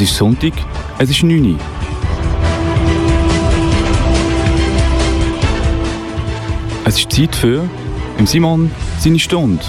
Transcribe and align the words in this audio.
Es 0.00 0.12
ist 0.12 0.16
Sonntag, 0.16 0.54
es 0.96 1.10
ist 1.10 1.22
9 1.22 1.44
Uhr. 1.44 1.58
Es 6.86 6.98
ist 6.98 7.12
Zeit 7.12 7.36
für 7.36 7.68
im 8.16 8.26
Simon 8.26 8.70
seine 8.98 9.18
Stunde. 9.18 9.62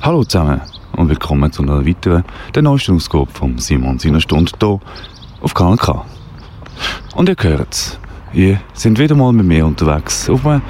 Hallo 0.00 0.24
zusammen 0.24 0.62
und 0.96 1.10
willkommen 1.10 1.52
zu 1.52 1.60
einer 1.60 1.86
weiteren, 1.86 2.24
der 2.54 2.62
neuesten 2.62 2.96
Ausgabe 2.96 3.30
von 3.30 3.58
Simon 3.58 3.98
seiner 3.98 4.22
Stunde 4.22 4.50
hier 4.58 4.80
auf 5.42 5.52
Kanal 5.52 5.76
K. 5.76 6.06
Und 7.14 7.28
ihr 7.28 7.36
hört 7.38 8.00
ihr 8.32 8.58
sind 8.72 8.98
wieder 8.98 9.14
mal 9.14 9.34
mit 9.34 9.44
mir 9.44 9.66
unterwegs 9.66 10.30
auf 10.30 10.46
einem 10.46 10.62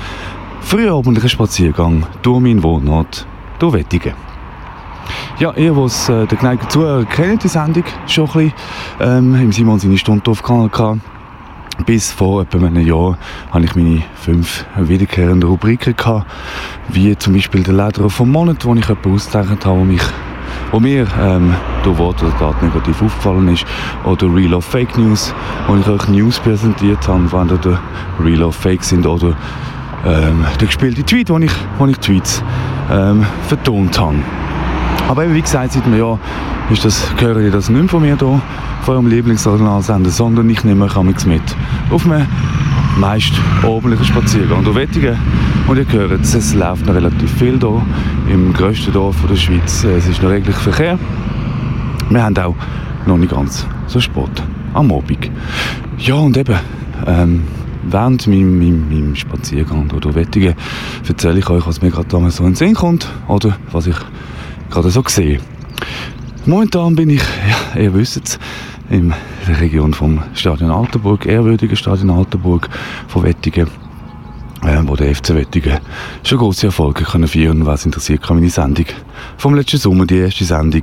frühabendlichen 0.61 1.31
Spaziergang 1.31 2.05
durch 2.23 2.41
meinen 2.41 2.65
Wohnort, 2.65 3.29
durch 3.61 3.75
Wettigen. 3.75 4.30
Ja, 5.41 5.55
ihr, 5.57 5.75
was 5.75 6.07
äh, 6.11 6.27
der 6.27 6.37
geneigten 6.37 6.69
Zuhörer 6.69 7.07
kennt, 7.07 7.45
die 7.45 7.49
Sendung 7.49 7.85
schon 8.07 8.27
ein 8.27 8.33
bisschen, 8.33 8.53
ähm, 9.01 9.35
im 9.37 9.53
Simon 9.53 9.79
seine 9.79 9.97
Stunde 9.97 10.31
auf 10.31 10.43
Kanal 10.43 10.69
K. 10.69 10.99
Bis 11.87 12.13
vor 12.13 12.43
etwa 12.43 12.59
einem 12.59 12.87
Jahr 12.87 13.17
hatte 13.51 13.65
ich 13.65 13.75
meine 13.75 14.03
fünf 14.17 14.67
wiederkehrenden 14.77 15.49
Rubriken 15.49 15.97
gehabt, 15.97 16.27
wie 16.91 17.17
zum 17.17 17.33
Beispiel 17.33 17.63
der 17.63 17.73
Lederer 17.73 18.11
vom 18.11 18.31
Monat, 18.31 18.67
wo 18.67 18.75
ich 18.75 18.87
jemanden 18.87 19.15
ausgezeichnet 19.15 19.65
habe, 19.65 19.81
wo, 19.81 19.85
mich, 19.85 20.03
wo 20.73 20.79
mir 20.79 21.07
ähm, 21.19 21.55
durch 21.85 21.97
Wort 21.97 22.23
oder 22.23 22.37
Tat 22.37 22.63
negativ 22.63 23.01
aufgefallen 23.01 23.49
ist, 23.49 23.65
oder 24.05 24.27
Real 24.27 24.53
of 24.53 24.67
Fake 24.67 24.99
News, 24.99 25.33
wo 25.69 25.77
ich 25.77 25.89
euch 25.89 26.07
News 26.09 26.39
präsentiert 26.39 27.09
habe, 27.09 27.33
wenn 27.33 27.49
der 27.49 27.81
Real 28.23 28.43
of 28.43 28.57
Fake 28.57 28.85
sind, 28.85 29.07
oder 29.07 29.35
ähm, 30.05 30.45
der 30.61 30.67
gespielte 30.67 31.03
Tweet, 31.03 31.31
wo 31.31 31.39
ich, 31.39 31.53
wo 31.79 31.87
ich 31.87 31.97
Tweets 31.97 32.45
ähm, 32.93 33.25
vertont 33.49 33.99
habe. 33.99 34.17
Aber 35.11 35.35
wie 35.35 35.43
gesagt, 35.43 35.73
seit 35.73 35.85
einem 35.87 35.99
Jahr 35.99 36.21
ist 36.71 36.85
das, 36.85 37.05
höre 37.19 37.39
ich 37.39 37.53
das 37.53 37.69
nicht 37.69 37.81
mehr 37.81 37.89
von 37.89 38.01
mir 38.01 38.17
hier, 38.17 38.41
von 38.83 38.95
eurem 38.95 39.09
Lieblingsoriginalsender, 39.09 40.09
sondern 40.09 40.49
ich 40.49 40.63
nehme 40.63 40.85
euch 40.85 41.27
mit 41.27 41.43
auf 41.91 42.07
einem 42.07 42.29
meist 42.97 43.33
ordentlichen 43.65 44.05
Spaziergang 44.05 44.63
durch 44.63 44.77
Wettigen. 44.77 45.19
Und 45.67 45.79
ihr 45.79 45.87
hört 45.91 46.21
es, 46.21 46.37
es 46.37 46.55
läuft 46.55 46.87
noch 46.87 46.95
relativ 46.95 47.29
viel 47.29 47.59
hier 47.59 47.83
im 48.29 48.53
grössten 48.53 48.93
Dorf 48.93 49.17
der 49.29 49.35
Schweiz. 49.35 49.83
Es 49.83 50.07
ist 50.07 50.23
noch 50.23 50.31
reglich 50.31 50.55
Verkehr. 50.55 50.97
Wir 52.09 52.23
haben 52.23 52.39
auch 52.39 52.55
noch 53.05 53.17
nicht 53.17 53.33
ganz 53.33 53.67
so 53.89 53.99
Sport 53.99 54.45
am 54.75 54.93
Abend. 54.93 55.29
Ja, 55.99 56.15
und 56.15 56.37
eben, 56.37 56.57
ähm, 57.05 57.43
während 57.83 58.29
meinem, 58.29 58.61
meinem, 58.61 58.89
meinem 58.89 59.17
Spaziergang 59.17 59.89
durch 59.89 60.15
Wettigen 60.15 60.55
erzähle 61.09 61.41
ich 61.41 61.51
euch, 61.51 61.67
was 61.67 61.83
mir 61.83 61.91
gerade 61.91 62.07
damals 62.07 62.37
so 62.37 62.45
in 62.45 62.51
den 62.51 62.55
Sinn 62.55 62.75
kommt 62.75 63.09
oder 63.27 63.57
was 63.73 63.89
ich 63.89 63.97
gerade 64.71 64.91
so 64.91 65.03
sehe. 65.07 65.41
Momentan 66.47 66.97
bin 66.97 67.11
ich, 67.11 67.23
ja, 67.75 67.81
ihr 67.81 67.93
wisst 67.93 68.17
es, 68.17 68.39
in 68.89 69.13
der 69.47 69.61
Region 69.61 69.93
vom 69.93 70.23
Stadion 70.35 70.71
Altenburg, 70.71 71.27
ehrwürdigen 71.27 71.77
Stadion 71.77 72.11
Altenburg 72.11 72.69
von 73.09 73.23
Wettigen, 73.23 73.69
äh, 74.65 74.79
wo 74.85 74.97
der 74.97 75.15
FC 75.15 75.35
Wettigen 75.35 75.79
schon 76.25 76.39
große 76.39 76.67
Erfolge 76.67 77.05
können 77.05 77.29
feiern 77.29 77.67
Was 77.67 77.85
interessiert, 77.85 78.23
kann 78.23 78.37
meine 78.37 78.51
Sendung 78.51 78.87
vom 79.37 79.55
letzten 79.55 79.79
Sommer, 79.79 80.07
die 80.07 80.19
erste 80.19 80.45
Sendung, 80.45 80.83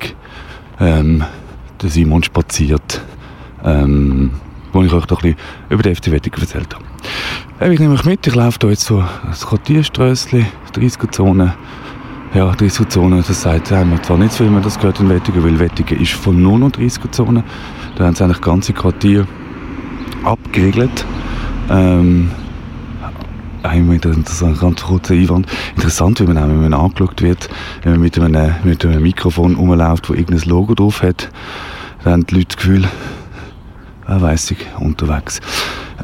ähm, 0.79 1.23
der 1.81 1.89
Simon 1.89 2.23
spaziert, 2.23 3.01
ähm, 3.63 4.31
wo 4.71 4.83
ich 4.83 4.93
euch 4.93 5.05
doch 5.05 5.21
ein 5.23 5.33
bisschen 5.33 5.47
über 5.69 5.83
den 5.83 5.95
FC 5.95 6.11
Wettigen 6.11 6.41
erzählt 6.41 6.75
habe. 6.75 6.85
Äh, 7.59 7.73
ich 7.73 7.79
nehme 7.79 7.95
euch 7.95 8.05
mit, 8.05 8.25
ich 8.25 8.35
laufe 8.35 8.59
hier 8.61 8.69
jetzt 8.69 8.85
so 8.85 9.03
das 9.25 9.45
Quartierströssli, 9.45 10.45
30er-Zone, 10.73 11.55
ja, 12.33 12.51
30er-Zone, 12.51 13.23
das 13.25 13.41
sagt 13.41 13.71
wir 13.71 14.03
zwar 14.03 14.17
nicht 14.17 14.33
so, 14.33 14.43
wie 14.43 14.49
man 14.49 14.61
das 14.61 14.77
gehört 14.77 14.99
in 14.99 15.09
Wettigen, 15.09 15.43
weil 15.43 15.59
Wettigen 15.59 15.99
ist 15.99 16.13
von 16.13 16.41
nur 16.41 16.59
noch 16.59 16.69
30er-Zone. 16.69 17.43
Da 17.95 18.05
haben 18.05 18.15
sie 18.15 18.23
eigentlich 18.23 18.37
das 18.37 18.45
ganze 18.45 18.73
Quartier 18.73 19.27
abgeriegelt. 20.23 21.05
Ähm, 21.69 22.31
einmal 23.63 23.95
interessant, 23.95 24.59
ganz 24.59 24.83
kurzer 24.83 25.13
Einwand. 25.13 25.47
Interessant, 25.75 26.19
wie 26.19 26.25
man 26.25 26.37
auch, 26.37 26.47
wenn 26.47 26.61
man 26.61 26.73
angeschaut 26.73 27.21
wird, 27.21 27.49
wenn 27.83 27.93
man 27.93 28.01
mit 28.01 28.19
einem, 28.19 28.55
mit 28.63 28.85
einem 28.85 29.01
Mikrofon 29.01 29.55
rumläuft, 29.55 30.09
wo 30.09 30.13
irgendein 30.13 30.49
Logo 30.49 30.75
drauf 30.75 31.01
hat, 31.01 31.29
dann 32.03 32.13
haben 32.13 32.27
die 32.27 32.35
Leute 32.35 32.47
das 32.47 32.57
Gefühl, 32.57 32.85
äh, 32.85 34.21
weiss 34.21 34.51
ich, 34.51 34.65
unterwegs. 34.79 35.39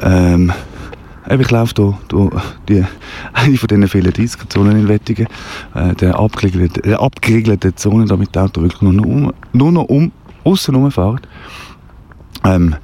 Ähm, 0.02 0.52
ich 1.30 1.50
laufe 1.50 1.72
hier, 1.76 1.98
hier 2.10 2.42
die, 2.68 2.84
eine 3.32 3.56
von 3.56 3.68
diesen 3.68 3.88
vielen 3.88 4.12
30er-Zonen 4.12 4.78
in 4.78 4.88
Wettigen, 4.88 5.26
äh, 5.74 5.94
der 5.94 6.18
abgeriegelte, 6.18 6.84
äh, 6.84 6.94
abgeriegelte 6.94 7.74
Zone, 7.74 8.06
damit 8.06 8.34
die 8.34 8.38
Auto 8.38 8.62
wirklich 8.62 8.82
nur 8.82 8.92
noch 8.92 9.04
um, 9.04 9.32
nur 9.52 9.72
noch 9.72 9.84
um, 9.84 10.12
aussen 10.44 10.74
rumfahren. 10.74 11.20
Ähm, 12.44 12.76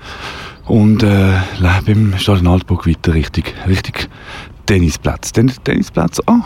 und 0.67 1.03
äh, 1.03 1.35
beim 1.85 2.17
Stadion 2.17 2.47
Altburg 2.47 2.87
weiter 2.87 3.13
richtig, 3.13 3.55
richtig 3.67 4.09
Tennisplatz. 4.67 5.33
Den 5.33 5.49
Tennisplatz, 5.65 6.21
ah, 6.27 6.45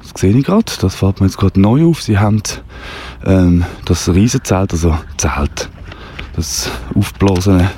das 0.00 0.12
sehe 0.20 0.36
ich 0.36 0.44
gerade, 0.44 0.72
das 0.80 0.94
fällt 0.94 1.20
mir 1.20 1.26
jetzt 1.26 1.36
gerade 1.36 1.60
neu 1.60 1.84
auf. 1.84 2.00
Sie 2.02 2.18
haben 2.18 2.42
ähm, 3.26 3.64
das 3.84 4.08
Riesenzelt, 4.08 4.72
also 4.72 4.96
Zelt, 5.16 5.68
das 6.36 6.70
aufblasene 6.94 7.70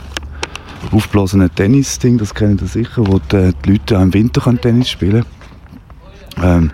aufblasene 0.91 1.51
Tennis-Ding, 1.51 2.19
das 2.19 2.35
kennen 2.35 2.59
Sie 2.59 2.67
sicher, 2.67 3.07
wo 3.07 3.19
die, 3.19 3.53
die 3.65 3.73
Leute 3.73 3.99
auch 3.99 4.03
im 4.03 4.15
Winter 4.15 4.61
Tennis 4.61 4.91
spielen 4.91 5.25
können. 6.37 6.71
Ähm, 6.71 6.73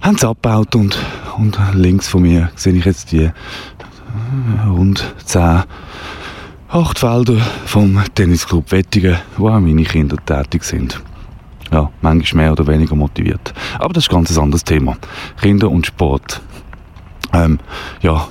haben 0.00 0.16
sie 0.16 0.26
abgebaut 0.26 0.74
und, 0.74 0.98
und 1.36 1.58
links 1.74 2.08
von 2.08 2.22
mir 2.22 2.50
sehe 2.56 2.72
ich 2.72 2.84
jetzt 2.84 3.12
die 3.12 3.24
äh, 3.24 3.32
rund 4.66 5.14
10 5.24 5.64
acht 6.68 6.98
Felder 7.00 7.36
vom 7.66 8.00
Tennisclub 8.14 8.70
Wettigen, 8.70 9.16
wo 9.36 9.48
auch 9.48 9.60
meine 9.60 9.82
Kinder 9.82 10.16
tätig 10.24 10.62
sind. 10.64 11.00
Ja, 11.72 11.90
manchmal 12.00 12.44
mehr 12.44 12.52
oder 12.52 12.66
weniger 12.66 12.94
motiviert. 12.94 13.52
Aber 13.78 13.92
das 13.92 14.04
ist 14.04 14.10
ein 14.10 14.16
ganz 14.16 14.36
anderes 14.38 14.64
Thema. 14.64 14.96
Kinder 15.40 15.70
und 15.70 15.86
Sport. 15.86 16.40
Ähm, 17.32 17.58
ja, 18.02 18.26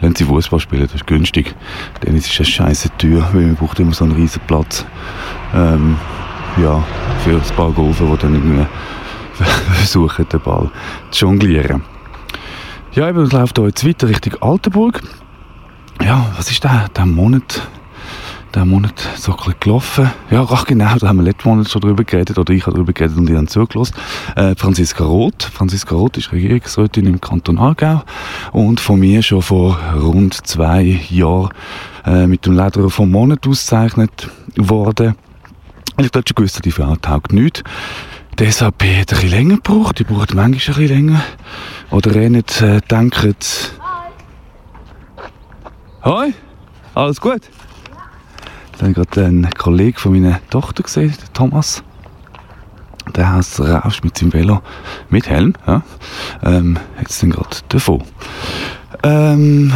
lassen 0.00 0.16
sie 0.16 0.24
Fußball 0.24 0.60
spielen, 0.60 0.82
das 0.82 0.94
ist 0.94 1.06
günstig. 1.06 1.54
Tennis 2.00 2.26
ist 2.26 2.38
eine 2.38 2.46
scheisse 2.46 2.90
Tür, 2.98 3.28
weil 3.32 3.46
man 3.46 3.56
braucht 3.56 3.78
immer 3.80 3.92
so 3.92 4.04
einen 4.04 4.14
riesen 4.14 4.40
Platz. 4.46 4.84
Ähm, 5.54 5.96
ja, 6.62 6.82
für 7.24 7.36
ein 7.36 7.56
paar 7.56 7.70
Golfer, 7.72 8.04
die 8.04 8.16
dann 8.18 8.34
irgendwie 8.34 8.66
versuchen, 9.72 10.28
den 10.28 10.40
Ball 10.40 10.70
zu 11.10 11.26
jonglieren. 11.26 11.82
Ja, 12.92 13.08
eben, 13.08 13.22
es 13.22 13.32
läuft 13.32 13.56
hier 13.58 13.66
jetzt 13.68 13.86
weiter 13.86 14.08
Richtung 14.08 14.34
Altenburg. 14.40 15.00
Ja, 16.02 16.26
was 16.36 16.50
ist 16.50 16.64
der, 16.64 16.88
der 16.88 17.06
Monat? 17.06 17.62
Der 18.54 18.64
Monat 18.64 19.00
so 19.16 19.30
ein 19.30 19.36
bisschen 19.36 19.54
gelaufen. 19.60 20.10
Ja, 20.30 20.44
ach 20.50 20.64
genau, 20.64 20.96
da 20.96 21.08
haben 21.08 21.18
wir 21.18 21.22
letzten 21.22 21.48
Monat 21.48 21.68
schon 21.68 21.82
drüber 21.82 22.02
geredet, 22.02 22.36
oder 22.36 22.52
ich 22.52 22.66
habe 22.66 22.76
drüber 22.76 22.92
geredet 22.92 23.16
und 23.16 23.26
die 23.26 23.36
haben 23.36 23.46
zugelassen. 23.46 23.94
Äh, 24.34 24.56
Franziska 24.56 25.04
Roth. 25.04 25.44
Franziska 25.44 25.94
Roth 25.94 26.16
ist 26.16 26.32
Regierungsrätin 26.32 27.06
im 27.06 27.20
Kanton 27.20 27.58
Aargau 27.58 28.02
und 28.52 28.80
von 28.80 28.98
mir 28.98 29.22
schon 29.22 29.42
vor 29.42 29.78
rund 29.94 30.34
zwei 30.46 31.00
Jahren 31.10 31.50
äh, 32.04 32.26
mit 32.26 32.44
dem 32.44 32.56
Lederer 32.56 32.90
vom 32.90 33.12
Monat 33.12 33.46
ausgezeichnet 33.46 34.28
worden. 34.56 35.14
Ich 35.98 36.10
glaube 36.10 36.26
schon 36.26 36.34
gewusst, 36.34 36.64
die 36.64 36.72
Frau 36.72 36.96
taugt 36.96 37.32
nichts. 37.32 37.62
Die 38.40 38.50
SAP 38.50 38.82
hat 38.82 38.88
ein 38.88 39.04
bisschen 39.06 39.30
länger 39.30 39.56
gebraucht, 39.56 39.98
die 39.98 40.04
braucht 40.04 40.34
manchmal 40.34 40.44
ein 40.44 40.52
bisschen 40.52 40.88
länger. 40.88 41.22
Oder 41.90 42.16
er 42.16 42.30
nicht 42.30 42.60
äh, 42.62 42.80
denken, 42.90 43.36
Hoi, 46.02 46.32
alles 46.94 47.20
gut? 47.20 47.42
Da 48.80 48.86
habe 48.86 48.92
ich 48.92 49.10
gerade 49.10 49.26
einen 49.26 49.50
Kollegen 49.50 49.98
von 49.98 50.12
meiner 50.12 50.40
Tochter 50.48 50.82
gesehen, 50.82 51.12
Thomas. 51.34 51.84
Der 53.14 53.30
heißt 53.30 53.60
rauscht 53.60 54.02
mit 54.02 54.16
seinem 54.16 54.32
Velo 54.32 54.62
mit 55.10 55.28
Helm. 55.28 55.52
Ja. 55.66 55.82
Ähm, 56.42 56.78
jetzt 56.98 57.18
sind 57.18 57.34
gerade 57.34 57.56
davon. 57.68 58.02
Ähm, 59.02 59.70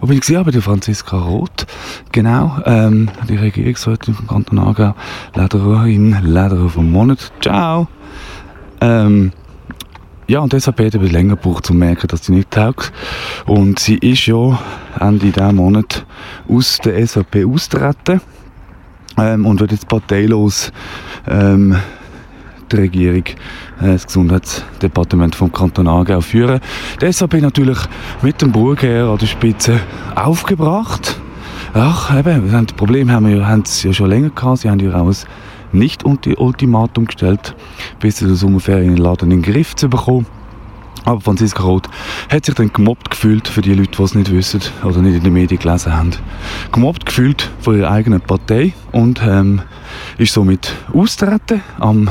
wo 0.00 0.06
bin 0.06 0.14
ich 0.14 0.20
gesehen? 0.20 0.44
Bei 0.44 0.52
der 0.52 0.62
Franziska 0.62 1.18
Roth. 1.18 1.66
Genau. 2.12 2.62
Ähm, 2.66 3.08
die 3.28 3.34
Regierungsrätin 3.34 4.14
vom 4.14 4.28
Kanton 4.28 4.60
Aargau. 4.60 4.94
Ledererin, 5.34 6.16
Lederer 6.22 6.68
vom 6.68 6.88
Monat. 6.88 7.32
Ciao. 7.40 7.88
Ähm, 8.80 9.32
ja, 10.30 10.38
und 10.38 10.52
deshalb 10.52 10.78
hat 10.78 10.94
es 10.94 11.10
länger 11.10 11.34
gebraucht, 11.34 11.56
um 11.56 11.62
zu 11.64 11.74
merken, 11.74 12.06
dass 12.06 12.26
sie 12.26 12.32
nicht 12.32 12.52
taugt. 12.52 12.92
Und 13.46 13.80
sie 13.80 13.96
ist 13.96 14.26
ja 14.26 14.60
Ende 15.00 15.32
diesen 15.32 15.56
Monat 15.56 16.06
aus 16.48 16.78
der 16.84 17.04
SAP 17.04 17.44
austreten 17.44 18.20
ähm, 19.18 19.44
und 19.44 19.58
wird 19.58 19.72
jetzt 19.72 19.88
parteilos 19.88 20.70
ähm, 21.26 21.76
die 22.70 22.76
Regierung, 22.76 23.24
äh, 23.80 23.92
das 23.92 24.06
Gesundheitsdepartement 24.06 25.34
vom 25.34 25.50
Kanton 25.50 25.88
Aargau 25.88 26.20
führen. 26.20 26.60
Die 27.02 27.10
SAP 27.10 27.40
natürlich 27.40 27.78
mit 28.22 28.40
dem 28.40 28.52
Burgherr 28.52 29.08
an 29.08 29.18
der 29.18 29.26
Spitze 29.26 29.80
aufgebracht. 30.14 31.20
Ach, 31.74 32.16
eben, 32.16 32.52
das 32.52 32.76
Problem 32.76 33.10
haben 33.10 33.26
wir 33.26 33.48
haben 33.48 33.64
sie 33.64 33.88
ja 33.88 33.94
schon 33.94 34.08
länger 34.08 34.30
gehabt. 34.30 34.58
Sie 34.58 34.70
haben 34.70 34.78
ja 34.78 34.94
auch 34.94 35.12
nicht 35.72 36.04
unter 36.04 36.38
Ultimatum 36.40 37.06
gestellt, 37.06 37.54
bis 38.00 38.18
sie 38.18 38.28
das 38.28 38.40
Sommerferien 38.40 38.96
in 38.96 39.30
den 39.30 39.42
Griff 39.42 39.76
zu 39.76 39.88
bekommen. 39.88 40.26
Aber 41.04 41.20
Franziska 41.20 41.62
Roth 41.62 41.88
hat 42.28 42.44
sich 42.44 42.54
dann 42.54 42.72
gemobbt 42.72 43.10
gefühlt, 43.10 43.48
für 43.48 43.62
die 43.62 43.74
Leute, 43.74 43.96
die 43.96 44.02
es 44.02 44.14
nicht 44.14 44.30
wissen 44.30 44.60
oder 44.84 45.00
nicht 45.00 45.16
in 45.16 45.24
den 45.24 45.32
Medien 45.32 45.58
gelesen 45.58 45.96
haben. 45.96 46.10
Gemobbt 46.72 47.06
gefühlt 47.06 47.50
von 47.60 47.76
ihrer 47.78 47.90
eigenen 47.90 48.20
Partei 48.20 48.74
und 48.92 49.22
ähm, 49.24 49.62
ist 50.18 50.34
somit 50.34 50.74
austreten 50.92 51.62
am 51.78 52.10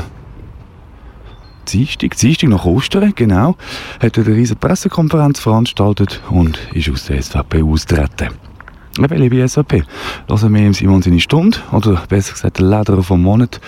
Dienstag, 1.68 2.16
Dienstag 2.16 2.48
nach 2.48 2.64
Ostern, 2.64 3.12
genau, 3.14 3.56
hat 4.00 4.18
eine 4.18 4.26
riesige 4.26 4.58
Pressekonferenz 4.58 5.38
veranstaltet 5.38 6.20
und 6.28 6.58
ist 6.74 6.90
aus 6.90 7.04
der 7.04 7.22
SVP 7.22 7.62
austreten. 7.62 8.49
Eben, 8.98 9.18
liebe 9.18 9.48
SVP, 9.48 9.84
lassen 10.28 10.52
wir 10.52 10.62
ihm 10.62 10.74
Simon 10.74 11.00
seine 11.00 11.20
Stunde, 11.20 11.58
oder 11.72 12.02
besser 12.08 12.32
gesagt, 12.32 12.58
den 12.58 12.70
Leder 12.70 13.02
vom 13.02 13.22
Monat, 13.22 13.60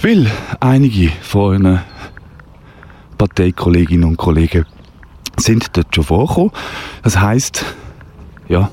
weil 0.00 0.30
einige 0.58 1.10
von 1.22 1.40
euren 1.42 1.80
Parteikolleginnen 3.16 4.08
und 4.08 4.16
Kollegen 4.16 4.66
sind 5.36 5.76
dort 5.76 5.94
schon 5.94 6.04
vorgekommen. 6.04 6.50
Das 7.02 7.20
heisst, 7.20 7.64
ja, 8.48 8.70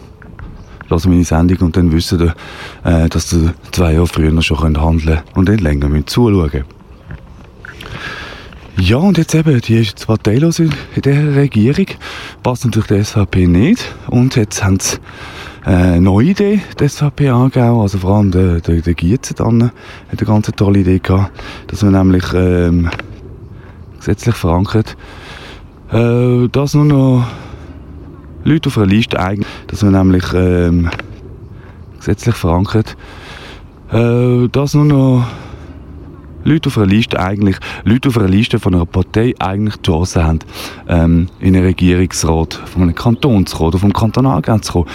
lassen 0.90 1.12
meine 1.12 1.24
Sendung 1.24 1.60
und 1.60 1.78
dann 1.78 1.92
wissen 1.92 2.22
ihr, 2.22 2.36
äh, 2.84 3.08
dass 3.10 3.32
ihr 3.34 3.54
zwei 3.72 3.94
Jahre 3.94 4.08
früher 4.08 4.42
schon 4.42 4.58
handeln 4.58 5.18
könnt 5.18 5.38
und 5.38 5.50
dann 5.50 5.58
länger 5.60 5.90
müsst 5.90 6.10
zuschauen 6.10 6.64
ja, 8.80 8.98
und 8.98 9.18
jetzt 9.18 9.34
eben, 9.34 9.60
die 9.60 9.80
ist 9.80 9.98
zwar 9.98 10.18
parteilos 10.18 10.60
in 10.60 10.72
dieser 11.04 11.36
Regierung, 11.36 11.88
passt 12.44 12.64
natürlich 12.64 12.88
der 12.88 13.04
SVP 13.04 13.48
nicht. 13.48 13.84
Und 14.08 14.36
jetzt 14.36 14.64
haben 14.64 14.80
sie 14.80 14.98
äh, 15.68 16.00
neue 16.00 16.28
Idee, 16.28 16.62
die 16.80 16.88
SVP 16.88 17.30
angegeben, 17.30 17.80
also 17.82 17.98
vor 17.98 18.16
allem 18.16 18.32
der, 18.32 18.62
der, 18.62 18.82
der 18.82 18.94
Gietze 18.94 19.34
dann 19.34 19.64
hat 19.64 19.74
eine 20.12 20.26
ganz 20.26 20.50
tolle 20.56 20.80
Idee 20.80 21.00
gehabt, 21.00 21.32
dass 21.68 21.84
man 21.84 21.92
nämlich 21.92 22.24
ähm, 22.34 22.90
gesetzlich 23.98 24.36
verankert, 24.36 24.96
äh, 25.92 26.48
dass 26.48 26.74
nur 26.74 26.86
noch 26.86 27.28
Leute 28.46 28.70
auf 28.70 28.78
einer 28.78 28.88
Liste 28.88 29.20
eigentlich, 29.20 29.48
dass 29.68 29.84
man 29.84 29.92
nämlich 29.92 30.24
ähm, 30.34 30.90
gesetzlich 31.98 32.36
verankert, 32.36 32.96
äh, 33.92 34.48
dass 34.48 34.74
nur 34.74 34.86
noch 34.86 35.28
Leute 36.46 36.70
auf 36.70 36.78
einer 36.78 36.88
Liste 36.88 37.20
eigentlich, 37.20 37.58
Leute 37.84 38.08
auf 38.08 38.18
einer 38.18 38.30
Liste 38.30 38.58
von 38.58 38.74
einer 38.74 38.86
Partei 38.86 39.34
eigentlich 39.38 39.76
die 39.78 39.92
Chance 39.92 40.24
haben, 40.24 40.40
ähm, 40.88 41.28
in 41.42 41.58
einen 41.58 41.66
Regierungsrat 41.66 42.54
von 42.54 42.84
einem 42.84 42.96
Kanton 42.96 43.46
zu 43.46 43.58
kommen 43.58 43.68
oder 43.68 43.80
vom 43.80 43.92
Kantonalrat 43.92 44.64
zu 44.64 44.72
kommen. 44.72 44.88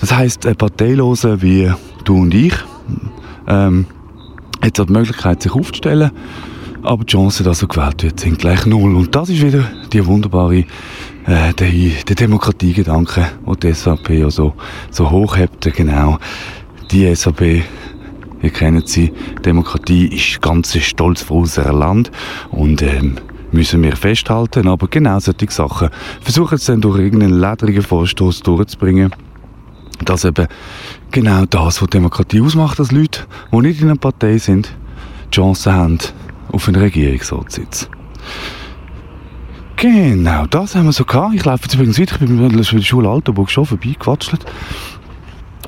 Das 0.00 0.14
heisst, 0.14 0.46
ein 0.46 0.56
Parteiloser 0.56 1.42
wie 1.42 1.70
du 2.04 2.22
und 2.22 2.34
ich 2.34 2.54
ähm, 3.46 3.86
hat 4.62 4.78
die 4.78 4.92
Möglichkeit, 4.92 5.42
sich 5.42 5.52
aufzustellen, 5.52 6.10
aber 6.82 7.04
die 7.04 7.12
Chancen, 7.12 7.44
dass 7.44 7.62
er 7.62 7.68
gewählt 7.68 8.02
wird, 8.02 8.20
sind 8.20 8.38
gleich 8.38 8.64
null. 8.66 8.94
Und 8.94 9.14
das 9.14 9.28
ist 9.28 9.42
wieder 9.42 9.64
die 9.92 10.04
wunderbare 10.06 10.64
äh, 11.26 11.52
der, 11.58 12.14
Demokratiegedanke, 12.14 13.26
den 13.44 13.56
die 13.60 13.74
SVP 13.74 14.20
ja 14.20 14.30
so, 14.30 14.54
so 14.90 15.10
hoch 15.10 15.36
hat. 15.36 15.60
Genau, 15.74 16.18
die 16.90 17.14
SVP 17.14 17.64
Ihr 18.40 18.50
kennt 18.50 18.88
sie, 18.88 19.12
Demokratie 19.44 20.06
ist 20.06 20.40
ganz 20.40 20.76
stolz 20.78 21.22
auf 21.22 21.32
unser 21.32 21.72
Land 21.72 22.12
und 22.50 22.82
ähm, 22.82 23.16
müssen 23.50 23.82
wir 23.82 23.96
festhalten. 23.96 24.68
Aber 24.68 24.86
genau 24.86 25.18
solche 25.18 25.50
Sachen 25.50 25.88
versuchen 26.20 26.58
sie 26.58 26.70
dann 26.70 26.80
durch 26.80 27.00
irgendeinen 27.00 27.40
ledrigen 27.40 27.82
Vorstoß 27.82 28.42
durchzubringen, 28.42 29.12
dass 30.04 30.24
eben 30.24 30.46
genau 31.10 31.44
das, 31.46 31.82
was 31.82 31.90
Demokratie 31.90 32.40
ausmacht, 32.40 32.78
dass 32.78 32.92
Leute, 32.92 33.26
die 33.52 33.56
nicht 33.58 33.80
in 33.80 33.88
einer 33.88 33.98
Partei 33.98 34.38
sind, 34.38 34.74
die 35.26 35.36
Chance 35.36 35.72
haben 35.72 35.98
auf 36.52 36.68
einen 36.68 36.80
Regierungsratssitz. 36.80 37.88
Genau, 39.76 40.46
das 40.46 40.74
haben 40.74 40.86
wir 40.86 40.92
so 40.92 41.04
gehabt. 41.04 41.34
Ich 41.34 41.44
laufe 41.44 41.64
jetzt 41.64 41.74
übrigens 41.74 42.00
weiter, 42.00 42.16
ich 42.20 42.26
bin 42.26 42.40
mit 42.40 42.72
der 42.72 42.82
Schule 42.82 43.08
Altenburg 43.08 43.50
schon 43.50 43.64
vorbeigequatscht. 43.64 44.44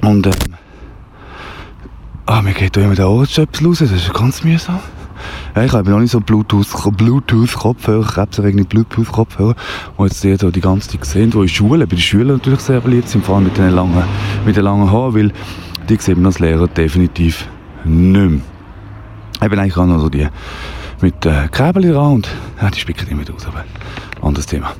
Und 0.02 0.26
ähm, 0.26 0.32
Ah, 2.30 2.42
mir 2.42 2.52
geht 2.52 2.76
da 2.76 2.82
immer 2.82 2.94
der 2.94 3.10
Ohrenstöpsel 3.10 3.66
raus, 3.66 3.80
das 3.80 3.90
ist 3.90 4.14
ganz 4.14 4.44
mühsam. 4.44 4.78
Ja, 5.54 5.64
ich 5.64 5.72
habe 5.72 5.90
noch 5.90 5.98
nicht 5.98 6.10
so 6.10 6.20
Bluetooth-Kopfhörer, 6.20 6.92
Bluetooth 6.92 8.06
Krebserregende 8.06 8.64
Bluetooth-Kopfhörer, 8.64 9.54
die 9.98 10.02
jetzt 10.02 10.22
die, 10.22 10.52
die 10.52 10.60
ganze 10.60 10.90
Zeit 10.90 11.04
sehen, 11.04 11.30
die 11.30 11.38
in 11.38 11.48
Schulen, 11.48 11.80
bei 11.80 11.96
den 11.96 11.98
Schülern 11.98 12.36
natürlich 12.36 12.60
sehr 12.60 12.80
beliebt 12.80 13.08
sind, 13.08 13.24
vor 13.24 13.36
allem 13.36 13.44
mit 13.44 13.58
den 13.58 13.70
langen, 13.70 14.04
mit 14.46 14.56
den 14.56 14.64
langen 14.64 14.90
Haaren, 14.90 15.14
weil 15.14 15.32
die 15.88 15.96
sieht 15.96 16.16
man 16.16 16.26
als 16.26 16.38
Lehrer 16.38 16.68
definitiv 16.68 17.48
nicht 17.84 18.30
mehr. 18.30 18.40
Eben 19.42 19.58
eigentlich 19.58 19.76
auch 19.76 19.86
noch 19.86 20.00
so 20.00 20.08
die 20.08 20.28
mit 21.00 21.24
äh, 21.26 21.48
Käbel 21.50 21.92
dran 21.92 22.12
und 22.14 22.28
ja, 22.60 22.70
die 22.70 22.78
spicken 22.78 23.08
immer 23.08 23.22
aus, 23.34 23.46
aber 23.46 23.64
anderes 24.22 24.46
Thema. 24.46 24.72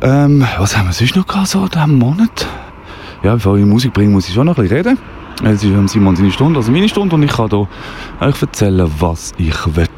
Ähm, 0.00 0.44
was 0.58 0.76
haben 0.76 0.88
wir 0.88 0.92
sonst 0.92 1.16
noch 1.16 1.26
gehabt, 1.26 1.48
so 1.48 1.68
diesen 1.68 1.98
Monat? 1.98 2.46
Ja, 3.22 3.34
bevor 3.34 3.56
ich 3.56 3.64
Musik 3.64 3.92
bringe, 3.92 4.10
muss 4.10 4.28
ich 4.28 4.34
schon 4.34 4.46
noch 4.46 4.58
ein 4.58 4.62
bisschen 4.62 4.78
reden. 4.78 4.98
Es 5.44 5.64
ist 5.64 5.88
Simon 5.88 6.14
seine 6.14 6.30
Stunde, 6.30 6.60
also 6.60 6.70
meine 6.70 6.88
Stunde, 6.88 7.16
und 7.16 7.22
ich 7.24 7.32
kann 7.32 7.48
hier 7.50 7.66
euch 8.20 8.40
erzählen, 8.40 8.88
was 9.00 9.32
ich 9.38 9.76
will 9.76 9.88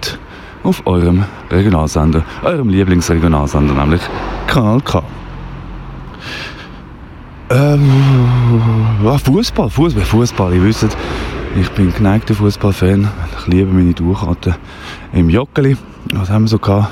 auf 0.62 0.86
eurem 0.86 1.24
Regionalsender, 1.50 2.24
eurem 2.42 2.70
Lieblingsregionalsender, 2.70 3.74
nämlich 3.74 4.00
Kanal 4.46 4.80
K. 4.80 5.02
Ähm, 7.50 7.90
ja, 9.04 9.18
Fußball, 9.18 9.68
Fußball, 9.68 10.04
Fußball. 10.04 10.54
Ihr 10.54 10.64
wisst, 10.64 10.96
ich 11.60 11.70
bin 11.72 11.92
geneigter 11.92 12.34
Fußballfan. 12.34 13.06
Ich 13.38 13.46
liebe 13.46 13.70
meine 13.70 13.92
Durchkarten 13.92 14.54
im 15.12 15.28
Joggeli. 15.28 15.76
Was 16.14 16.30
haben 16.30 16.44
wir 16.44 16.48
so 16.48 16.58
gehabt? 16.58 16.88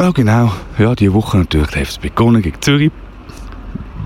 Ja, 0.00 0.10
genau. 0.10 0.52
Ja, 0.76 0.96
diese 0.96 1.14
Woche 1.14 1.38
natürlich 1.38 1.68
der 1.68 1.82
FSB 1.82 2.08
begonnen 2.08 2.42
gegen 2.42 2.60
Zürich. 2.60 2.90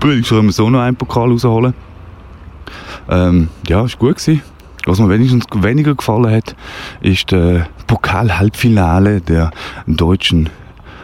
Ich 0.05 0.27
soll 0.27 0.43
mir 0.43 0.51
so 0.51 0.69
noch 0.69 0.81
einen 0.81 0.95
Pokal 0.95 1.31
rausholen. 1.31 1.73
Ähm, 3.09 3.49
ja, 3.67 3.81
war 3.81 3.89
gut. 3.97 4.17
Gewesen. 4.17 4.41
Was 4.85 4.99
mir 4.99 5.09
wenigstens 5.09 5.45
weniger 5.53 5.95
gefallen 5.95 6.31
hat, 6.31 6.55
ist 7.01 7.31
der 7.31 7.67
Pokal-Halbfinale 7.87 9.19
der 9.19 9.51
deutschen 9.85 10.49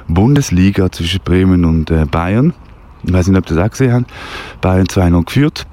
Bundesliga 0.07 0.89
zwischen 0.89 1.19
Bremen 1.21 1.65
und 1.65 1.91
äh, 1.91 2.05
Bayern. 2.05 2.53
Ich 3.03 3.11
weiß 3.11 3.27
nicht, 3.27 3.37
ob 3.37 3.49
ihr 3.49 3.55
das 3.57 3.65
auch 3.65 3.71
gesehen 3.71 3.93
habt. 3.93 4.11
Bayern 4.61 4.87
2-0 4.87 5.25
geführt. 5.25 5.67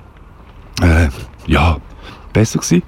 Äh, 0.82 1.08
ja, 1.46 1.76
besser 2.32 2.58
gewesen. 2.58 2.82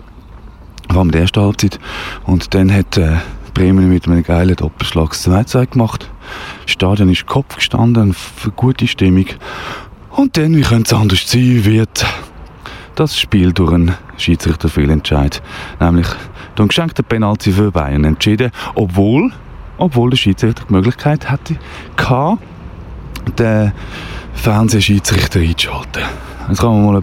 Vor 0.91 0.99
allem 0.99 1.13
der 1.13 1.21
erste 1.23 1.41
Halbzeit. 1.41 1.79
Und 2.25 2.53
dann 2.55 2.73
hat 2.73 2.97
äh, 2.97 3.19
Bremen 3.55 3.89
mit 3.89 4.07
einem 4.07 4.25
geilen 4.25 4.57
Doppelschlag 4.57 5.13
2-2 5.13 5.67
gemacht. 5.67 6.11
Das 6.65 6.73
Stadion 6.73 7.09
ist 7.09 7.27
Kopf 7.27 7.57
gestanden, 7.57 8.13
für 8.13 8.51
gute 8.51 8.89
Stimmung. 8.89 9.27
Und 10.11 10.37
dann, 10.37 10.57
wie 10.57 10.63
könnte 10.63 10.95
es 10.95 11.01
anders 11.01 11.31
sein, 11.31 11.65
wird 11.65 12.05
das 12.95 13.19
Spiel 13.19 13.53
durch 13.53 13.73
einen 13.73 13.95
Schiedsrichterfehlentscheid, 14.17 15.43
nämlich 15.81 16.07
durch 16.55 16.61
einen 16.61 16.69
geschenkten 16.69 17.05
Penalty 17.05 17.53
für 17.53 17.71
Bayern 17.71 18.05
entschieden, 18.05 18.51
obwohl, 18.75 19.33
obwohl 19.79 20.11
der 20.11 20.17
Schiedsrichter 20.17 20.65
die 20.69 20.73
Möglichkeit 20.73 21.31
hatte, 21.31 21.57
den 23.39 23.73
Fernsehschiedsrichter 24.35 25.41
einzuschalten. 25.41 26.03
Jetzt 26.49 26.61
kann 26.61 26.83
man 26.83 27.03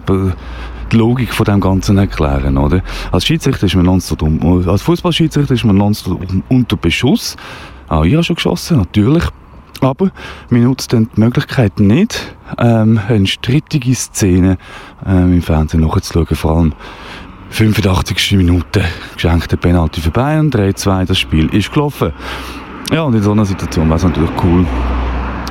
die 0.92 0.96
Logik 0.96 1.32
von 1.32 1.44
dem 1.44 1.60
Ganzen 1.60 1.98
erklären, 1.98 2.58
oder? 2.58 2.82
Als 3.12 3.24
Schiedsrichter 3.24 3.66
ist 3.66 3.74
man 3.74 3.86
nonstop 3.86 4.22
als 4.66 4.82
Fußballschiedsrichter 4.82 5.54
ist 5.54 5.64
man 5.64 5.76
nonstop 5.76 6.20
unter 6.48 6.76
Beschuss. 6.76 7.36
Auch 7.88 8.04
ich 8.04 8.14
habe 8.14 8.24
schon 8.24 8.36
geschossen, 8.36 8.78
natürlich. 8.78 9.24
Aber 9.80 10.10
wir 10.50 10.60
nutzen 10.60 11.08
die 11.14 11.20
Möglichkeit 11.20 11.80
nicht, 11.80 12.34
ähm, 12.58 13.00
eine 13.08 13.26
strittige 13.26 13.94
Szene 13.94 14.58
ähm, 15.06 15.32
im 15.32 15.42
Fernsehen 15.42 15.80
nachzuschauen. 15.80 16.26
Vor 16.36 16.56
allem 16.56 16.74
85. 17.50 18.32
Minute 18.32 18.84
geschenkte 19.14 19.56
Penalty 19.56 20.00
für 20.00 20.10
Bayern, 20.10 20.50
3-2, 20.50 21.06
das 21.06 21.18
Spiel 21.18 21.48
ist 21.54 21.72
gelaufen. 21.72 22.12
Ja, 22.92 23.02
und 23.02 23.14
in 23.14 23.22
so 23.22 23.32
einer 23.32 23.44
Situation 23.44 23.86
wäre 23.88 23.96
es 23.96 24.04
natürlich 24.04 24.30
cool, 24.42 24.66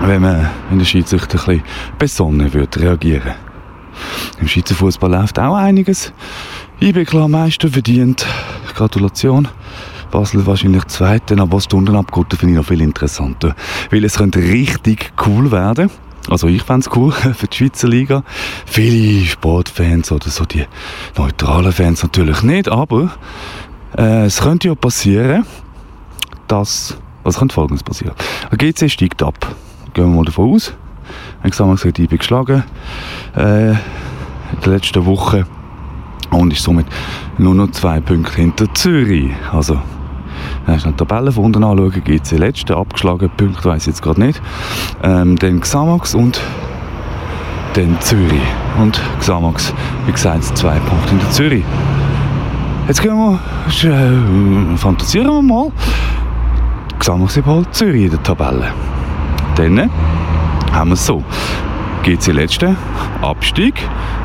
wenn 0.02 0.22
man 0.22 0.50
in 0.72 0.80
der 0.80 0.86
Schiedsrichter 0.86 1.38
ein 1.38 1.46
bisschen 1.46 1.64
besonnen 1.98 2.54
würde 2.54 2.80
reagieren. 2.80 3.34
Im 4.40 4.48
Schweizer 4.48 4.76
Fußball 4.76 5.12
läuft 5.12 5.40
auch 5.40 5.56
einiges. 5.56 6.14
IB 6.82 7.06
klar 7.06 7.28
Meister 7.28 7.70
verdient. 7.70 8.26
Gratulation. 8.76 9.48
Basel 10.12 10.46
wahrscheinlich 10.46 10.86
Zweite, 10.86 11.40
aber 11.40 11.54
was 11.58 11.68
unten 11.68 11.96
abgeht, 11.96 12.34
finde 12.38 12.54
ich 12.54 12.58
noch 12.58 12.66
viel 12.66 12.82
interessanter. 12.82 13.56
Weil 13.92 14.04
es 14.06 14.18
könnte 14.18 14.40
richtig 14.40 15.12
cool 15.26 15.52
werden. 15.52 15.90
Also 16.30 16.48
ich 16.48 16.64
fände 16.64 16.88
es 16.88 16.96
cool 16.96 17.12
für 17.34 17.48
die 17.48 17.58
Schweizer 17.58 17.88
Liga. 17.88 18.24
Viele 18.66 19.26
Sportfans 19.26 20.12
oder 20.12 20.30
so 20.30 20.46
die 20.46 20.66
neutralen 21.18 21.72
Fans 21.72 22.04
natürlich 22.04 22.44
nicht, 22.44 22.70
aber 22.70 23.12
äh, 23.98 24.26
es 24.26 24.42
könnte 24.42 24.68
ja 24.68 24.76
passieren, 24.76 25.46
dass, 26.48 26.98
was 27.24 27.40
könnte 27.40 27.54
folgendes 27.54 27.84
passieren? 27.84 28.16
Der 28.52 28.58
GC 28.58 28.90
steigt 28.90 29.24
ab. 29.24 29.56
Gehen 29.94 30.10
wir 30.10 30.16
mal 30.16 30.26
davon 30.26 30.54
aus. 30.54 30.74
Ich 31.44 31.60
habe 31.62 31.72
gesagt, 31.72 32.00
ich 32.00 32.10
bin 32.10 32.18
geschlagen 32.18 32.64
äh, 33.36 33.72
in 33.72 33.78
der 34.64 34.74
letzten 34.74 35.06
Woche 35.06 35.46
und 36.32 36.54
ist 36.54 36.64
somit 36.64 36.86
nur 37.38 37.56
noch 37.56 37.72
zwei 37.72 38.00
Punkte 38.00 38.36
hinter 38.36 38.72
Zürich. 38.74 39.32
Also 39.52 39.82
äh, 40.68 40.80
schnell 40.80 40.94
die 40.94 40.98
Tabelle 40.98 41.32
von 41.32 41.46
unten 41.46 41.64
anschauen. 41.64 42.04
GC 42.04 42.32
letzte, 42.38 42.78
abgeschlagen, 42.78 43.30
Punkt 43.36 43.64
weiß 43.64 43.84
ich 43.84 43.88
jetzt 43.88 44.02
gerade 44.02 44.22
nicht. 44.22 44.42
Ähm, 45.04 45.38
dann 45.38 45.60
Xamax 45.60 46.16
und 46.16 46.40
dann 47.74 48.00
Zürich. 48.02 48.42
Und 48.80 49.00
Xamax, 49.20 49.74
wie 50.06 50.12
gesagt, 50.12 50.58
zwei 50.58 50.80
Punkte 50.80 51.12
in 51.12 51.20
der 51.20 51.32
Zürich. 51.32 51.64
Jetzt 52.88 53.02
gehen 53.02 53.16
wir, 53.16 53.40
äh, 53.84 54.78
fantasieren 54.78 55.28
wir 55.28 55.42
mal. 55.42 55.72
Xamax 56.98 57.38
überholt 57.38 57.74
Zürich 57.74 58.06
in 58.06 58.12
der 58.12 58.24
Tabelle. 58.24 58.72
Dann 59.56 59.90
haben 60.72 60.90
wir 60.90 60.94
es 60.94 61.06
so. 61.06 61.24
GC 62.04 62.32
letzte, 62.32 62.76
Abstieg, 63.22 63.76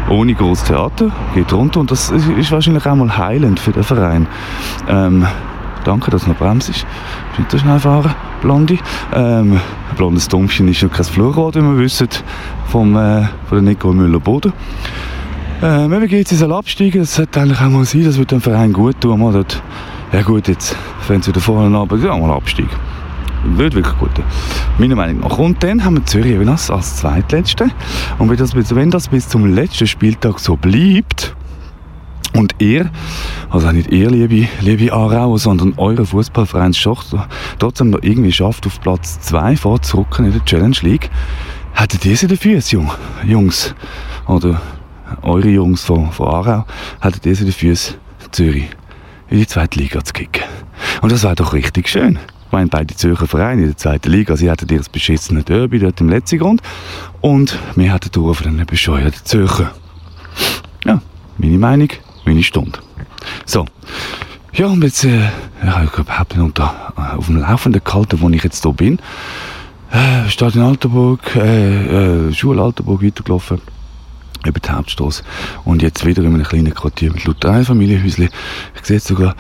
ohne 0.09 0.35
großes 0.35 0.69
Theater, 0.69 1.11
geht 1.35 1.53
runter 1.53 1.81
und 1.81 1.91
das 1.91 2.11
ist 2.11 2.53
wahrscheinlich 2.53 2.87
auch 2.87 2.95
mal 2.95 3.17
heilend 3.17 3.59
für 3.59 3.73
den 3.73 3.83
Verein. 3.83 4.27
Ähm, 4.89 5.27
danke, 5.85 6.11
dass 6.11 6.25
du 6.25 6.31
noch 6.31 6.39
bremst. 6.39 6.73
Bitte 7.37 7.59
schnell 7.59 7.79
fahren, 7.79 8.15
Blondie. 8.43 8.79
Ähm, 9.15 9.61
blondes 9.97 10.29
Dummchen 10.29 10.69
ist 10.69 10.83
noch 10.83 10.91
kein 10.91 11.05
Flurrad, 11.05 11.55
wie 11.57 11.61
wir 11.61 11.79
wissen, 11.79 12.09
vom, 12.67 12.97
äh, 12.97 13.25
von 13.49 13.65
Nicole 13.65 13.95
Müller-Boden. 13.95 14.53
Ähm, 15.63 15.93
eben 15.93 16.09
geht 16.09 16.31
es 16.31 16.43
absteigen, 16.43 17.01
das 17.01 17.15
sollte 17.15 17.41
eigentlich 17.41 17.61
auch 17.61 17.71
mal 17.71 17.85
sein, 17.85 18.05
das 18.05 18.19
wird 18.19 18.33
dem 18.33 18.41
Verein 18.41 18.73
gut 18.73 19.01
tun. 19.01 19.21
Mal 19.21 19.33
dort, 19.33 19.63
ja 20.13 20.23
gut, 20.23 20.49
jetzt, 20.49 20.77
wenn 21.09 21.23
sie 21.23 21.33
da 21.33 21.41
vorne 21.41 21.77
runter, 21.77 21.97
ja 21.97 22.17
mal 22.17 22.35
Abstieg 22.35 22.69
wird 23.45 23.75
wirklich 23.75 23.99
gut. 23.99 24.11
Meiner 24.79 24.97
Meinung 24.97 25.21
nach. 25.21 25.39
Und 25.39 25.63
dann 25.63 25.85
haben 25.85 25.97
wir 25.97 26.07
Zürich 26.07 26.37
als 26.71 26.97
Zweitletzte. 26.97 27.71
Und 28.19 28.31
wenn 28.31 28.37
das, 28.37 28.55
wenn 28.55 28.91
das 28.91 29.09
bis 29.09 29.29
zum 29.29 29.55
letzten 29.55 29.87
Spieltag 29.87 30.39
so 30.39 30.57
bleibt, 30.57 31.35
und 32.35 32.55
ihr, 32.59 32.91
also 33.51 33.71
nicht 33.73 33.91
ihr, 33.91 34.11
liebe, 34.11 34.49
liebe 34.61 34.93
Aarau, 34.93 35.37
sondern 35.37 35.75
eure 35.77 36.05
Fußballverein 36.05 36.75
trotzdem 37.59 37.91
noch 37.91 38.03
irgendwie 38.03 38.33
schafft, 38.33 38.67
auf 38.67 38.81
Platz 38.81 39.21
2 39.21 39.57
vorzurücken 39.57 40.27
in 40.27 40.33
der 40.33 40.45
Challenge 40.45 40.77
League, 40.83 41.11
hättet 41.73 42.05
ihr 42.05 42.17
sie 42.17 42.27
dafür, 42.27 42.61
Jungs, 43.25 43.75
oder 44.27 44.61
eure 45.23 45.49
Jungs 45.49 45.85
von, 45.85 46.11
von 46.13 46.29
Aarau, 46.29 46.65
hättet 47.01 47.25
ihr 47.27 47.37
sie 47.37 47.47
dafür, 47.47 47.77
Zürich 48.31 48.69
in 49.31 49.39
die 49.39 49.47
zweite 49.47 49.79
Liga 49.79 50.03
zu 50.05 50.13
kicken. 50.13 50.43
Und 51.01 51.13
das 51.13 51.23
wäre 51.23 51.35
doch 51.35 51.53
richtig 51.53 51.89
schön. 51.89 52.19
Meine, 52.51 52.69
beide 52.69 52.95
Zürcher 52.95 53.27
Vereine 53.27 53.63
in 53.63 53.69
der 53.69 53.77
zweiten 53.77 54.11
Liga, 54.11 54.37
sie 54.37 54.51
hatten 54.51 54.69
ihr 54.73 54.81
beschissenes 54.91 55.45
Derby 55.45 55.79
dort 55.79 56.01
im 56.01 56.09
letzten 56.09 56.39
Grund. 56.39 56.63
Und 57.21 57.59
wir 57.75 57.93
hatten 57.93 58.13
Tour 58.13 58.35
von 58.35 58.57
den 58.57 58.67
bescheuerten 58.67 59.25
Zürcher. 59.25 59.73
Ja, 60.85 61.01
meine 61.39 61.59
Meinung, 61.59 61.89
meine 62.27 62.43
Stunde. 62.43 62.79
So. 63.45 63.67
Ja, 64.53 64.67
und 64.67 64.85
jetzt, 64.85 65.05
äh, 65.05 65.31
ja, 65.65 65.83
ich 65.83 65.99
überhaupt 65.99 66.37
nicht 66.37 66.45
unter, 66.45 66.93
auf 67.17 67.27
dem 67.27 67.39
laufenden 67.39 67.83
Kalten, 67.83 68.21
wo 68.21 68.29
ich 68.31 68.45
jetzt 68.45 68.63
hier 68.63 68.73
bin. 68.73 68.99
Äh, 69.91 70.29
Stadt 70.29 70.55
in 70.55 70.63
Alterburg, 70.63 71.35
äh, 71.37 72.29
äh, 72.29 72.33
Schule 72.33 72.63
Alterburg 72.63 73.03
weitergelaufen 73.03 73.61
über 74.47 74.61
die 74.61 74.71
Hauptstraße 74.71 75.23
und 75.65 75.83
jetzt 75.83 76.05
wieder 76.05 76.23
in 76.23 76.35
einem 76.35 76.45
kleinen 76.45 76.75
Quartier 76.75 77.13
mit 77.13 77.25
lauter 77.25 77.51
Einfamilienhäuschen. 77.51 78.29
Ich 78.77 78.85
sehe 78.85 78.97
jetzt 78.97 79.07
sogar 79.07 79.35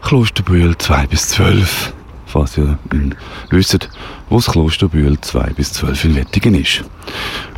Klosterbühl 0.00 0.76
2 0.78 1.06
bis 1.06 1.28
12 1.28 1.92
falls 2.28 2.58
ihr 2.58 2.78
wisst, 3.50 3.88
wo 4.28 4.36
das 4.36 4.46
Kloster 4.46 4.88
Bühl 4.88 5.18
2 5.20 5.52
bis 5.54 5.72
12 5.72 6.04
in 6.04 6.14
Wettingen 6.14 6.54
ist. 6.54 6.84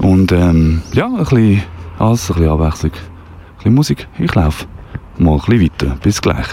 Und 0.01 0.33
ähm, 0.33 0.83
ja, 0.93 1.07
ein 1.07 1.17
bisschen, 1.17 1.63
alles, 1.99 2.31
ein 2.31 2.35
bisschen 2.35 2.51
Abwechslung, 2.51 2.93
bisschen 3.65 3.75
Musik. 3.75 4.09
Ich 4.19 4.35
laufe 4.35 4.67
mal 5.19 5.33
ein 5.35 5.39
bisschen 5.39 5.63
weiter. 5.63 5.97
Bis 6.03 6.21
gleich. 6.21 6.47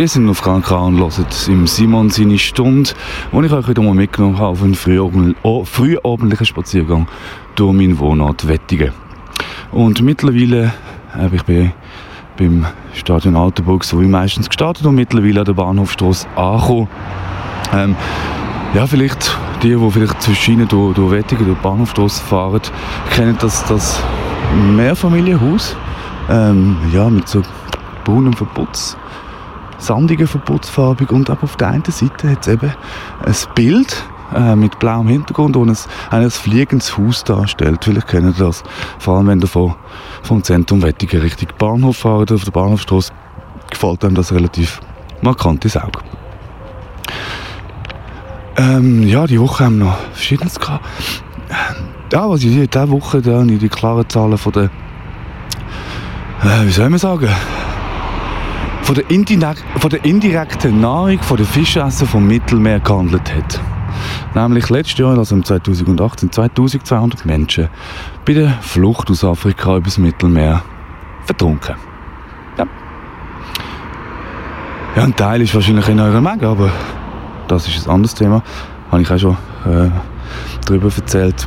Ihr 0.00 0.06
seid 0.06 0.28
auf 0.28 0.42
Kanal 0.42 0.60
K 0.60 0.76
und 0.76 1.00
hört 1.00 1.48
im 1.48 1.66
Simon 1.66 2.08
seine 2.08 2.38
Stunde, 2.38 2.90
wo 3.32 3.42
ich 3.42 3.50
euch 3.50 3.66
wieder 3.66 3.82
mal 3.82 3.94
mitgenommen 3.94 4.38
habe 4.38 4.50
auf 4.50 4.62
einen 4.62 4.76
frühabendlichen 4.76 6.46
Spaziergang 6.46 7.08
durch 7.56 7.72
meinen 7.72 7.98
Wohnort 7.98 8.46
Wettigen. 8.46 8.92
Und 9.72 10.00
mittlerweile 10.00 10.72
habe 11.12 11.34
ich 11.34 11.42
bei, 11.42 11.74
beim 12.36 12.64
Stadion 12.94 13.34
Altenburg 13.34 13.82
so 13.82 14.00
wie 14.00 14.06
meistens 14.06 14.48
gestartet 14.48 14.86
und 14.86 14.94
mittlerweile 14.94 15.40
an 15.40 15.46
der 15.46 15.54
Bahnhofstrasse 15.54 16.28
angekommen. 16.36 16.88
Ähm, 17.74 17.96
ja, 18.74 18.86
vielleicht 18.86 19.36
die, 19.64 19.74
die 19.74 19.90
vielleicht 19.90 20.22
zwischen 20.22 20.68
durch, 20.68 20.94
durch 20.94 21.10
Wettigen, 21.10 21.44
durch 21.44 21.58
die 21.58 21.64
Bahnhofstrasse 21.64 22.22
fahren, 22.22 22.60
kennen 23.10 23.36
das, 23.40 23.64
das 23.64 24.00
Mehrfamilienhaus. 24.76 25.74
Ähm, 26.30 26.76
ja, 26.92 27.10
mit 27.10 27.26
so 27.26 27.42
braunem 28.04 28.32
Verputz 28.32 28.96
sandige 29.78 30.26
Verputzfarbig 30.26 31.10
und 31.10 31.30
aber 31.30 31.44
auf 31.44 31.56
der 31.56 31.68
einen 31.68 31.84
Seite 31.84 32.30
hat 32.30 32.46
es 32.46 32.48
eben 32.52 32.72
ein 33.24 33.34
Bild 33.54 34.04
äh, 34.34 34.54
mit 34.56 34.78
blauem 34.78 35.08
Hintergrund, 35.08 35.56
und 35.56 35.70
ein, 35.70 35.76
ein 36.10 36.30
fliegendes 36.30 36.96
Haus 36.98 37.24
darstellt. 37.24 37.84
Vielleicht 37.84 38.08
kennen 38.08 38.34
ihr 38.36 38.46
das, 38.46 38.62
vor 38.98 39.16
allem 39.16 39.28
wenn 39.28 39.40
ihr 39.40 39.46
von, 39.46 39.74
vom 40.22 40.42
Zentrum 40.42 40.82
Wettigen 40.82 41.20
Richtung 41.20 41.48
Bahnhof 41.58 41.98
fahrt, 41.98 42.32
auf 42.32 42.44
der 42.44 42.50
Bahnhofstrasse, 42.50 43.12
gefällt 43.70 44.04
einem 44.04 44.14
das 44.14 44.32
relativ 44.32 44.80
markant 45.22 45.64
ins 45.64 45.76
Auge. 45.76 46.00
Ähm, 48.56 49.06
ja, 49.06 49.26
die 49.26 49.40
Woche 49.40 49.64
haben 49.64 49.78
wir 49.78 49.86
noch 49.86 49.98
Verschiedenes 50.12 50.58
gehabt. 50.58 50.84
Ja, 52.12 52.28
was 52.28 52.42
ich 52.42 52.56
in 52.56 52.68
dieser 52.68 52.90
Woche 52.90 53.22
da 53.22 53.42
die 53.42 53.68
klaren 53.68 54.08
Zahlen 54.08 54.36
von 54.36 54.52
der, 54.52 54.64
äh, 56.42 56.66
wie 56.66 56.70
soll 56.70 56.90
man 56.90 56.98
sagen, 56.98 57.28
von 58.88 58.94
der, 58.94 59.54
von 59.80 59.90
der 59.90 60.02
indirekten 60.06 60.80
Nahrung 60.80 61.18
von 61.20 61.36
den 61.36 61.44
Fischessen 61.44 62.08
vom 62.08 62.26
Mittelmeer 62.26 62.80
gehandelt 62.80 63.30
hat. 63.34 63.60
Nämlich 64.34 64.70
letztes 64.70 64.98
Jahr, 64.98 65.18
also 65.18 65.34
im 65.34 65.44
2018, 65.44 66.32
2200 66.32 67.26
Menschen 67.26 67.68
bei 68.24 68.32
der 68.32 68.48
Flucht 68.62 69.10
aus 69.10 69.24
Afrika 69.24 69.76
übers 69.76 69.98
Mittelmeer 69.98 70.62
vertrunken. 71.26 71.74
Ja. 72.56 72.66
Ja, 74.96 75.04
ein 75.04 75.14
Teil 75.14 75.42
ist 75.42 75.54
wahrscheinlich 75.54 75.86
in 75.90 76.00
eurer 76.00 76.22
Menge, 76.22 76.46
aber 76.46 76.70
das 77.46 77.68
ist 77.68 77.86
ein 77.86 77.92
anderes 77.92 78.14
Thema. 78.14 78.42
Habe 78.90 79.02
ich 79.02 79.10
auch 79.10 79.18
schon 79.18 79.36
äh, 79.66 79.90
darüber 80.64 80.88
erzählt. 80.96 81.46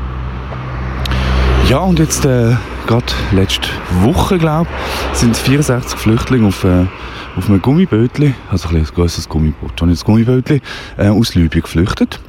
Ja, 1.68 1.80
und 1.80 1.98
jetzt, 1.98 2.24
äh, 2.24 2.56
gerade 2.86 3.06
letzte 3.32 3.70
Woche, 4.02 4.38
glaube 4.38 4.70
ich, 5.14 5.20
sind 5.20 5.36
64 5.36 5.98
Flüchtlinge 5.98 6.48
auf 6.48 6.64
äh, 6.66 6.86
auf 7.36 7.50
einem 7.50 7.62
Gummibötli, 7.62 8.34
also 8.50 8.70
ein, 8.70 8.78
ein 8.78 8.86
grosses 8.86 9.28
Gummiboot, 9.30 9.80
schon 9.80 9.90
ein 9.90 9.96
Gummibötli, 9.96 10.62
äh, 10.98 11.08
aus 11.08 11.36
Libyen 11.36 11.64
geflüchtet. 11.64 12.20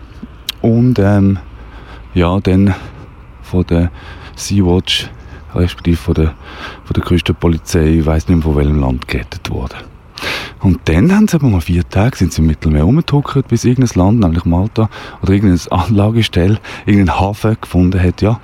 Und 0.60 0.98
ähm, 0.98 1.38
ja, 2.14 2.38
dann 2.40 2.74
von 3.42 3.66
der 3.66 3.90
Sea-Watch, 4.36 5.10
respektive 5.54 5.96
von 5.96 6.14
der, 6.14 6.34
von 6.84 6.94
der 6.94 7.02
Küstenpolizei, 7.02 7.98
ich 7.98 8.06
weiss 8.06 8.28
nicht 8.28 8.36
mehr 8.36 8.44
von 8.44 8.56
welchem 8.56 8.80
Land, 8.80 9.08
gerettet 9.08 9.50
worden. 9.50 9.78
Und 10.60 10.80
dann 10.84 11.14
haben 11.14 11.26
sie 11.26 11.34
aber 11.36 11.48
mal 11.48 11.60
vier 11.60 11.88
Tage 11.88 12.16
sind 12.16 12.32
sie 12.32 12.40
im 12.40 12.46
Mittelmeer 12.46 12.84
rumgetuckert, 12.84 13.48
bis 13.48 13.64
irgendein 13.64 13.98
Land, 13.98 14.20
nämlich 14.20 14.44
Malta, 14.44 14.88
oder 15.20 15.32
irgendeine 15.32 15.72
Anlagestelle, 15.72 16.60
irgendeinen 16.86 17.18
Hafen 17.18 17.56
gefunden 17.60 18.00
hat, 18.00 18.22
ja, 18.22 18.40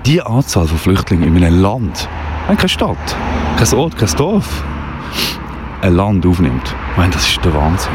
die 0.07 0.23
Anzahl 0.23 0.67
von 0.67 0.79
Flüchtlingen 0.79 1.37
in 1.37 1.45
einem 1.45 1.61
Land, 1.61 2.09
keine 2.57 2.69
Stadt, 2.69 3.17
kein 3.59 3.79
Ort, 3.79 3.97
kein 3.97 4.09
Dorf, 4.17 4.65
ein 5.83 5.95
Land 5.95 6.27
aufnimmt. 6.27 6.75
Ich 6.93 6.97
meine, 6.97 7.13
das 7.13 7.29
ist 7.29 7.45
der 7.45 7.55
Wahnsinn. 7.55 7.93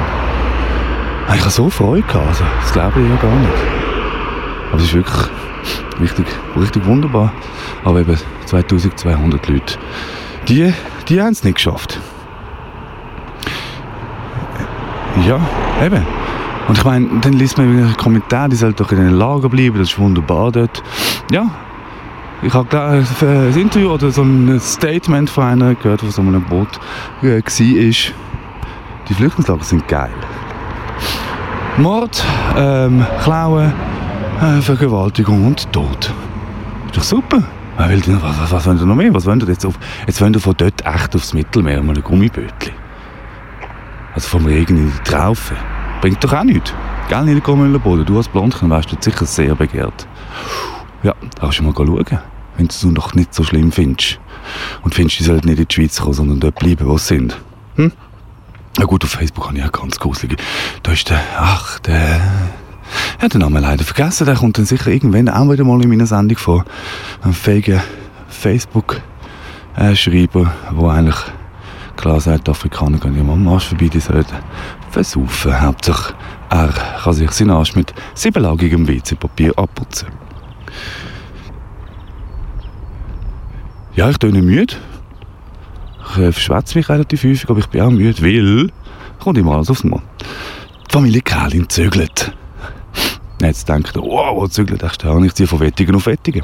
Ich 1.34 1.42
habe 1.42 1.50
so 1.50 1.70
Freude 1.70 2.04
gehabt, 2.04 2.28
also, 2.28 2.44
das 2.62 2.74
glaube 2.74 3.02
ich 3.02 3.10
ja 3.10 3.16
gar 3.16 3.36
nicht. 3.36 3.54
Aber 4.72 4.78
es 4.78 4.84
ist 4.84 4.94
wirklich 4.94 5.30
richtig, 6.00 6.28
richtig 6.56 6.86
wunderbar. 6.86 7.32
Aber 7.84 8.00
eben 8.00 8.18
2200 8.46 9.48
Leute, 9.48 9.78
die, 10.48 10.74
die 11.08 11.22
haben 11.22 11.32
es 11.32 11.44
nicht 11.44 11.56
geschafft. 11.56 12.00
Ja, 15.28 15.40
eben. 15.84 16.06
Und 16.68 16.78
ich 16.78 16.84
meine, 16.84 17.08
dann 17.22 17.34
liest 17.34 17.58
man 17.58 17.72
wieder 17.72 17.86
einen 17.86 17.98
Kommentar, 17.98 18.50
die 18.50 18.56
soll 18.56 18.74
doch 18.74 18.92
in 18.92 18.98
den 18.98 19.12
Lager 19.12 19.50
bleiben, 19.50 19.78
das 19.78 19.90
ist 19.90 20.00
wunderbar 20.00 20.52
dort. 20.52 20.82
Ja, 21.32 21.52
ich 22.44 22.54
habe 22.54 22.82
ein 22.82 23.56
Interview 23.56 23.92
oder 23.92 24.12
so 24.12 24.22
ein 24.22 24.60
Statement 24.60 25.30
von 25.30 25.44
einer 25.46 25.76
gehört, 25.76 26.02
der 26.02 26.12
so 26.12 26.22
einem 26.22 26.44
Boot 26.44 26.80
äh, 27.22 27.42
war. 27.42 28.14
Die 29.10 29.14
Flüchtlingslager 29.14 29.64
sind 29.64 29.88
geil. 29.88 30.14
Mord, 31.78 32.24
ähm, 32.56 33.06
Klauen, 33.24 33.74
äh, 34.42 34.62
Vergewaltigung 34.62 35.48
und 35.48 35.72
Tod. 35.72 36.14
Ist 36.88 36.98
doch 36.98 37.04
super. 37.04 37.44
Was, 37.78 38.66
wollen 38.66 38.78
Sie 38.78 38.86
noch 38.86 38.96
mehr? 38.96 39.14
Was 39.14 39.26
wollen 39.26 39.44
jetzt 39.48 39.66
auf? 39.66 39.80
Jetzt 40.06 40.22
wollen 40.22 40.34
Sie 40.34 40.40
von 40.40 40.54
dort 40.56 40.86
echt 40.86 41.16
aufs 41.16 41.34
Mittelmeer 41.34 41.82
mal 41.82 41.96
ein 41.96 42.04
Gummibötchen. 42.04 42.74
Also 44.14 44.28
vom 44.30 44.46
Regen 44.46 44.78
in 44.78 44.92
die 44.92 45.10
Traufe. 45.10 45.56
Bringt 46.02 46.24
doch 46.24 46.34
auch 46.34 46.44
nichts. 46.44 46.74
Gell, 47.10 47.24
Nico 47.24 47.56
Müller-Boden? 47.56 48.06
Du 48.06 48.18
als 48.18 48.28
Blondchen 48.28 48.70
wärst 48.70 48.92
du 48.92 48.96
sicher 49.00 49.26
sehr 49.26 49.56
begehrt. 49.56 50.08
Ja, 51.02 51.14
da 51.36 51.42
kannst 51.42 51.60
du 51.60 51.64
mal 51.64 51.74
schauen 51.76 52.33
wenn 52.58 52.68
du 52.68 52.72
es 52.72 52.84
noch 52.84 53.14
nicht 53.14 53.34
so 53.34 53.44
schlimm 53.44 53.72
findest. 53.72 54.20
Und 54.84 54.94
findest, 54.94 55.20
die 55.20 55.24
sollten 55.24 55.48
nicht 55.48 55.60
in 55.60 55.68
die 55.68 55.74
Schweiz 55.74 56.00
kommen, 56.00 56.14
sondern 56.14 56.40
dort 56.40 56.56
bleiben, 56.56 56.88
wo 56.88 56.98
sie 56.98 57.16
sind. 57.16 57.38
Hm? 57.76 57.92
Na 58.78 58.86
gut, 58.86 59.04
auf 59.04 59.12
Facebook 59.12 59.48
habe 59.48 59.58
ich 59.58 59.64
auch 59.64 59.72
ganz 59.72 60.00
gruselige. 60.00 60.38
Da 60.82 60.92
ist 60.92 61.10
der, 61.10 61.22
ach, 61.38 61.80
der, 61.80 62.22
ja, 63.22 63.28
den 63.28 63.42
Namen 63.42 63.62
leider 63.62 63.84
vergessen. 63.84 64.26
Der 64.26 64.36
kommt 64.36 64.58
dann 64.58 64.66
sicher 64.66 64.88
irgendwann 64.88 65.30
auch 65.30 65.52
wieder 65.52 65.64
mal 65.64 65.82
in 65.82 65.90
meiner 65.90 66.08
Sendung 66.08 66.38
vor. 66.38 66.66
Ein 67.22 67.34
fähiger 67.34 67.84
Facebook-Schreiber, 68.30 70.54
der 70.72 70.90
eigentlich 70.90 71.18
klar 71.96 72.20
sagt, 72.20 72.50
Afrikaner 72.50 72.98
gehen 72.98 73.16
ja 73.16 73.24
mal 73.24 73.34
am 73.34 73.48
Arsch 73.48 73.68
vorbei, 73.68 73.88
die 73.88 74.00
sollten 74.00 74.36
versaufen. 74.90 75.62
Hauptsache, 75.62 76.16
er 76.50 76.74
kann 77.04 77.14
sich 77.14 77.32
seinen 77.32 77.52
Arsch 77.52 77.76
mit 77.76 77.94
siebenlagigem 78.16 78.88
WC-Papier 78.88 79.54
abputzen. 79.58 80.10
Ja, 83.96 84.10
ich 84.10 84.18
bin 84.18 84.34
müde. 84.44 84.76
Ich 86.12 86.18
äh, 86.18 86.32
verschwätze 86.32 86.78
mich 86.78 86.90
relativ 86.90 87.24
häufig, 87.24 87.48
aber 87.50 87.60
ich 87.60 87.68
bin 87.68 87.82
auch 87.82 87.92
müde, 87.92 88.22
weil 88.24 88.72
kommt 89.20 89.38
immer 89.38 89.54
alles 89.54 89.70
aufs 89.70 89.84
Mal. 89.84 90.02
Die 90.88 90.92
Familie 90.92 91.22
Kählin 91.22 91.70
zögelt. 91.70 92.36
Jetzt 93.40 93.70
denkt 93.70 93.96
er, 93.96 94.02
wow, 94.02 94.36
wo 94.36 94.48
zögelt 94.48 94.82
echt 94.84 95.06
an? 95.06 95.24
Ich 95.24 95.36
ziehe 95.36 95.48
von 95.48 95.60
Wettigen 95.60 95.96
auf 95.96 96.08
Wettigen. 96.08 96.44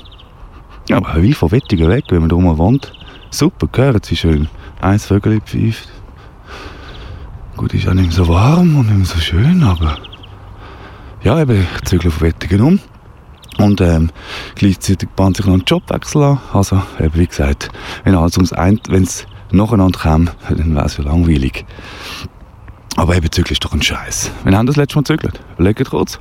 Ja, 0.89 0.97
aber 0.97 1.21
wie 1.21 1.33
von 1.33 1.51
Wettigen 1.51 1.89
weg, 1.89 2.05
wenn 2.09 2.19
man 2.19 2.29
da 2.29 2.35
mal 2.35 2.57
wohnt. 2.57 2.91
Super, 3.31 3.67
gehört 3.71 4.05
sie 4.05 4.15
schön. 4.15 4.47
Eins 4.81 5.05
Vögel 5.05 5.41
pfeift. 5.41 5.89
Gut, 7.57 7.73
ist 7.73 7.87
auch 7.87 7.93
nicht 7.93 8.07
mehr 8.07 8.15
so 8.15 8.27
warm 8.27 8.77
und 8.77 8.87
nicht 8.87 8.97
mehr 8.97 9.05
so 9.05 9.19
schön, 9.19 9.63
aber... 9.63 9.97
Ja, 11.23 11.41
eben, 11.41 11.65
ich 11.75 11.81
zügle 11.83 12.11
von 12.11 12.27
Wettigen 12.27 12.61
um. 12.61 12.79
Und 13.59 13.81
ähm, 13.81 14.09
gleichzeitig 14.55 15.09
bahnt 15.09 15.37
sich 15.37 15.45
noch 15.45 15.53
ein 15.53 15.63
Jobwechsel 15.67 16.23
an. 16.23 16.39
Also, 16.53 16.81
eben, 16.97 17.15
wie 17.15 17.27
gesagt, 17.27 17.69
wenn 18.05 18.15
alles 18.15 18.37
ums 18.37 18.53
ein, 18.53 18.79
wenn 18.87 19.03
es 19.03 19.27
nacheinander 19.51 19.99
käme, 19.99 20.31
dann 20.49 20.75
wäre 20.75 20.85
es 20.85 20.97
ja 20.97 21.03
langweilig. 21.03 21.65
Aber 22.95 23.15
eben, 23.15 23.29
Zügeln 23.31 23.51
ist 23.51 23.63
doch 23.63 23.73
ein 23.73 23.81
Scheiß. 23.81 24.31
Wann 24.45 24.55
haben 24.55 24.65
das 24.65 24.77
letzte 24.77 24.95
Mal 24.97 25.03
zügelt? 25.03 25.41
Überlegt 25.55 25.89
kurz. 25.89 26.19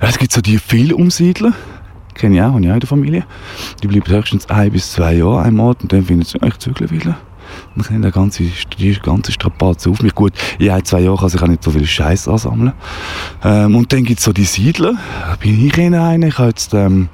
Es 0.00 0.18
gibt 0.18 0.32
so 0.32 0.40
die 0.40 0.58
Vielumsiedler, 0.58 1.52
kenne 2.14 2.36
ich 2.36 2.42
auch, 2.42 2.52
habe 2.52 2.62
ich 2.62 2.70
auch 2.70 2.74
in 2.74 2.80
der 2.80 2.88
Familie. 2.88 3.26
Die 3.82 3.88
bleiben 3.88 4.06
höchstens 4.06 4.48
ein 4.48 4.72
bis 4.72 4.92
zwei 4.92 5.14
Jahre 5.14 5.42
ein 5.42 5.58
Ort 5.60 5.82
und 5.82 5.92
dann 5.92 6.04
finden 6.04 6.24
sie, 6.24 6.38
ich 6.42 6.58
zügeln 6.58 6.90
will. 6.90 7.14
Dann 7.74 7.84
können 7.84 8.02
der 8.02 8.10
ganze, 8.10 8.44
die 8.78 8.94
ganze 9.00 9.32
Strapaze 9.32 9.90
auf 9.90 10.02
mich. 10.02 10.14
Gut, 10.14 10.32
in 10.58 10.70
ein, 10.70 10.84
zwei 10.84 11.00
Jahren 11.00 11.18
kann 11.18 11.28
sich 11.28 11.42
auch 11.42 11.46
nicht 11.46 11.62
so 11.62 11.70
viel 11.70 11.86
Scheiß 11.86 12.28
ansammeln. 12.28 12.72
Ähm, 13.44 13.76
und 13.76 13.92
dann 13.92 14.04
gibt 14.04 14.20
es 14.20 14.24
so 14.24 14.32
die 14.32 14.44
Siedler. 14.44 14.94
Da 15.20 15.36
bin 15.36 15.66
ich 15.66 15.76
in 15.78 15.94
einer. 15.94 16.26
Ich 16.26 16.38
habe 16.38 16.48
jetzt 16.48 16.74
ähm, 16.74 17.08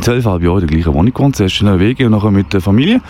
zwölfeinhalb 0.00 0.42
Jahre 0.42 0.60
in 0.60 0.66
der 0.66 0.76
gleichen 0.76 0.94
Wohnung 0.94 1.12
gewohnt. 1.12 1.36
Zuerst 1.36 1.60
in 1.60 1.66
der 1.66 1.80
Wege 1.80 2.06
und 2.06 2.12
nachher 2.12 2.30
mit 2.30 2.52
der 2.52 2.60
Familie. 2.60 3.00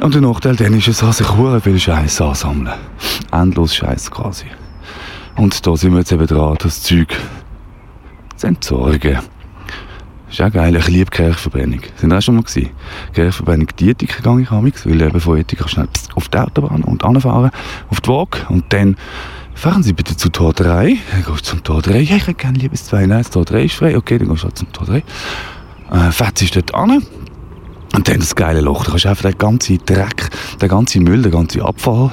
Und 0.00 0.14
der 0.14 0.22
Nachteil 0.22 0.56
dann 0.56 0.74
ist 0.74 0.88
es, 0.88 0.98
dass 0.98 1.18
sich 1.18 1.26
viel 1.62 1.78
Scheiß 1.78 2.20
ansammeln. 2.20 2.74
Endlos 3.32 3.74
Scheiß 3.74 4.10
quasi. 4.10 4.46
Und 5.36 5.66
da 5.66 5.76
sind 5.76 5.92
wir 5.92 6.00
jetzt 6.00 6.12
eben 6.12 6.26
dran, 6.26 6.56
das 6.60 6.82
Zeug 6.82 7.16
zu 8.36 8.46
entsorgen. 8.46 9.18
Ist 10.34 10.42
auch 10.42 10.50
geil. 10.50 10.74
Ich 10.74 10.88
liebe 10.88 11.12
Kirchverbrennung. 11.12 11.78
Sind 11.94 12.12
auch 12.12 12.20
schon 12.20 12.34
mal 12.34 12.42
gewesen? 12.42 12.70
Kirchverbrennung 13.12 13.68
Dietik 13.78 14.16
gegangen 14.16 14.42
ich 14.42 14.50
amix, 14.50 14.84
weil 14.84 15.00
eben 15.00 15.20
von 15.20 15.38
Ethik 15.38 15.68
schnell 15.68 15.86
auf 16.16 16.28
die 16.28 16.38
Autobahn 16.38 16.82
und 16.82 17.04
anfahren, 17.04 17.52
auf 17.88 18.00
die 18.00 18.08
Waage 18.08 18.38
und 18.48 18.64
dann 18.72 18.96
fahren 19.54 19.84
Sie 19.84 19.92
bitte 19.92 20.16
zu 20.16 20.30
Tor 20.30 20.52
3. 20.52 20.96
Dann 21.12 21.24
gehst 21.24 21.28
du 21.28 21.34
zum 21.36 21.62
Tor 21.62 21.82
3. 21.82 22.00
Ja, 22.00 22.16
ich 22.16 22.26
hätte 22.26 22.34
gerne 22.34 22.58
liebes 22.58 22.86
2. 22.86 23.06
Nein, 23.06 23.18
das 23.18 23.30
Tor 23.30 23.44
3 23.44 23.62
ist 23.62 23.76
frei. 23.76 23.96
Okay, 23.96 24.18
dann 24.18 24.26
gehst 24.26 24.42
du 24.42 24.46
halt 24.46 24.58
zum 24.58 24.72
Tor 24.72 24.86
3. 24.88 24.96
Äh, 24.96 25.02
du 26.10 26.46
dort 26.52 26.74
an. 26.74 27.06
Und 27.94 28.08
dann 28.08 28.18
das 28.18 28.34
geile 28.34 28.60
Loch. 28.60 28.82
Da 28.82 28.90
kannst 28.90 29.04
du 29.04 29.10
einfach 29.10 29.30
den 29.30 29.38
ganzen 29.38 29.78
Dreck, 29.86 30.30
den 30.60 30.68
ganzen 30.68 31.04
Müll, 31.04 31.22
den 31.22 31.30
ganzen 31.30 31.62
Abfall, 31.62 32.10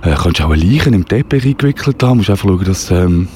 äh, 0.00 0.14
kannst 0.14 0.40
du 0.40 0.44
auch 0.44 0.54
Leichen 0.54 0.94
im 0.94 1.06
Teppich 1.06 1.44
eingewickelt 1.44 2.02
haben. 2.02 2.16
Musst 2.16 2.30
einfach 2.30 2.48
schauen, 2.48 2.64
dass 2.64 2.90
ähm, 2.90 3.28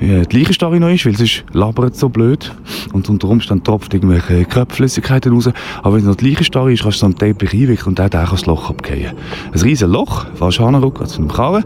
die 0.00 0.38
Leichenstarre 0.38 0.80
noch 0.80 0.88
ist, 0.88 1.04
weil 1.04 1.16
sonst 1.16 1.44
labert 1.52 1.94
so 1.96 2.08
blöd. 2.08 2.52
Und 2.92 3.08
unter 3.08 3.28
Umständen 3.28 3.64
tropft 3.64 3.92
irgendwelche 3.92 4.44
Körperflüssigkeiten 4.44 5.32
raus. 5.32 5.50
Aber 5.82 5.94
wenn 5.94 6.00
es 6.00 6.06
noch 6.06 6.16
die 6.16 6.30
Leichenstarre 6.30 6.72
ist, 6.72 6.82
kannst 6.82 6.98
du 6.98 7.00
so 7.00 7.06
einen 7.06 7.16
Teppich 7.16 7.52
einwickeln 7.52 7.88
und 7.88 7.98
dann 7.98 8.10
kann 8.10 8.28
das 8.30 8.46
Loch 8.46 8.70
abgehen. 8.70 9.12
Ein 9.52 9.60
riesen 9.60 9.90
Loch, 9.90 10.26
fast 10.34 10.58
Hahnenruck, 10.58 11.00
also 11.00 11.18
einem 11.18 11.28
Karren. 11.28 11.64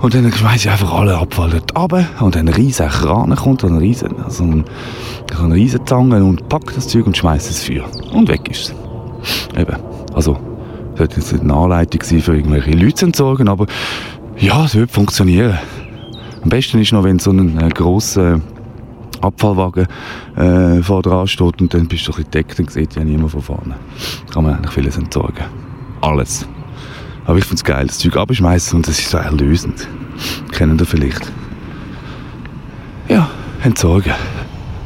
Und 0.00 0.14
dann 0.14 0.32
schmeiße 0.32 0.66
ich 0.66 0.70
einfach 0.70 0.92
alle 0.92 1.16
Abfall 1.16 1.50
dort 1.50 1.78
runter. 1.78 2.04
Und 2.18 2.34
dann 2.34 2.48
ein 2.48 2.54
riesen 2.54 2.88
Kran 2.88 3.34
kommt, 3.36 3.62
ein 3.62 3.76
riesen, 3.76 4.20
also 4.24 4.42
ein, 4.42 4.64
Zange 5.86 6.24
und 6.24 6.48
packt 6.48 6.76
das 6.76 6.88
Zeug 6.88 7.06
und 7.06 7.16
schmeißt 7.16 7.48
es 7.48 7.62
Feuer. 7.62 7.84
Und 8.12 8.28
weg 8.28 8.50
ist 8.50 8.74
es. 9.54 9.56
Eben. 9.56 9.76
Also, 10.12 10.32
das 10.96 10.98
sollte 10.98 11.20
jetzt 11.20 11.40
eine 11.40 11.54
Anleitung 11.54 12.02
sein, 12.02 12.20
für 12.20 12.34
irgendwelche 12.34 12.72
Leute 12.72 12.94
zu 12.94 13.06
entsorgen, 13.06 13.48
aber 13.48 13.66
ja, 14.38 14.64
es 14.64 14.74
wird 14.74 14.90
funktionieren. 14.90 15.58
Am 16.42 16.48
besten 16.48 16.80
ist 16.80 16.92
noch, 16.92 17.04
wenn 17.04 17.18
so 17.18 17.30
ein 17.30 17.58
äh, 17.60 17.68
grosser 17.68 18.40
Abfallwagen 19.20 19.86
äh, 20.36 20.82
vor 20.82 21.02
dran 21.02 21.28
steht 21.28 21.60
und 21.60 21.72
dann 21.72 21.86
bist 21.86 22.08
du 22.08 22.12
ein 22.12 22.16
bisschen 22.16 22.30
deckt 22.32 22.58
und 22.58 22.70
sieht 22.70 22.96
ja 22.96 23.04
niemand 23.04 23.30
von 23.30 23.42
vorne. 23.42 23.76
Kann 24.32 24.42
man 24.42 24.56
eigentlich 24.56 24.72
vieles 24.72 24.98
entsorgen. 24.98 25.44
Alles. 26.00 26.46
Aber 27.24 27.38
ich 27.38 27.44
finde 27.44 27.56
es 27.56 27.64
geil, 27.64 27.86
das 27.86 27.98
Zeug 27.98 28.16
abschmeißen 28.16 28.76
und 28.76 28.88
das 28.88 28.98
ist 28.98 29.10
so 29.10 29.18
erlösend. 29.18 29.86
Kennen 30.50 30.78
ihr 30.78 30.86
vielleicht? 30.86 31.30
Ja, 33.08 33.30
entsorgen. 33.62 34.12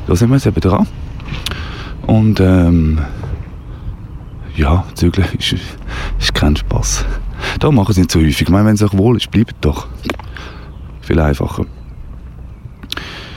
Da 0.07 0.15
sind 0.15 0.29
wir 0.29 0.37
jetzt 0.37 0.47
eben 0.47 0.61
dran. 0.61 0.87
Und 2.07 2.39
ähm, 2.41 3.01
ja, 4.55 4.85
zügeln 4.95 5.27
ist, 5.39 5.55
ist 6.19 6.35
kein 6.35 6.55
Spaß. 6.55 7.07
Da 7.59 7.71
machen 7.71 7.95
sie 7.95 8.03
nicht 8.03 8.13
so 8.13 8.21
häufig. 8.21 8.43
Ich 8.43 8.49
meine, 8.51 8.67
wenn 8.67 8.75
es 8.75 8.83
euch 8.83 8.97
wohl 8.97 9.17
ist, 9.17 9.31
bleibt 9.31 9.55
doch. 9.63 9.87
Viel 11.07 11.21
einfacher. 11.21 11.65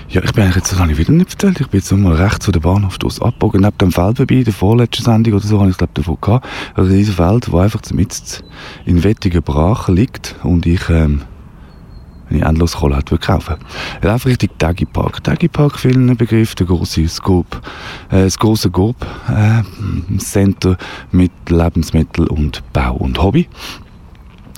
Ja, 0.09 0.23
ich 0.23 0.33
bin 0.33 0.43
eigentlich 0.43 0.55
jetzt, 0.55 0.71
das 0.71 0.79
habe 0.79 0.91
ich 0.91 0.97
wieder 0.97 1.11
nicht 1.11 1.33
erzählt, 1.33 1.61
ich 1.61 1.67
bin 1.67 1.81
jetzt 1.81 1.91
mal 1.91 2.15
rechts 2.15 2.45
von 2.45 2.51
der 2.51 2.61
Bahnhof 2.61 2.97
aus 3.05 3.21
abgebogen, 3.21 3.61
neben 3.61 3.77
dem 3.77 3.91
Feld 3.91 4.17
vorbei, 4.17 4.41
der 4.41 4.53
vorletzten 4.53 5.03
Sendung 5.03 5.35
oder 5.35 5.45
so, 5.45 5.59
habe 5.59 5.69
ich 5.69 5.77
glaube 5.77 5.93
davon 5.93 6.17
gehabt. 6.19 6.47
Also 6.73 6.89
dieses 6.89 7.13
Feld, 7.13 7.51
wo 7.51 7.59
einfach 7.59 7.81
mitten 7.93 8.43
in 8.85 9.03
wettigen 9.03 9.43
Brachen 9.43 9.95
liegt 9.95 10.35
und 10.41 10.65
ich, 10.65 10.89
ähm, 10.89 11.21
wenn 12.27 12.39
ich 12.39 12.43
endlos 12.43 12.77
Kohle 12.77 12.97
hätte, 12.97 13.11
würde 13.11 13.23
kaufen. 13.23 13.57
Ich 13.99 14.03
laufe 14.03 14.29
Richtung 14.29 14.49
Tagi 14.57 14.85
Park. 14.85 15.23
Tagi 15.23 15.47
Park, 15.47 15.77
vielen 15.77 16.17
Begriff, 16.17 16.55
der 16.55 16.65
große 16.65 17.07
Scope, 17.07 17.57
äh, 18.09 18.23
das 18.23 18.39
große 18.39 18.71
Coop, 18.71 18.95
äh, 19.27 19.61
Center 20.17 20.75
mit 21.11 21.31
Lebensmittel 21.49 22.25
und 22.25 22.63
Bau 22.73 22.95
und 22.95 23.21
Hobby. 23.21 23.47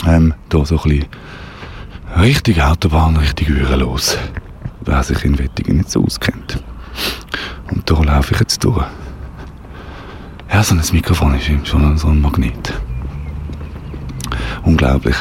Ähm, 0.08 0.34
da 0.48 0.66
so 0.66 0.78
ein 0.78 0.84
bisschen 0.84 1.06
richtig 2.20 2.62
Autobahn, 2.62 3.18
richtig 3.18 3.50
Uhren 3.50 3.80
los 3.80 4.18
wer 4.82 5.04
sich 5.04 5.24
in 5.24 5.38
Wettingen 5.40 5.78
nicht 5.78 5.92
so 5.92 6.04
auskennt. 6.04 6.62
Und 7.70 7.90
da 7.90 8.02
laufe 8.02 8.34
ich 8.34 8.40
jetzt 8.40 8.64
durch. 8.64 8.86
Ja, 10.52 10.64
so 10.64 10.76
ein 10.76 10.82
Mikrofon 10.92 11.36
ist 11.36 11.68
schon 11.68 11.98
so 11.98 12.08
ein 12.08 12.22
Magnet. 12.22 12.74
Unglaublich. 14.64 15.16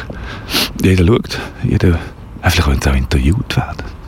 Jeder 0.83 1.07
schaut, 1.07 1.39
jeder, 1.63 1.99
vielleicht 2.43 2.63
könnte 2.65 2.89
es 2.89 2.95
auch 2.95 2.99
interviewt 2.99 3.57
werden. 3.57 4.00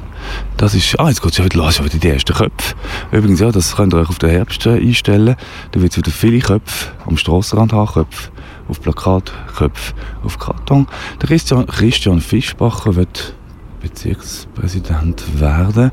Das 0.63 0.77
ist, 0.77 0.97
ah, 1.01 1.09
jetzt 1.09 1.21
geht 1.21 1.33
es 1.33 1.39
ja 1.39 1.45
wieder 1.45 1.59
los, 1.59 1.83
wieder 1.83 1.99
die 1.99 2.09
ersten 2.09 2.35
Köpfe. 2.35 2.77
Übrigens, 3.11 3.41
ja, 3.41 3.51
das 3.51 3.75
könnt 3.75 3.93
ihr 3.93 3.99
euch 3.99 4.09
auf 4.09 4.21
den 4.21 4.31
Herbst 4.31 4.65
einstellen. 4.65 5.35
Da 5.73 5.83
wird 5.83 5.91
es 5.91 5.99
wieder 5.99 6.13
viele 6.13 6.39
Köpfe 6.39 6.93
am 7.05 7.17
Strassenrand 7.17 7.73
haben, 7.73 7.93
Köpfe 7.93 8.31
auf 8.69 8.81
Plakat, 8.81 9.33
Köpfe 9.57 9.93
auf 10.23 10.39
Karton. 10.39 10.87
Der 11.21 11.27
Christian, 11.27 11.67
Christian 11.67 12.21
Fischbacher 12.21 12.95
wird 12.95 13.35
Bezirkspräsident 13.81 15.41
werden, 15.41 15.91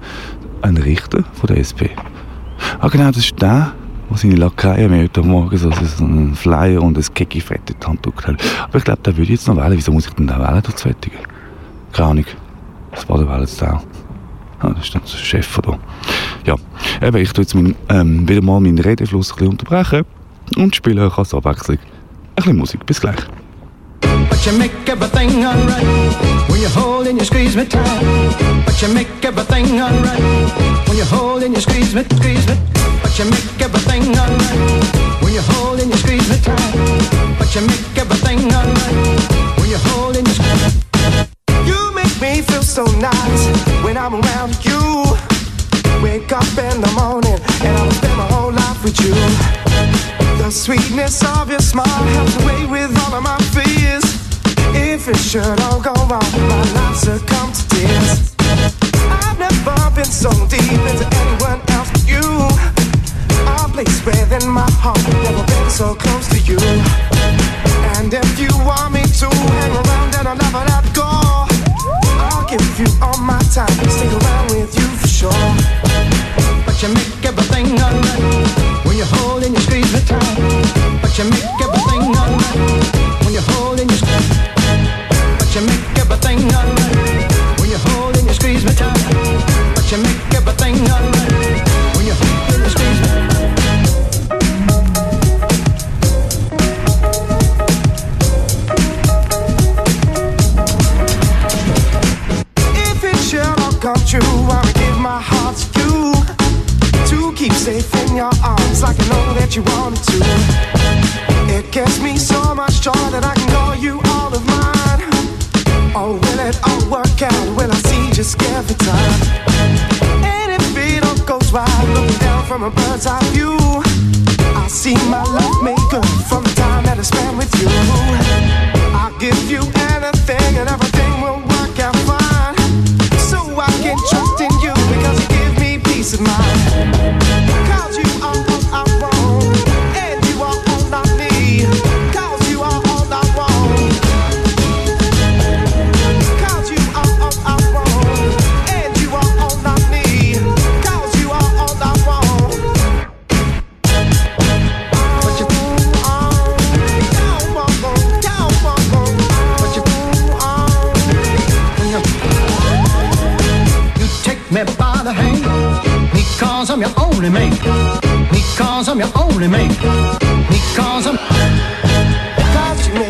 ein 0.62 0.78
Richter 0.78 1.24
von 1.34 1.48
der 1.48 1.58
SP. 1.66 1.90
Ah 2.80 2.90
genau, 2.90 3.08
das 3.08 3.24
ist 3.24 3.42
der, 3.42 3.74
der 4.08 4.18
seine 4.18 4.36
Lakaien 4.36 4.92
mir 4.92 5.02
heute 5.02 5.24
Morgen 5.24 5.58
so, 5.58 5.72
einen 5.72 6.36
Flyer 6.36 6.84
und 6.84 6.96
ein 6.96 7.14
Kekifett 7.16 7.72
in 7.72 7.76
die 7.82 7.88
Hand 7.88 8.04
gedrückt 8.04 8.28
hat. 8.28 8.36
Aber 8.66 8.78
ich 8.78 8.84
glaube, 8.84 9.02
der 9.02 9.18
würde 9.18 9.32
jetzt 9.32 9.48
noch 9.48 9.58
wählen. 9.58 9.76
Wieso 9.76 9.92
muss 9.92 10.06
ich 10.06 10.14
denn 10.14 10.28
da 10.28 10.38
wählen, 10.38 10.62
das 10.62 10.86
Wettige? 10.86 11.18
Keine 11.92 12.10
Ahnung. 12.10 12.26
Das 12.92 13.10
war 13.10 13.18
der 13.18 13.28
Wählenstau. 13.28 13.82
Ah, 14.62 14.72
das 14.76 14.86
ist 14.86 14.94
der 14.94 15.02
Chef 15.08 15.48
von 15.48 15.64
da. 15.64 15.80
Ja, 16.46 16.56
eben, 17.08 17.18
ich 17.18 17.32
tue 17.32 17.44
jetzt 17.44 17.56
mein, 17.56 17.76
ähm, 17.90 18.28
wieder 18.28 18.42
mal 18.42 18.60
meinen 18.60 18.80
Redefluss 18.80 19.32
ein 19.32 19.36
bisschen 19.36 19.52
unterbrechen 19.52 20.06
und 20.58 20.76
spiele 20.76 21.06
euch 21.06 21.18
als 21.18 21.34
Abwechslung 21.34 21.78
ein 21.78 22.36
bisschen 22.36 22.58
Musik. 22.58 22.86
Bis 22.86 23.00
gleich. 23.00 23.20
But 24.02 24.46
you 24.46 24.52
make 24.58 24.72
everything 24.88 25.46
alright 25.46 25.84
when 26.50 26.62
you 26.62 26.70
hold 26.70 27.08
and 27.08 27.20
you 27.20 27.26
squeeze 27.26 27.56
me 27.56 27.66
tight. 27.66 27.86
But 28.66 28.82
you 28.82 28.88
make 28.94 29.08
everything 29.24 29.80
alright 29.82 30.20
when 30.88 30.98
you 30.98 31.06
hold 31.06 31.44
and 31.44 31.56
you 31.56 31.62
squeeze 31.62 31.94
me, 31.94 32.04
squeeze 32.04 32.48
me. 32.48 32.56
But 33.02 33.18
you 33.18 33.26
make 33.26 33.62
everything 33.62 34.18
alright 34.18 35.22
when 35.22 35.34
you 35.34 35.42
hold 35.42 35.80
and 35.80 35.92
you 35.92 35.98
squeeze 35.98 36.30
me 36.30 36.38
tight. 36.42 37.38
But 37.38 37.54
you 37.56 37.62
make 37.62 37.98
everything 37.98 38.40
alright 38.54 39.58
when 39.60 39.70
you 39.70 39.78
hold 39.92 40.09
me 42.40 42.46
feel 42.46 42.64
so 42.64 42.86
nice 43.00 43.44
when 43.84 43.98
I'm 43.98 44.14
around 44.14 44.54
you. 44.64 45.04
Wake 46.02 46.32
up 46.32 46.52
in 46.58 46.80
the 46.80 46.92
morning 46.96 47.40
and 47.66 47.78
I'll 47.78 47.92
spend 47.92 48.16
my 48.18 48.28
whole 48.28 48.52
life 48.52 48.84
with 48.84 49.00
you. 49.02 49.14
The 50.40 50.50
sweetness 50.50 51.24
of 51.36 51.50
your 51.50 51.60
smile 51.60 52.04
helps 52.16 52.36
away 52.44 52.66
with 52.66 52.92
all 53.02 53.14
of 53.16 53.24
my 53.24 53.38
fears. 53.56 54.06
If 54.74 55.08
it 55.08 55.18
should 55.18 55.60
all 55.68 55.82
go 55.82 55.94
wrong, 56.08 56.32
my 56.52 56.64
life 56.78 56.98
succumb 56.98 57.52
to 57.52 57.64
tears. 57.70 58.36
I've 59.24 59.40
never 59.40 59.78
been 59.96 60.12
so 60.24 60.32
deep 60.48 60.84
into 60.92 61.08
anyone 61.22 61.62
else 61.76 61.92
but 61.92 62.08
you. 62.08 62.28
A 63.48 63.68
place 63.74 64.06
within 64.06 64.48
my 64.50 64.70
heart, 64.84 65.02
never 65.24 65.44
been 65.46 65.70
so 65.70 65.96
close 65.96 66.19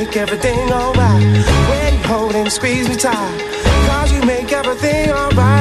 make 0.09 0.17
everything 0.17 0.71
alright 0.71 1.23
when 1.69 1.93
you 1.93 1.99
hold 2.07 2.33
and 2.33 2.51
squeeze 2.51 2.89
me 2.89 2.95
tight. 2.95 3.39
Cause 3.87 4.11
you 4.11 4.21
make 4.23 4.51
everything 4.51 5.11
alright 5.11 5.58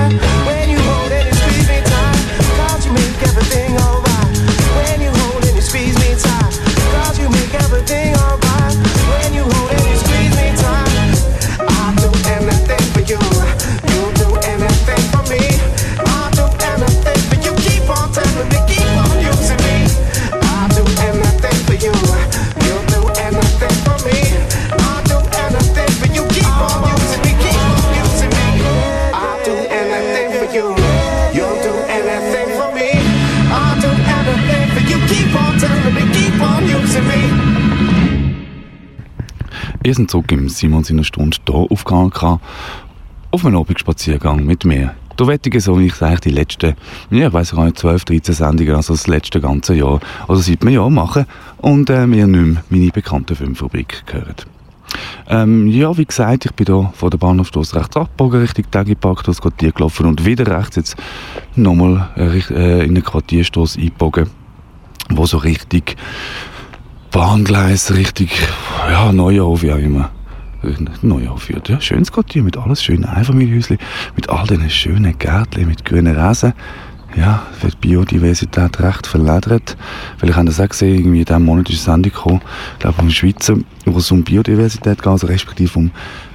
Ihr 39.88 39.94
seid 39.94 40.10
zurück 40.10 40.30
im 40.32 40.50
Simon 40.50 40.84
seiner 40.84 41.02
Stunde 41.02 41.38
hier 41.46 41.54
auf 41.54 41.86
KNK 41.86 42.40
auf 43.30 43.46
einem 43.46 43.56
Abendspaziergang 43.56 44.44
mit 44.44 44.66
mir. 44.66 44.94
Der 45.18 45.26
Wettige 45.26 45.62
so, 45.62 45.78
ich 45.78 45.94
sage 45.94 46.20
die 46.20 46.30
letzten, 46.30 46.74
ja, 47.10 47.28
ich 47.28 47.32
weiss 47.32 47.52
gar 47.52 47.64
nicht, 47.64 47.78
12, 47.78 48.04
13 48.04 48.34
Sendungen, 48.34 48.74
also 48.74 48.92
das 48.92 49.06
letzte 49.06 49.40
ganze 49.40 49.74
Jahr, 49.74 49.98
oder 50.28 50.40
seit 50.40 50.60
einem 50.60 50.74
Jahr 50.74 50.90
machen 50.90 51.24
und 51.56 51.88
äh, 51.88 52.06
wir 52.06 52.26
nicht 52.26 52.42
mehr 52.42 52.62
meine 52.68 52.90
bekannte 52.90 53.34
Filmfabrik 53.34 54.04
hören. 54.12 54.34
Ähm, 55.26 55.68
ja, 55.68 55.96
wie 55.96 56.04
gesagt, 56.04 56.44
ich 56.44 56.52
bin 56.52 56.66
hier 56.66 56.92
vor 56.94 57.08
der 57.08 57.16
Bahnhofstrasse 57.16 57.76
rechts 57.76 57.96
abgebogen, 57.96 58.42
Richtung 58.42 58.70
Tegipark, 58.70 59.24
durchs 59.24 59.40
Quartier 59.40 59.72
gelaufen 59.72 60.04
und 60.04 60.26
wieder 60.26 60.46
rechts 60.54 60.76
jetzt 60.76 60.96
nochmal 61.56 62.10
äh, 62.14 62.40
äh, 62.50 62.84
in 62.84 62.90
eine 62.90 63.00
Quartierstrasse 63.00 63.80
eingebogen, 63.80 64.28
wo 65.08 65.24
so 65.24 65.38
richtig 65.38 65.96
Bahngleis, 67.10 67.94
richtig, 67.94 68.30
ja, 68.90 69.12
wie 69.12 69.72
auch 69.72 69.78
immer. 69.78 70.10
Neuhof 71.02 71.44
führt. 71.44 71.68
Ja, 71.68 71.80
schönes 71.80 72.12
Quartier 72.12 72.42
mit 72.42 72.56
alles 72.56 72.82
schönen 72.82 73.04
Einfamilienhäuschen, 73.04 73.78
mit 74.16 74.28
all 74.28 74.46
diesen 74.46 74.68
schönen 74.68 75.18
Gärtchen, 75.18 75.68
mit 75.68 75.84
grünen 75.84 76.16
Rasen. 76.16 76.52
Ja, 77.16 77.46
wird 77.62 77.74
die 77.82 77.88
Biodiversität 77.88 78.78
recht 78.80 79.06
verledert. 79.06 79.76
Weil 80.20 80.30
ich 80.30 80.36
habe 80.36 80.46
das 80.46 80.60
auch 80.60 80.68
gesehen, 80.68 80.98
irgendwie 80.98 81.20
in 81.20 81.24
diesem 81.24 81.44
Monat 81.44 81.70
ist 81.70 81.88
eine 81.88 81.94
Sendung 81.94 82.12
gekommen, 82.12 82.40
ich 82.74 82.78
glaube 82.80 82.96
vom 82.96 83.10
Schweizer, 83.10 83.56
wo 83.86 83.98
es 83.98 84.10
um 84.10 84.22
Biodiversität 84.22 84.98
geht, 84.98 85.06
also 85.06 85.26
respektive 85.26 85.78
um, 85.78 85.90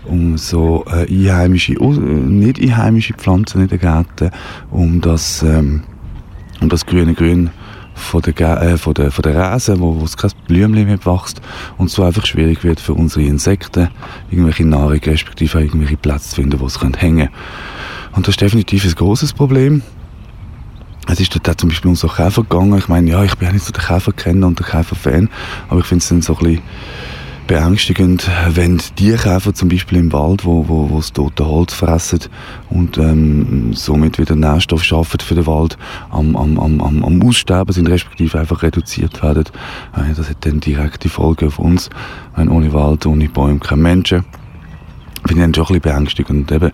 um 0.06 0.38
so 0.38 0.86
äh, 0.88 1.06
einheimische, 1.08 1.74
äh, 1.74 1.86
nicht 1.86 2.60
einheimische 2.60 3.14
Pflanzen 3.14 3.62
in 3.62 3.68
den 3.68 3.80
Gärten, 3.80 4.32
um 4.72 5.02
das, 5.02 5.44
ähm, 5.44 5.84
um 6.60 6.70
das 6.70 6.86
grüne 6.86 7.14
Grün 7.14 7.52
von 7.96 8.22
der, 8.22 8.62
äh, 8.62 8.78
von 8.78 8.94
der, 8.94 9.12
von 9.12 9.24
der 9.24 9.36
Rasen, 9.36 9.80
wo, 9.80 10.00
wo 10.00 10.06
es 10.06 10.18
kein 10.18 10.32
Blümchen 10.48 10.86
mehr 10.86 11.06
wächst 11.06 11.42
und 11.78 11.90
so 11.90 12.04
einfach 12.04 12.26
schwierig 12.26 12.64
wird 12.64 12.80
für 12.80 12.94
unsere 12.94 13.26
Insekten, 13.26 13.90
irgendwelche 14.30 14.66
Nahrung, 14.66 15.00
respektive 15.00 15.62
irgendwelche 15.62 15.98
Plätze 15.98 16.30
zu 16.30 16.36
finden, 16.36 16.60
wo 16.60 16.70
sie 16.70 16.80
können 16.80 16.96
hängen 16.96 17.30
Und 18.16 18.28
das 18.28 18.34
ist 18.34 18.42
definitiv 18.42 18.86
ein 18.86 18.96
großes 18.96 19.34
Problem. 19.34 19.82
Es 21.08 21.20
ist 21.20 21.36
dort 21.36 21.60
zum 21.60 21.70
Beispiel 21.70 21.96
so 21.96 22.08
Käfer 22.08 22.44
gegangen. 22.44 22.78
Ich 22.78 22.88
meine, 22.88 23.10
ja, 23.10 23.24
ich 23.24 23.36
bin 23.36 23.48
ja 23.48 23.54
nicht 23.54 23.66
so 23.66 23.74
der 23.74 23.84
Käferkenner 23.84 24.48
und 24.48 24.58
der 24.60 24.66
Käferfan, 24.66 25.30
aber 25.68 25.82
ich 25.82 25.86
finde 25.86 26.02
es 26.02 26.10
dann 26.10 26.22
so 26.22 26.38
ein 26.38 26.40
bisschen 26.40 26.62
beängstigend, 27.48 28.30
wenn 28.50 28.82
die 28.98 29.12
Käfer 29.12 29.54
zum 29.54 29.70
Beispiel 29.70 30.00
im 30.00 30.14
Wald, 30.14 30.46
wo, 30.46 30.68
wo, 30.68 30.90
wo 30.90 30.98
das 30.98 31.14
tote 31.14 31.46
Holz 31.46 31.74
fressen 31.74 32.20
und 32.70 32.98
ähm, 32.98 33.74
somit 33.74 34.20
wieder 34.20 34.36
Nährstoff 34.36 34.84
schaffen 34.84 35.20
für 35.20 35.36
den 35.36 35.46
Wald, 35.46 35.78
am, 36.10 36.36
am, 36.36 36.60
am, 36.60 36.82
am, 36.82 37.22
Aussterben 37.22 37.74
sind, 37.74 37.90
respektive 37.90 38.40
einfach 38.40 38.64
reduziert 38.64 39.22
werden. 39.22 39.46
Äh, 39.96 40.14
das 40.16 40.30
hat 40.30 40.46
dann 40.46 40.60
direkte 40.60 41.10
Folgen 41.10 41.48
auf 41.48 41.60
uns. 41.60 41.90
Meine, 42.36 42.52
ohne 42.52 42.74
Wald, 42.74 43.06
ohne 43.06 43.30
Bäume, 43.30 43.60
kein 43.60 43.82
Menschen. 43.82 44.26
Finde 45.26 45.34
ich 45.34 45.40
dann 45.40 45.54
schon 45.54 45.64
ein 45.64 45.68
bisschen 45.68 45.82
beängstigend. 45.82 46.52
Und 46.52 46.56
eben, 46.56 46.72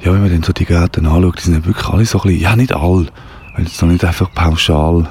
ja, 0.00 0.12
wenn 0.12 0.20
man 0.20 0.30
dann 0.30 0.42
so 0.42 0.52
die 0.52 0.64
Gärten 0.64 1.06
anschaut, 1.06 1.38
die 1.38 1.42
sind 1.42 1.54
ja 1.54 1.64
wirklich 1.64 1.88
alle 1.88 2.04
so 2.04 2.18
ein 2.18 2.28
bisschen, 2.28 2.40
ja 2.40 2.56
nicht 2.56 2.72
alle, 2.72 3.06
wenn 3.54 3.64
jetzt 3.64 3.80
noch 3.82 3.88
nicht 3.88 4.04
einfach 4.04 4.32
pauschal 4.32 5.08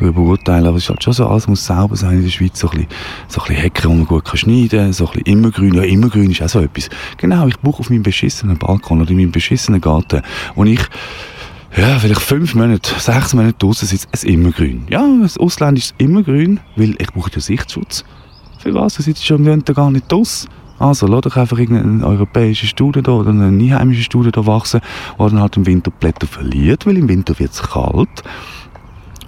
darüber 0.00 0.20
urteilen, 0.20 0.66
aber 0.66 0.76
es 0.76 0.84
ist 0.84 0.90
halt 0.90 1.02
schon 1.04 1.12
so, 1.12 1.26
alles 1.26 1.46
muss 1.46 1.64
sauber 1.64 1.96
sein 1.96 2.16
in 2.16 2.22
der 2.22 2.30
Schweiz, 2.30 2.58
so 2.58 2.68
ein 2.70 2.78
bisschen, 2.78 2.88
so 3.28 3.42
ein 3.42 3.70
wo 3.84 3.94
man 3.94 4.06
gut 4.06 4.24
kann 4.24 4.36
schneiden 4.36 4.68
kann, 4.68 4.92
so 4.92 5.06
ein 5.06 5.12
bisschen 5.12 5.26
immergrün, 5.26 5.74
ja 5.74 5.82
immergrün 5.82 6.30
ist 6.30 6.42
auch 6.42 6.48
so 6.48 6.60
etwas. 6.60 6.88
Genau, 7.16 7.46
ich 7.46 7.58
brauche 7.58 7.80
auf 7.80 7.90
meinem 7.90 8.02
beschissenen 8.02 8.58
Balkon 8.58 9.00
oder 9.00 9.10
in 9.10 9.16
meinem 9.16 9.32
beschissenen 9.32 9.80
Garten, 9.80 10.22
wo 10.54 10.64
ich 10.64 10.80
ja, 11.76 11.98
vielleicht 12.00 12.20
fünf 12.20 12.54
Monate, 12.56 12.98
sechs 12.98 13.32
Monate 13.32 13.54
draußen 13.58 13.86
sitze, 13.86 14.08
es 14.10 14.24
immergrün. 14.24 14.86
Ja, 14.90 15.06
das 15.22 15.38
Ausland 15.38 15.78
ist 15.78 15.94
immergrün, 15.98 16.58
weil 16.74 16.96
ich 16.98 17.12
brauche 17.12 17.30
den 17.30 17.40
Sichtschutz. 17.40 18.04
Für 18.58 18.74
was? 18.74 18.94
Du 18.94 19.02
sitzt 19.02 19.24
schon 19.24 19.38
im 19.38 19.46
Winter 19.46 19.72
gar 19.72 19.90
nicht 19.90 20.10
draussen. 20.10 20.50
Also, 20.80 21.06
lass 21.06 21.20
doch 21.20 21.36
einfach 21.36 21.58
irgendeine 21.58 22.04
europäische 22.06 22.66
Studie 22.66 23.02
da 23.02 23.12
oder 23.12 23.30
eine 23.30 23.46
einheimische 23.46 24.02
Studie 24.02 24.32
da 24.32 24.46
wachsen, 24.46 24.80
wo 25.18 25.28
dann 25.28 25.40
halt 25.40 25.56
im 25.58 25.66
Winter 25.66 25.90
die 25.90 26.00
Blätter 26.00 26.26
verliert, 26.26 26.86
weil 26.86 26.96
im 26.96 27.08
Winter 27.08 27.38
wird 27.38 27.52
es 27.52 27.62
kalt. 27.62 28.22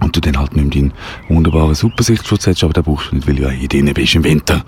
Und 0.03 0.15
du 0.15 0.19
dann 0.19 0.37
halt 0.37 0.55
nicht 0.55 0.75
mehr 0.75 0.83
deinen 0.83 0.93
wunderbaren 1.29 1.73
Supersichtschutz 1.73 2.47
hast, 2.47 2.63
aber 2.63 2.73
den 2.73 2.83
brauchst 2.83 3.11
du 3.11 3.15
nicht, 3.15 3.27
weil 3.27 3.35
du 3.35 3.43
ja 3.43 3.49
hier 3.49 3.69
drinnen 3.69 3.93
bist 3.93 4.15
im 4.15 4.23
Winter. 4.23 4.63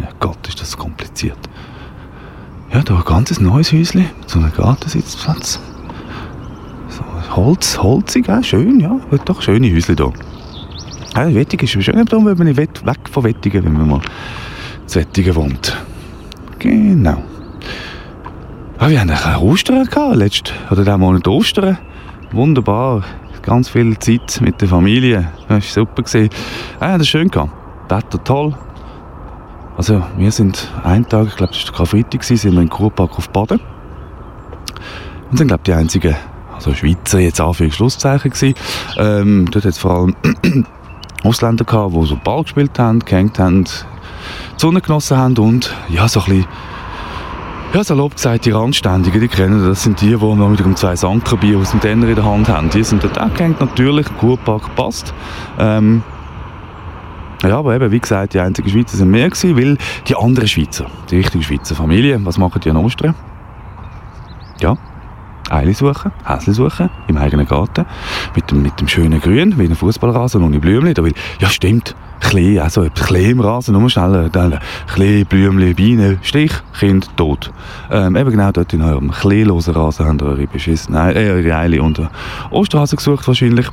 Ja, 0.00 0.08
Gott, 0.20 0.46
ist 0.46 0.60
das 0.60 0.76
kompliziert. 0.76 1.38
Ja, 2.72 2.82
da 2.82 2.96
ein 2.96 3.04
ganzes 3.04 3.40
neues 3.40 3.72
Häuschen 3.72 4.00
mit 4.00 4.30
so 4.30 4.38
einem 4.38 4.52
Gartensitzplatz. 4.52 5.58
So, 6.88 7.02
Holz, 7.34 7.78
holzig, 7.78 8.28
auch 8.28 8.44
schön, 8.44 8.78
ja. 8.80 9.00
Doch 9.24 9.40
schöne 9.40 9.74
Häuschen 9.74 9.96
da. 9.96 10.12
Ja, 11.16 11.34
Wettigen 11.34 11.64
ist 11.64 11.84
schön, 11.84 12.04
darum 12.04 12.26
will 12.26 12.34
man 12.34 12.46
nicht 12.46 12.56
weg 12.56 12.70
von 13.10 13.24
Wettigen, 13.24 13.64
wenn 13.64 13.72
man 13.72 13.88
mal 13.88 14.00
zu 14.86 15.00
Wettigen 15.00 15.34
wohnt. 15.34 15.76
Genau. 16.58 17.22
Ah, 18.78 18.88
wir 18.88 19.00
haben 19.00 19.10
ein 19.10 19.36
Ostern 19.36 19.84
gehabt, 19.86 20.16
letzt, 20.16 20.52
oder 20.70 20.84
diesen 20.84 21.00
Monat 21.00 21.28
Ostern. 21.28 21.78
Wunderbar. 22.32 23.04
Ganz 23.42 23.68
viel 23.68 23.98
Zeit 23.98 24.40
mit 24.40 24.60
der 24.60 24.68
Familie. 24.68 25.32
Das 25.48 25.76
war 25.76 25.84
super. 25.84 26.02
Gewesen. 26.02 26.30
Ah, 26.78 26.96
das 26.96 27.00
war 27.00 27.04
schön. 27.04 27.30
Wetter 27.88 28.24
toll. 28.24 28.54
Also, 29.76 30.02
wir 30.16 30.30
sind 30.30 30.70
einen 30.84 31.08
Tag, 31.08 31.28
ich 31.28 31.36
glaube, 31.36 31.52
das 31.52 31.66
war 31.66 31.74
Karfreitag, 31.74 32.22
sind 32.22 32.52
wir 32.52 32.60
im 32.60 32.68
Kurpark 32.68 33.18
auf 33.18 33.28
Baden. 33.30 33.60
Und 35.30 35.38
sind, 35.38 35.48
glaube 35.48 35.62
ich, 35.62 35.64
die 35.64 35.72
einzigen, 35.72 36.14
also 36.54 36.74
Schweizer, 36.74 37.18
jetzt 37.18 37.40
Anführungs-Schlusszeichen 37.40 38.30
gewesen. 38.30 38.54
Ähm, 38.98 39.48
dort 39.50 39.64
hat 39.64 39.72
es 39.72 39.78
vor 39.78 39.90
allem 39.92 40.16
Ausländer 41.24 41.64
gehabt, 41.64 41.94
die 41.94 42.06
so 42.06 42.16
Ball 42.22 42.42
gespielt 42.42 42.78
haben, 42.78 43.00
gehängt 43.00 43.38
haben, 43.38 43.64
die 43.64 43.70
Sonne 44.56 44.80
genossen 44.80 45.16
haben 45.16 45.36
und, 45.38 45.74
ja, 45.88 46.06
so 46.06 46.20
ein 46.20 46.26
bisschen 46.26 46.46
ja, 47.74 47.82
salopp 47.82 48.16
gesagt, 48.16 48.44
die 48.44 48.50
Randständigen, 48.50 49.20
die 49.20 49.28
kennen 49.28 49.66
das, 49.66 49.84
sind 49.84 50.00
die, 50.00 50.08
die 50.08 50.14
noch 50.16 50.52
wieder 50.52 50.66
um 50.66 50.76
zwei 50.76 50.94
Sankerbier 50.94 51.56
aus 51.58 51.70
dem 51.70 51.80
Denner 51.80 52.08
in 52.08 52.16
der 52.16 52.24
Hand 52.24 52.48
haben. 52.48 52.68
Die 52.68 52.84
sind 52.84 53.02
dort 53.02 53.18
auch 53.18 53.30
natürlich, 53.60 54.08
der 54.08 54.16
Kurpark 54.16 54.74
passt. 54.74 55.14
Ähm, 55.58 56.02
ja, 57.42 57.58
aber 57.58 57.74
eben, 57.74 57.90
wie 57.90 57.98
gesagt, 57.98 58.34
die 58.34 58.40
einzigen 58.40 58.68
Schweizer 58.68 58.98
sind 58.98 59.10
mehr 59.10 59.30
gewesen, 59.30 59.56
weil 59.56 59.78
die 60.06 60.14
anderen 60.14 60.48
Schweizer, 60.48 60.86
die 61.10 61.16
richtigen 61.16 61.42
Schweizer 61.42 61.74
Familien, 61.74 62.26
was 62.26 62.36
machen 62.36 62.60
die 62.62 62.70
an 62.70 62.76
Ostern? 62.76 63.14
Ja, 64.60 64.76
Eile 65.48 65.74
suchen, 65.74 66.12
Häsli 66.24 66.52
suchen, 66.52 66.90
im 67.08 67.16
eigenen 67.16 67.46
Garten, 67.46 67.86
mit 68.36 68.50
dem, 68.50 68.62
mit 68.62 68.78
dem 68.80 68.86
schönen 68.86 69.20
Grün, 69.20 69.58
wie 69.58 69.64
ein 69.64 69.74
Fußballrasen 69.74 70.42
ohne 70.42 70.60
Blümchen. 70.60 71.04
Will, 71.04 71.14
ja 71.40 71.48
stimmt, 71.48 71.96
Klee, 72.22 72.58
also 72.60 72.84
etwas 72.84 73.06
Klee 73.06 73.30
im 73.30 73.40
Rasen, 73.40 73.78
nur 73.78 73.90
schnell, 73.90 74.30
dann 74.30 74.58
Klee, 74.92 75.24
Blümchen, 75.24 75.74
Bienen, 75.74 76.18
Stich, 76.22 76.52
Kind, 76.78 77.14
tot. 77.16 77.52
Ähm, 77.90 78.16
eben 78.16 78.30
genau 78.30 78.52
dort 78.52 78.72
in 78.72 78.82
eurem 78.82 79.10
kleelosen 79.10 79.74
Rasen 79.74 80.06
haben 80.06 80.20
eure 80.20 80.46
beschissen, 80.46 80.94
äh, 80.94 81.30
eure 81.30 81.56
Eile 81.56 81.82
und 81.82 82.00
Osterhasen 82.50 82.96
gesucht 82.96 83.26
wahrscheinlich. 83.26 83.66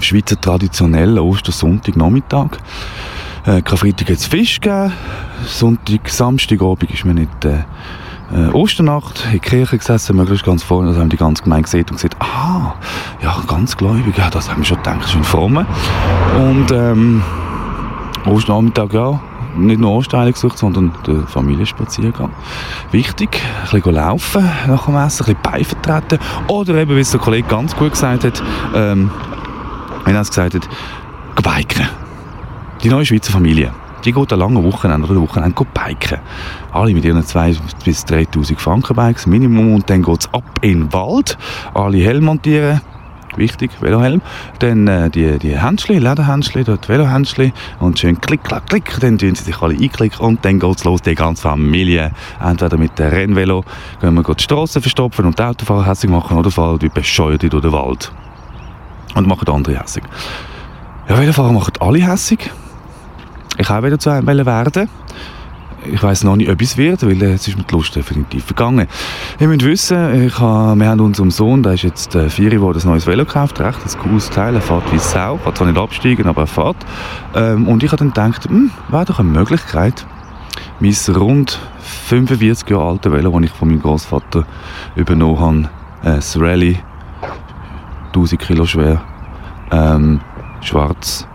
Schweizer 0.00 0.40
traditionellen 0.40 1.18
Ostersonntag-Nachmittag. 1.18 2.58
Äh, 3.46 3.62
Karfreitag 3.62 4.10
hat 4.10 4.16
es 4.16 4.26
Fisch 4.26 4.60
gegeben. 4.60 4.92
Sonntag, 5.44 6.08
Samstagabend 6.08 6.90
ist 6.90 7.04
mir 7.04 7.14
nicht 7.14 7.44
äh, 7.44 7.58
äh, 8.32 8.48
Osternacht 8.52 9.24
in 9.26 9.32
der 9.32 9.40
Kirche 9.40 9.78
gesessen, 9.78 10.16
möglichst 10.16 10.44
ganz 10.44 10.62
vorne, 10.62 10.90
das 10.90 10.98
haben 10.98 11.08
die 11.08 11.16
ganze 11.16 11.42
Gemeinde 11.42 11.64
gesehen 11.64 11.86
und 11.90 11.96
gesagt, 11.96 12.16
ah, 12.20 12.74
ja, 13.22 13.36
ganz 13.46 13.76
gläubig, 13.76 14.16
ja, 14.18 14.28
das 14.30 14.50
haben 14.50 14.58
wir 14.58 14.64
schon 14.64 14.76
gedacht, 14.78 15.02
das 15.02 15.10
ist 15.10 15.16
ein 15.16 15.24
Frommer. 15.24 15.66
Und 16.36 16.70
ähm, 16.72 17.22
Osternachmittag, 18.26 18.92
ja, 18.92 19.20
nicht 19.56 19.80
nur 19.80 19.92
Ostereile 19.92 20.32
gesucht, 20.32 20.58
sondern 20.58 20.92
den 21.06 21.26
Familienspaziergang. 21.26 22.30
Wichtig, 22.90 23.40
ein 23.64 23.70
bisschen 23.70 23.94
laufen 23.94 24.48
nach 24.66 24.86
dem 24.86 24.96
Essen, 24.96 25.26
ein 25.26 25.34
bisschen 25.34 25.36
Bein 25.42 25.64
vertreten. 25.64 26.18
Oder 26.48 26.74
eben, 26.76 26.96
wie 26.96 27.00
es 27.00 27.10
der 27.10 27.20
Kollege 27.20 27.48
ganz 27.48 27.74
gut 27.76 27.92
gesagt 27.92 28.24
hat, 28.24 28.42
ähm, 28.74 29.10
wenn 30.04 30.14
er 30.14 30.22
es 30.22 30.28
gesagt 30.28 30.54
hat, 30.54 30.68
biken. 31.42 31.88
Die 32.82 32.88
neue 32.88 33.04
Schweizer 33.04 33.32
Familie, 33.32 33.72
die 34.04 34.12
geht 34.12 34.32
an 34.32 34.38
langen 34.38 34.62
Wochenende 34.64 35.08
oder 35.08 35.20
Wochenende 35.20 35.54
biken. 35.74 36.18
Alle 36.72 36.94
mit 36.94 37.04
ihren 37.04 37.22
2.000 37.22 37.60
bis 37.84 38.04
3.000 38.04 38.58
Franken 38.58 38.94
Bikes, 38.94 39.26
Minimum, 39.26 39.74
und 39.74 39.90
dann 39.90 40.02
geht 40.02 40.20
es 40.20 40.32
ab 40.32 40.44
in 40.60 40.80
den 40.80 40.92
Wald. 40.92 41.36
Alle 41.74 41.98
Helm 41.98 42.24
montieren, 42.24 42.80
wichtig, 43.38 43.70
Velohelm. 43.80 44.20
Dann 44.58 44.86
äh, 44.86 45.10
die, 45.10 45.38
die 45.38 45.58
Händchen, 45.58 46.00
Lederhändchen, 46.00 46.64
dort 46.64 46.88
Velohändchen 46.88 47.52
und 47.80 47.98
schön 47.98 48.20
klick, 48.20 48.44
klack, 48.44 48.66
klick. 48.66 48.98
Dann 49.00 49.18
tun 49.18 49.34
sie 49.34 49.44
sich 49.44 49.60
alle 49.62 49.74
einklicken 49.74 50.20
und 50.20 50.44
dann 50.44 50.58
geht's 50.58 50.84
los, 50.84 51.02
die 51.02 51.14
ganze 51.14 51.42
Familie. 51.42 52.12
Entweder 52.40 52.76
mit 52.76 52.98
dem 52.98 53.08
Rennvelo 53.08 53.64
gehen 54.00 54.14
wir 54.14 54.22
die 54.22 54.42
Straßen 54.42 54.82
verstopfen 54.82 55.24
und 55.24 55.38
die 55.38 55.42
Autofahrer 55.42 55.86
hässlich 55.86 56.10
machen 56.10 56.36
oder 56.36 56.50
fahren 56.50 56.80
wie 56.80 56.88
bescheuert 56.88 57.42
durch 57.42 57.62
den 57.62 57.72
Wald. 57.72 58.12
Und 59.14 59.26
machen 59.26 59.48
andere 59.48 59.78
hässlich. 59.78 60.04
Ja, 61.08 61.18
Velofahrer 61.18 61.52
machen 61.52 61.72
alle 61.80 62.06
hässlich. 62.06 62.50
Ich 63.56 63.70
auch 63.70 63.82
wieder 63.82 63.98
zu 63.98 64.10
einem 64.10 64.26
werden. 64.46 64.88
Ich 65.92 66.02
weiß 66.02 66.24
noch 66.24 66.36
nicht, 66.36 66.50
ob 66.50 66.60
es 66.60 66.76
wird, 66.76 67.02
weil 67.04 67.22
äh, 67.22 67.32
es 67.32 67.48
ist 67.48 67.56
mit 67.56 67.70
Lust 67.72 67.96
definitiv 67.96 68.44
vergangen. 68.44 68.86
Ihr 69.40 69.48
müsst 69.48 69.64
wissen, 69.64 70.26
ich 70.26 70.38
ha, 70.38 70.74
wir 70.76 70.88
haben 70.88 71.00
unserem 71.00 71.30
Sohn, 71.30 71.62
der 71.62 71.74
ist 71.74 71.82
jetzt 71.82 72.14
äh, 72.14 72.28
vier, 72.28 72.50
der 72.50 72.60
ein 72.60 72.80
neues 72.84 73.06
Velo 73.06 73.24
gekauft, 73.24 73.60
recht 73.60 73.78
ein 73.84 73.98
cooles 74.00 74.30
Teil, 74.30 74.54
er 74.54 74.60
fährt 74.60 74.92
wie 74.92 74.98
Sau, 74.98 75.38
kann 75.38 75.54
zwar 75.54 75.66
nicht 75.66 75.78
absteigen, 75.78 76.26
aber 76.26 76.42
er 76.42 76.46
fährt. 76.46 76.76
Ähm, 77.34 77.66
und 77.68 77.82
ich 77.82 77.90
habe 77.90 77.98
dann 77.98 78.08
gedacht, 78.08 78.44
hm, 78.44 78.70
wäre 78.88 79.04
doch 79.04 79.18
eine 79.18 79.28
Möglichkeit, 79.28 80.06
mein 80.80 80.94
rund 81.14 81.58
45 82.08 82.68
Jahre 82.70 82.90
alte 82.90 83.12
Velo, 83.12 83.30
das 83.30 83.42
ich 83.44 83.50
von 83.50 83.68
meinem 83.68 83.82
Großvater 83.82 84.46
übernommen 84.96 85.40
habe, 85.40 85.60
äh, 86.02 86.16
das 86.16 86.38
Rallye, 86.38 86.78
1000 88.08 88.40
Kilo 88.40 88.66
schwer, 88.66 89.00
ähm, 89.70 90.20
schwarz, 90.60 91.26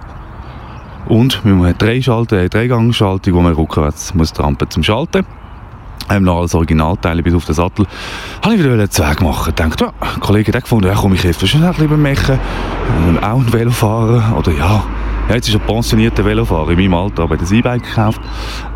und 1.07 1.43
wir 1.43 1.53
haben 1.53 1.77
drei 1.77 2.01
Schalter, 2.01 2.37
eine 2.37 2.49
Dreigangschaltung, 2.49 3.33
wo 3.33 3.41
man 3.41 3.53
rückwärts 3.53 4.13
muss 4.13 4.33
trampen 4.33 4.69
zum 4.69 4.83
Schalten. 4.83 5.25
Ähm, 6.09 6.23
noch 6.23 6.39
alles 6.39 6.53
Originalteile 6.53 7.23
bis 7.23 7.33
auf 7.33 7.45
den 7.45 7.55
Sattel. 7.55 7.85
Habe 8.41 8.55
ich 8.55 8.63
wieder 8.63 8.73
einen 8.73 8.89
Zweig 8.89 9.21
machen. 9.21 9.49
Ich 9.49 9.55
dachte, 9.55 9.85
ja, 9.85 9.93
ein 9.99 10.19
Kollege 10.19 10.51
hat 10.51 10.63
gefunden, 10.63 10.87
ja 10.87 10.95
komm, 10.95 11.13
ich 11.13 11.23
helfe 11.23 11.47
schon 11.47 11.63
ein 11.63 11.71
bisschen 11.71 11.89
beim 11.89 12.01
Mechen. 12.01 12.37
Ähm, 13.07 13.17
auch 13.19 13.37
ein 13.37 13.53
Velofahrer. 13.53 14.37
Oder 14.37 14.51
ja, 14.51 14.83
ja, 15.29 15.35
jetzt 15.35 15.47
ist 15.47 15.55
er 15.55 15.59
pensionierter 15.59 16.25
Velofahrer 16.25 16.71
in 16.71 16.77
meinem 16.77 16.93
Alter, 16.93 17.23
aber 17.23 17.37
das 17.37 17.51
E-Bike 17.51 17.83
gekauft. 17.83 18.21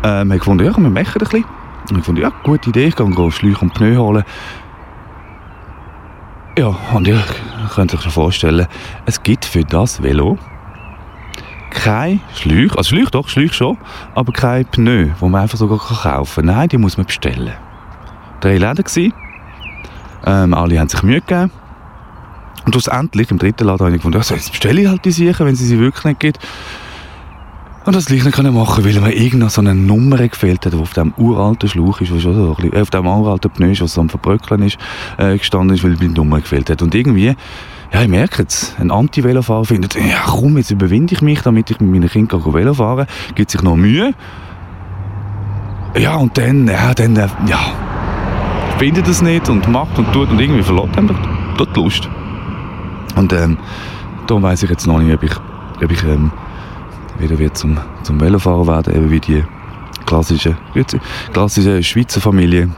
Ähm, 0.02 0.30
habe 0.30 0.38
gefunden, 0.38 0.64
ja 0.64 0.72
komm, 0.72 0.84
wir 0.84 0.90
machen 0.90 1.12
ein 1.14 1.18
bisschen. 1.18 1.44
Und 1.44 1.90
ich 1.90 1.96
gefunden, 1.96 2.22
ja, 2.22 2.32
gute 2.42 2.70
Idee, 2.70 2.86
ich 2.86 2.96
gehe 2.96 3.30
Schläuche 3.30 3.60
und 3.60 3.74
Pneu 3.74 3.96
holen. 3.96 4.24
Ja, 6.58 6.74
und 6.92 7.06
ihr 7.06 7.22
könnt 7.74 7.94
euch 7.94 8.00
schon 8.00 8.10
vorstellen, 8.10 8.66
es 9.06 9.22
gibt 9.22 9.44
für 9.44 9.64
das 9.64 10.02
Velo 10.02 10.38
kein 11.70 12.20
Schläuche, 12.34 12.76
also 12.76 12.88
Schläuche 12.88 13.10
doch, 13.10 13.28
Schläuche 13.28 13.54
schon, 13.54 13.78
aber 14.14 14.32
kein 14.32 14.64
Pneu, 14.66 15.08
wo 15.20 15.28
man 15.28 15.42
einfach 15.42 15.58
sogar 15.58 15.78
kaufen 15.78 16.46
kann. 16.46 16.56
Nein, 16.56 16.68
die 16.68 16.78
muss 16.78 16.96
man 16.96 17.06
bestellen. 17.06 17.52
Drei 18.40 18.58
Läden 18.58 18.84
gewesen. 18.84 19.12
Ähm, 20.26 20.54
alle 20.54 20.78
haben 20.78 20.88
sich 20.88 21.02
Mühe 21.02 21.20
gegeben. 21.20 21.50
Und 22.64 22.72
schlussendlich, 22.72 23.30
im 23.30 23.38
dritten 23.38 23.64
Laden, 23.64 23.86
habe 23.86 23.90
ich 23.90 23.96
gefunden, 23.96 24.18
also 24.18 24.34
jetzt 24.34 24.50
bestelle 24.50 24.82
ich 24.82 24.88
halt 24.88 25.04
die 25.04 25.10
Sachen, 25.10 25.46
wenn 25.46 25.56
sie 25.56 25.66
sie 25.66 25.78
wirklich 25.78 26.04
nicht 26.04 26.20
gibt. 26.20 26.38
Und 27.86 27.96
das 27.96 28.04
gleich 28.04 28.22
nicht 28.22 28.34
können 28.34 28.54
machen, 28.54 28.84
weil 28.84 29.00
mir 29.00 29.14
irgendeine 29.14 29.48
so 29.48 29.62
eine 29.62 29.74
Nummer 29.74 30.18
gefehlt 30.28 30.66
hat, 30.66 30.74
die 30.74 30.78
auf 30.78 30.92
dem 30.92 31.14
uralten 31.16 31.70
Schlauch 31.70 32.02
ist, 32.02 32.08
so 32.08 32.14
bisschen, 32.54 32.72
äh, 32.74 32.80
auf 32.82 32.90
dem 32.90 33.06
uralten 33.06 33.50
Pneu, 33.50 33.72
was 33.80 33.94
so 33.94 34.02
am 34.02 34.10
Verbröckeln 34.10 34.62
ist, 34.62 34.76
äh, 35.16 35.38
gestanden 35.38 35.74
ist, 35.74 35.82
weil 35.82 35.92
mir 35.92 35.96
die 35.96 36.08
Nummer 36.08 36.40
gefehlt 36.40 36.68
hat. 36.68 36.82
Und 36.82 36.94
irgendwie 36.94 37.34
ja, 37.92 38.02
ich 38.02 38.08
merke 38.08 38.42
es. 38.42 38.74
Ein 38.78 38.90
Anti-Velofahrer 38.90 39.64
findet, 39.64 39.94
ja 39.94 40.22
komm, 40.26 40.56
jetzt 40.58 40.70
überwinde 40.70 41.14
ich 41.14 41.22
mich, 41.22 41.40
damit 41.42 41.70
ich 41.70 41.80
mit 41.80 41.90
meinen 41.90 42.08
Kindern 42.08 42.44
Velo 42.52 42.74
fahren 42.74 43.06
kann. 43.06 43.34
Gibt 43.34 43.50
sich 43.50 43.62
noch 43.62 43.76
Mühe. 43.76 44.12
Ja, 45.96 46.16
und 46.16 46.36
dann, 46.36 46.66
ja, 46.66 46.92
dann, 46.94 47.16
äh, 47.16 47.28
ja, 47.46 47.58
findet 48.78 49.08
es 49.08 49.22
nicht 49.22 49.48
und 49.48 49.66
macht 49.68 49.98
und 49.98 50.12
tut 50.12 50.30
und 50.30 50.38
irgendwie 50.38 50.62
verlässt 50.62 50.96
einem 50.96 51.16
dort 51.56 51.74
die 51.74 51.80
Lust. 51.80 52.08
Und 53.16 53.32
ähm, 53.32 53.56
darum 54.26 54.42
weiss 54.42 54.62
ich 54.62 54.70
jetzt 54.70 54.86
noch 54.86 54.98
nicht, 55.00 55.12
ob 55.12 55.22
ich, 55.22 55.32
ob 55.82 55.90
ich 55.90 56.04
ähm, 56.04 56.30
wieder 57.18 57.38
wird 57.38 57.56
zum, 57.56 57.78
zum 58.02 58.20
Velofahrer 58.20 58.66
werden, 58.66 58.94
eben 58.94 59.10
wie 59.10 59.20
die 59.20 59.42
klassische, 60.06 60.56
klassische 61.32 61.82
Schweizer 61.82 62.20
Familie 62.20 62.70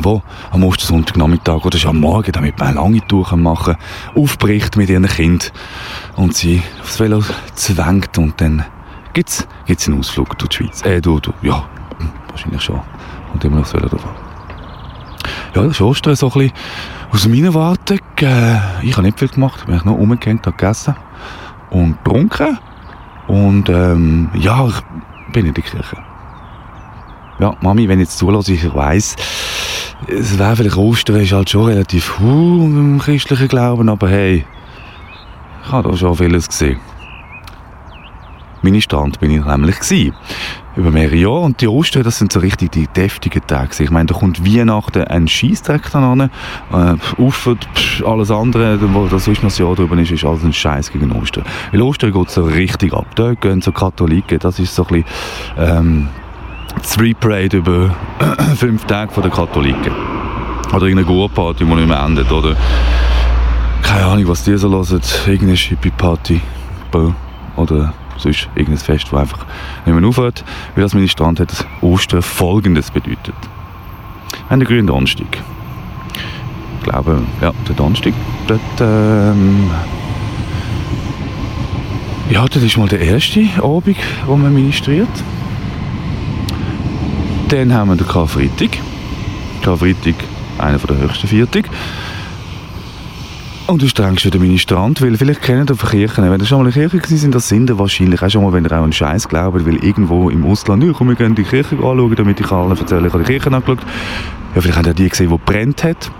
wo 0.00 0.22
am 0.50 0.64
Ostersonntagnachmittag 0.64 1.64
oder 1.64 1.78
schon 1.78 1.90
am 1.90 2.00
Morgen, 2.00 2.32
damit 2.32 2.58
man 2.58 2.74
lange 2.74 3.06
Tour 3.06 3.36
machen 3.36 3.74
kann, 3.74 4.22
aufbricht 4.22 4.76
mit 4.76 4.88
ihren 4.88 5.06
Kind 5.06 5.52
und 6.16 6.34
sie 6.34 6.62
aufs 6.80 6.98
Velo 6.98 7.22
zwängt 7.54 8.16
und 8.18 8.40
dann 8.40 8.64
gibt's 9.12 9.46
gibt's 9.66 9.88
einen 9.88 9.98
Ausflug 9.98 10.38
durch 10.38 10.50
die 10.50 10.56
Schweiz. 10.56 10.82
Äh, 10.84 11.00
du, 11.00 11.20
du, 11.20 11.32
ja, 11.42 11.64
wahrscheinlich 12.30 12.62
schon. 12.62 12.80
Und 13.32 13.44
immer 13.44 13.56
noch 13.56 13.62
aufs 13.62 13.74
Velo 13.74 13.88
drauf. 13.88 14.04
Ja, 15.54 15.62
das 15.62 15.72
ist 15.72 15.80
Ostern 15.80 16.16
so 16.16 16.28
ein 16.28 16.32
bisschen 16.32 16.52
aus 17.12 17.28
meiner 17.28 17.54
Warte. 17.54 17.98
Äh, 18.20 18.56
ich 18.82 18.92
habe 18.92 19.02
nicht 19.02 19.18
viel 19.18 19.28
gemacht, 19.28 19.60
ich 19.60 19.66
bin 19.66 19.80
nur 19.84 19.98
umgehängt, 19.98 20.46
habe 20.46 20.56
gegessen 20.56 20.96
und 21.70 22.02
getrunken. 22.02 22.58
Und 23.28 23.68
ähm, 23.68 24.30
ja, 24.34 24.66
ich 24.66 25.32
bin 25.32 25.46
in 25.46 25.54
der 25.54 25.62
Kirche. 25.62 25.96
Ja, 27.38 27.54
Mami, 27.60 27.88
wenn 27.88 27.98
ich 27.98 28.08
jetzt 28.08 28.18
zulasse, 28.18 28.52
ich 28.52 28.74
weiss, 28.74 29.16
es 30.08 30.38
wäre 30.38 30.56
vielleicht 30.56 30.76
Ostern 30.76 31.20
ist 31.20 31.32
halt 31.32 31.50
schon 31.50 31.66
relativ 31.66 32.18
hu 32.18 32.64
im 32.64 32.98
christlichen 32.98 33.48
Glauben, 33.48 33.88
aber 33.88 34.08
hey, 34.08 34.44
ich 35.64 35.72
habe 35.72 35.90
da 35.90 35.96
schon 35.96 36.16
vieles 36.16 36.48
gesehen. 36.48 36.80
Ministrant 38.62 39.18
bin 39.18 39.30
ich 39.32 39.44
nämlich 39.44 39.80
gewesen. 39.80 40.14
Über 40.76 40.90
mehrere 40.90 41.16
Jahre. 41.16 41.40
Und 41.40 41.60
die 41.60 41.68
Ostern, 41.68 42.04
das 42.04 42.18
sind 42.18 42.32
so 42.32 42.40
richtig 42.40 42.72
die 42.72 42.86
deftigen 42.86 43.42
Tage. 43.46 43.82
Ich 43.82 43.90
meine, 43.90 44.06
da 44.06 44.14
kommt 44.14 44.46
Weihnachten 44.46 45.04
ein 45.04 45.28
Scheissdreck 45.28 45.90
dann 45.92 46.20
an. 46.20 46.30
Äh, 46.72 47.20
Uffert, 47.20 47.68
alles 48.06 48.30
andere, 48.30 48.78
wo 48.94 49.06
das 49.06 49.24
sonst 49.26 49.42
noch 49.42 49.50
das 49.50 49.58
Jahr 49.58 49.74
drüber 49.74 49.98
ist, 49.98 50.12
ist 50.12 50.24
alles 50.24 50.44
ein 50.44 50.52
Scheiß 50.52 50.92
gegen 50.92 51.12
Ostern. 51.12 51.44
Weil 51.72 51.82
Ostern 51.82 52.12
geht 52.12 52.30
so 52.30 52.44
richtig 52.44 52.94
ab. 52.94 53.06
Da 53.16 53.34
gehen 53.34 53.60
so 53.60 53.72
Katholiken, 53.72 54.38
das 54.38 54.58
ist 54.58 54.74
so 54.74 54.86
ein 54.86 55.02
bisschen, 55.02 55.04
ähm, 55.58 56.08
Street 56.84 57.18
Parade 57.20 57.58
über 57.58 57.94
fünf 58.56 58.84
Tage 58.84 59.20
den 59.20 59.30
Katholiken. 59.30 59.92
Oder 60.72 60.86
irgendeine 60.86 61.04
Gurparty, 61.04 61.64
die 61.64 61.74
nicht 61.74 61.88
mehr 61.88 62.00
endet. 62.00 62.30
Oder 62.32 62.56
keine 63.82 64.06
Ahnung, 64.06 64.28
was 64.28 64.44
die 64.44 64.56
so 64.56 64.70
hören. 64.70 65.00
Irgendeine 65.26 65.54
Hippie-Party. 65.54 66.40
Oder 67.56 67.92
sonst 68.16 68.48
irgendein 68.54 68.78
Fest, 68.78 69.06
das 69.10 69.20
einfach 69.20 69.44
nicht 69.84 69.94
mehr 69.94 70.08
aufhört. 70.08 70.44
Weil 70.74 70.82
das 70.84 70.94
Ministrant 70.94 71.40
hat 71.40 71.50
das 71.50 71.66
Ostern 71.80 72.22
folgendes 72.22 72.90
bedeutet. 72.90 73.34
Wir 74.30 74.50
haben 74.50 74.60
den 74.60 74.68
grünen 74.68 74.86
Donnerstag. 74.86 75.38
Ich 76.78 76.88
glaube, 76.88 77.22
ja, 77.40 77.52
der 77.68 77.74
Donnerstag. 77.74 78.12
Dort, 78.46 78.60
ähm, 78.80 79.70
ja, 82.30 82.46
das 82.46 82.62
ist 82.62 82.76
mal 82.76 82.88
der 82.88 83.00
erste 83.00 83.46
Abend, 83.62 83.96
wo 84.26 84.36
man 84.36 84.52
ministriert. 84.54 85.08
Dann 87.52 87.74
haben 87.74 87.90
wir 87.90 87.96
den 87.96 88.08
Karfreitag. 88.08 88.78
Karfreitag, 89.62 90.14
einer 90.56 90.78
der 90.78 90.96
höchsten 90.96 91.26
Viertag. 91.26 91.68
Und 93.66 93.82
du 93.82 93.88
strengst 93.88 94.24
wieder 94.24 94.38
Ministrant, 94.38 95.02
weil 95.02 95.18
vielleicht 95.18 95.42
kennen 95.42 95.66
von 95.66 95.90
Kirchen, 95.90 96.30
wenn 96.30 96.40
ihr 96.40 96.46
schon 96.46 96.62
mal 96.62 96.68
in 96.68 96.72
Kirche 96.72 97.18
sind, 97.18 97.34
das 97.34 97.50
sind 97.50 97.68
ihr 97.68 97.78
wahrscheinlich 97.78 98.22
auch 98.22 98.30
schon 98.30 98.42
mal, 98.42 98.54
wenn 98.54 98.64
ihr 98.64 98.72
auch 98.72 98.82
einen 98.82 98.94
Scheiß 98.94 99.28
glaubt, 99.28 99.66
weil 99.66 99.84
irgendwo 99.84 100.30
im 100.30 100.46
Ausland, 100.46 100.82
komm, 100.96 101.10
wir 101.10 101.14
gehen 101.14 101.34
die 101.34 101.42
Kirche 101.42 101.76
anschauen, 101.76 102.14
damit 102.14 102.40
ich 102.40 102.50
allen 102.50 102.70
erzähle, 102.70 103.08
ich 103.08 103.12
habe 103.12 103.22
die 103.22 103.32
Kirche 103.32 103.52
angeschaut. 103.52 103.80
Ja, 104.54 104.60
vielleicht 104.62 104.78
habt 104.78 104.86
ihr 104.86 104.94
die 104.94 105.10
gesehen, 105.10 105.28
die 105.28 105.38
brennt 105.44 105.84
hat. 105.84 106.10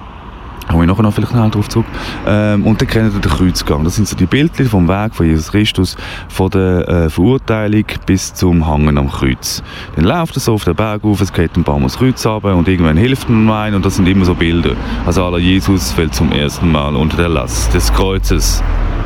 Komme 0.68 0.84
ich 0.84 0.88
nachher 0.88 1.02
noch 1.02 1.12
vielleicht 1.12 1.32
schnell 1.32 1.50
darauf 1.50 1.68
zurück. 1.68 1.86
Ähm, 2.26 2.66
und 2.66 2.80
dann 2.80 2.88
kennen 2.88 3.12
wir 3.12 3.20
den 3.20 3.30
Kreuzgang. 3.30 3.84
Das 3.84 3.96
sind 3.96 4.08
so 4.08 4.16
die 4.16 4.26
Bildchen 4.26 4.66
vom 4.66 4.88
Weg 4.88 5.14
von 5.14 5.26
Jesus 5.26 5.50
Christus, 5.50 5.96
von 6.28 6.50
der 6.50 6.88
äh, 6.88 7.10
Verurteilung 7.10 7.84
bis 8.06 8.34
zum 8.34 8.66
Hangen 8.66 8.98
am 8.98 9.10
Kreuz. 9.10 9.62
Dann 9.96 10.04
läuft 10.04 10.36
er 10.36 10.40
so 10.40 10.54
auf 10.54 10.64
den 10.64 10.74
Berg 10.74 11.04
auf, 11.04 11.20
es 11.20 11.32
geht 11.32 11.56
ein 11.56 11.64
paar 11.64 11.78
Mal 11.78 11.86
das 11.86 11.98
Kreuz 11.98 12.24
runter 12.26 12.54
und 12.54 12.68
irgendwann 12.68 12.96
hilft 12.96 13.28
ihm 13.28 13.50
ein 13.50 13.74
und 13.74 13.84
das 13.84 13.96
sind 13.96 14.08
immer 14.08 14.24
so 14.24 14.34
Bilder. 14.34 14.72
Also 15.06 15.24
aller 15.24 15.38
Jesus 15.38 15.92
fällt 15.92 16.14
zum 16.14 16.32
ersten 16.32 16.70
Mal 16.70 16.94
unter 16.96 17.16
der 17.16 17.28
Last 17.28 17.74
des 17.74 17.92
Kreuzes. 17.92 18.62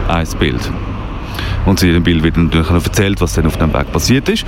Ein 0.09 0.27
Bild. 0.39 0.71
Und 1.65 1.81
zu 1.81 1.87
jedem 1.87 2.05
Bild 2.05 2.23
wird 2.23 2.37
natürlich 2.37 2.71
noch 2.71 2.85
erzählt, 2.85 3.21
was 3.21 3.35
dann 3.35 3.47
auf 3.47 3.57
dem 3.57 3.73
Weg 3.75 3.91
passiert 3.91 4.29
ist. 4.29 4.47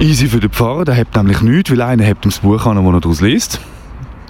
Easy 0.00 0.26
für 0.26 0.40
den 0.40 0.50
Pfarrer, 0.50 0.84
der 0.84 0.96
hat 0.96 1.14
nämlich 1.14 1.40
nichts, 1.42 1.70
weil 1.70 1.80
einer 1.80 2.04
hat 2.04 2.24
ihm 2.24 2.30
das 2.30 2.40
Buch 2.40 2.66
an, 2.66 2.76
das 2.76 2.84
er 2.84 3.00
daraus 3.00 3.20
liest. 3.20 3.60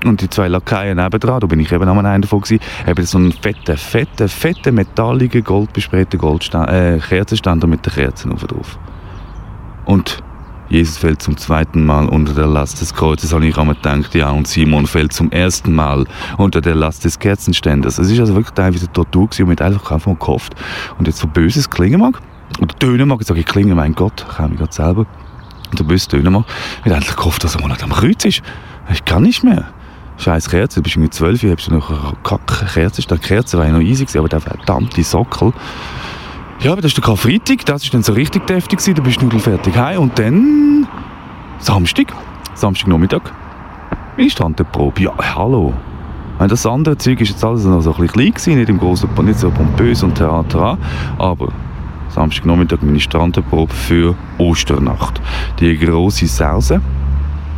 Und 0.05 0.21
die 0.21 0.29
zwei 0.29 0.49
Lakaien 0.49 0.99
nebendran, 0.99 1.41
da 1.41 1.47
bin 1.47 1.61
ich 1.61 1.73
eben 1.73 1.89
an 1.89 2.05
einem 2.05 2.23
davon 2.23 2.43
haben 2.87 3.07
so 3.07 3.19
einen 3.19 3.33
fetten, 3.33 3.77
fetten, 3.77 4.29
fetten, 4.29 4.75
metalligen, 4.75 5.43
goldbesprayten 5.43 6.21
Goldstand, 6.21 6.69
äh, 6.69 6.99
Kerzenständer 6.99 7.67
mit 7.67 7.87
den 7.87 7.93
Kerzen 7.93 8.37
drauf. 8.37 8.79
Und 9.87 10.23
Jesus 10.69 10.99
fällt 10.99 11.23
zum 11.23 11.37
zweiten 11.37 11.87
Mal 11.87 12.09
unter 12.09 12.35
der 12.35 12.47
Last 12.47 12.81
des 12.83 12.93
Kreuzes, 12.95 13.33
habe 13.33 13.47
ich 13.47 13.57
einmal 13.57 13.77
gedacht, 13.77 14.15
ja, 14.15 14.31
und 14.31 14.47
Simon 14.47 14.87
fällt 14.87 15.13
zum 15.13 15.31
ersten 15.31 15.75
Mal 15.75 16.05
unter 16.37 16.61
der 16.61 16.75
Last 16.75 17.05
des 17.05 17.19
Kerzenständers. 17.19 17.99
Es 17.99 18.11
ist 18.11 18.21
also 18.21 18.35
wirklich 18.35 18.55
teilweise 18.55 18.91
Tortur 18.93 19.29
gewesen 19.29 19.43
und 19.43 19.49
mit 19.51 19.63
einfach 19.63 19.91
einfach 19.91 20.19
gehofft. 20.19 20.55
Und 20.99 21.07
jetzt 21.07 21.19
so 21.19 21.29
böses 21.29 21.71
klingen 21.71 22.01
mag, 22.01 22.21
oder 22.61 22.75
tönen 22.77 23.09
mag, 23.09 23.21
ich 23.21 23.27
sage 23.27 23.41
ich 23.41 23.47
klinge, 23.47 23.75
mein 23.75 23.95
Gott, 23.95 24.27
ich 24.31 24.49
mich 24.49 24.59
gerade 24.59 24.73
selber, 24.73 25.07
und 25.71 25.79
so 25.79 25.85
böses 25.85 26.09
tönen 26.09 26.33
mag, 26.33 26.45
ich 26.81 26.85
habe 26.87 26.97
eigentlich 26.97 27.17
gehofft, 27.17 27.43
dass 27.43 27.55
er 27.55 27.67
mal 27.67 27.75
am 27.81 27.93
Kreuz 27.93 28.25
ist. 28.25 28.43
Ich 28.91 29.05
kann 29.05 29.23
nicht 29.23 29.45
mehr 29.45 29.65
scheiß 30.19 30.49
Kerze, 30.49 30.81
du 30.81 30.83
bist 30.83 30.97
irgendwie 30.97 31.11
zwölf, 31.11 31.43
hast 31.43 31.69
du 31.69 31.75
noch 31.75 31.91
eine 31.91 32.17
Kack-Kerze, 32.23 33.03
die 33.03 33.19
Kerze 33.19 33.59
war 33.59 33.67
ja 33.67 33.73
noch 33.73 33.81
easy 33.81 34.07
aber 34.19 34.29
der 34.29 34.41
verdammte 34.41 35.03
Sockel. 35.03 35.53
Ja, 36.61 36.73
aber 36.73 36.83
das 36.83 36.93
ist 36.93 36.97
der 36.97 37.05
Karfreitag, 37.05 37.65
das 37.67 37.85
ist 37.85 37.95
dann 37.95 38.03
so 38.03 38.13
richtig 38.13 38.47
deftig 38.47 38.79
du 38.81 39.03
bist 39.03 39.21
nudelfertig 39.21 39.77
heim 39.77 40.01
und 40.01 40.19
dann 40.19 40.87
Samstag, 41.59 42.13
Samstagnachmittag, 42.55 43.23
Ministrantenprobe, 44.17 45.03
ja, 45.03 45.13
hallo. 45.35 45.73
Meine, 46.39 46.49
das 46.49 46.67
andere 46.67 46.97
Zeug 46.97 47.21
ist 47.21 47.31
jetzt 47.31 47.45
alles 47.45 47.65
noch 47.65 47.81
so 47.81 47.95
ein 47.95 48.07
klein 48.07 48.33
gewesen, 48.33 48.59
nicht 48.59 48.69
im 48.69 48.79
großen, 48.79 49.09
nicht 49.25 49.39
so 49.39 49.51
pompös 49.51 50.03
und 50.03 50.15
Theater 50.15 50.79
aber 51.19 51.49
Samstagnachmittag 52.09 52.83
Ministrantenprobe 52.83 53.75
für 53.75 54.15
Osternacht. 54.39 55.21
Die 55.59 55.77
grosse 55.77 56.29
Sause 56.29 56.81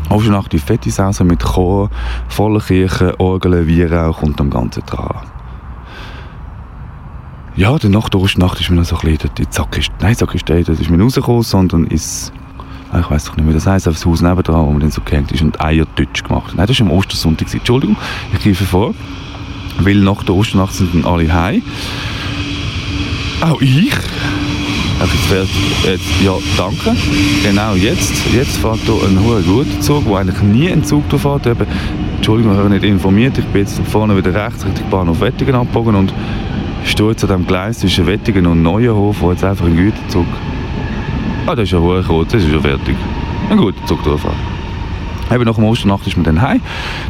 auch 0.08 0.22
schon 0.22 0.32
nach 0.32 0.48
die 0.48 0.58
fette 0.58 0.90
Sause 0.90 1.24
mit 1.24 1.42
Chor, 1.42 1.90
voller 2.28 2.60
Kirche, 2.60 3.18
Orgeln, 3.18 3.68
Weihrauch 3.68 4.22
und 4.22 4.38
dem 4.38 4.50
ganzen 4.50 4.84
dran. 4.86 5.26
Ja, 7.56 7.78
dann 7.78 7.92
nach 7.92 8.08
der 8.10 8.20
Ostnacht 8.20 8.60
ist 8.60 8.68
mir 8.68 8.76
noch 8.76 8.84
so 8.84 8.96
ein 8.96 9.12
bisschen 9.12 9.30
die 9.38 9.46
Sackistei, 9.48 9.94
nein, 10.00 10.14
Sackistei, 10.14 10.62
das 10.62 10.78
ist 10.78 10.90
mir 10.90 11.02
rausgekommen, 11.02 11.42
sondern 11.42 11.86
ist, 11.86 12.32
ah, 12.92 13.00
ich 13.00 13.10
weiß 13.10 13.24
doch 13.24 13.36
nicht, 13.36 13.48
wie 13.48 13.54
das 13.54 13.66
heisst, 13.66 13.88
auf 13.88 13.94
das 13.94 14.04
Haus 14.04 14.20
nebendran, 14.20 14.66
wo 14.66 14.70
man 14.70 14.80
dann 14.80 14.90
so 14.90 15.00
gehängt 15.02 15.32
ist 15.32 15.40
und 15.40 15.58
Eiertütsch 15.60 16.22
gemacht. 16.22 16.52
Nein, 16.54 16.66
das 16.66 16.78
war 16.80 16.86
am 16.86 16.92
Ostersonntag. 16.92 17.52
Entschuldigung, 17.52 17.96
ich 18.34 18.44
greife 18.44 18.64
vor, 18.64 18.94
weil 19.78 19.96
nach 19.96 20.22
der 20.22 20.34
Osternacht 20.34 20.74
sind 20.74 20.94
dann 20.94 21.06
alle 21.06 21.32
heim. 21.32 21.62
Auch 23.40 23.60
ich. 23.62 23.94
Jetzt 24.98 25.12
fährt, 25.26 25.48
jetzt, 25.84 26.22
ja, 26.24 26.32
danke. 26.56 26.96
Genau, 27.42 27.74
jetzt, 27.74 28.14
jetzt 28.32 28.56
fährt 28.56 28.80
hier 28.80 28.94
ein 29.06 29.22
hoher 29.22 29.42
guter 29.42 29.80
Zug, 29.80 30.06
wo 30.06 30.16
eigentlich 30.16 30.40
nie 30.42 30.70
ein 30.70 30.84
Zug 30.84 31.04
fährt. 31.08 31.46
Eben, 31.46 31.66
Entschuldigung, 32.16 32.52
ich 32.52 32.58
habe 32.58 32.70
nicht 32.70 32.84
informiert. 32.84 33.36
Ich 33.36 33.44
bin 33.44 33.60
jetzt 33.60 33.78
vorne 33.88 34.16
wieder 34.16 34.34
rechts 34.34 34.64
Richtung 34.64 34.88
Bahnhof 34.88 35.20
Wettingen 35.20 35.54
abgebogen 35.54 35.94
und 35.96 36.14
stehe 36.84 37.10
jetzt 37.10 37.22
an 37.24 37.30
dem 37.30 37.46
Gleis 37.46 37.80
zwischen 37.80 38.06
Wettingen 38.06 38.46
und 38.46 38.62
Neuenhof, 38.62 39.20
wo 39.20 39.30
jetzt 39.32 39.44
einfach 39.44 39.66
ein 39.66 39.76
Güterzug... 39.76 40.26
Ah, 41.46 41.54
das 41.54 41.64
ist 41.64 41.72
ja 41.72 41.78
hoch 41.78 42.08
rot, 42.08 42.32
das 42.32 42.42
ist 42.42 42.52
ja 42.52 42.58
fertig. 42.58 42.96
Ein 43.50 43.58
guter 43.58 43.84
Zug 43.86 44.02
durchfahren. 44.02 44.36
Eben 45.30 45.44
nach 45.44 45.56
dem 45.56 45.64
Osternacht 45.64 46.06
ist 46.06 46.16
man 46.16 46.24
dann 46.24 46.40
heim. 46.40 46.62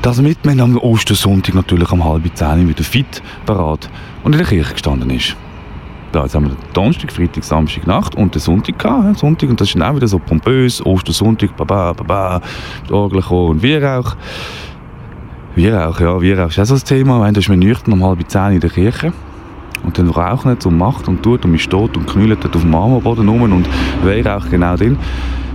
Das 0.03 0.21
mit 0.21 0.45
man 0.45 0.59
am 0.61 0.77
Ostersonntag 0.77 1.55
natürlich 1.55 1.91
um 1.93 2.05
halb 2.05 2.25
zehn 2.35 2.69
wieder 2.69 2.83
fit, 2.83 3.23
parat 3.45 3.89
und 4.25 4.33
in 4.33 4.39
der 4.39 4.47
Kirche 4.47 4.73
gestanden 4.73 5.11
ist 5.11 5.37
da. 6.17 6.23
Jetzt 6.23 6.35
haben 6.35 6.47
wir 6.47 6.57
Donnerstag, 6.73 7.13
Freitag, 7.13 7.45
Samstag 7.45 7.87
Nacht 7.87 8.15
und 8.15 8.35
den 8.35 8.41
Sonntag 8.41 8.79
gehabt. 8.79 9.19
Sonntag, 9.19 9.51
und 9.51 9.61
das 9.61 9.69
ist 9.69 9.75
dann 9.75 9.83
auch 9.83 9.97
wieder 9.97 10.09
so 10.09 10.19
pompös. 10.19 10.85
Ostersonntag, 10.85 11.57
baba, 11.57 11.93
baba, 11.93 12.41
die 12.89 12.93
Orgel 12.93 13.23
und 13.23 13.63
Weihrauch. 13.63 14.17
Weihrauch, 15.55 16.01
ja, 16.01 16.21
Weihrauch 16.21 16.49
ist 16.49 16.59
auch 16.59 16.65
so 16.65 16.75
ein 16.75 16.85
Thema. 16.85 17.23
Wenn, 17.23 17.35
da 17.35 17.41
ist 17.41 17.49
man 17.49 17.59
nüchtern 17.59 17.93
um 17.93 18.05
halb 18.05 18.29
zehn 18.29 18.53
in 18.53 18.61
der 18.61 18.71
Kirche. 18.71 19.13
Und 19.85 19.99
dann 19.99 20.09
raucht 20.09 20.47
nicht 20.47 20.67
und 20.67 20.79
macht 20.79 21.07
und 21.07 21.23
tut 21.23 21.45
und 21.45 21.51
man 21.51 21.61
steht 21.61 21.97
und 21.97 22.07
knüllt 22.07 22.45
auf 22.45 22.51
dem 22.51 22.71
Marmorboden 22.71 23.29
rum 23.29 23.43
und 23.43 23.69
Weihrauch 24.03 24.49
genau 24.51 24.77
drin. 24.77 24.99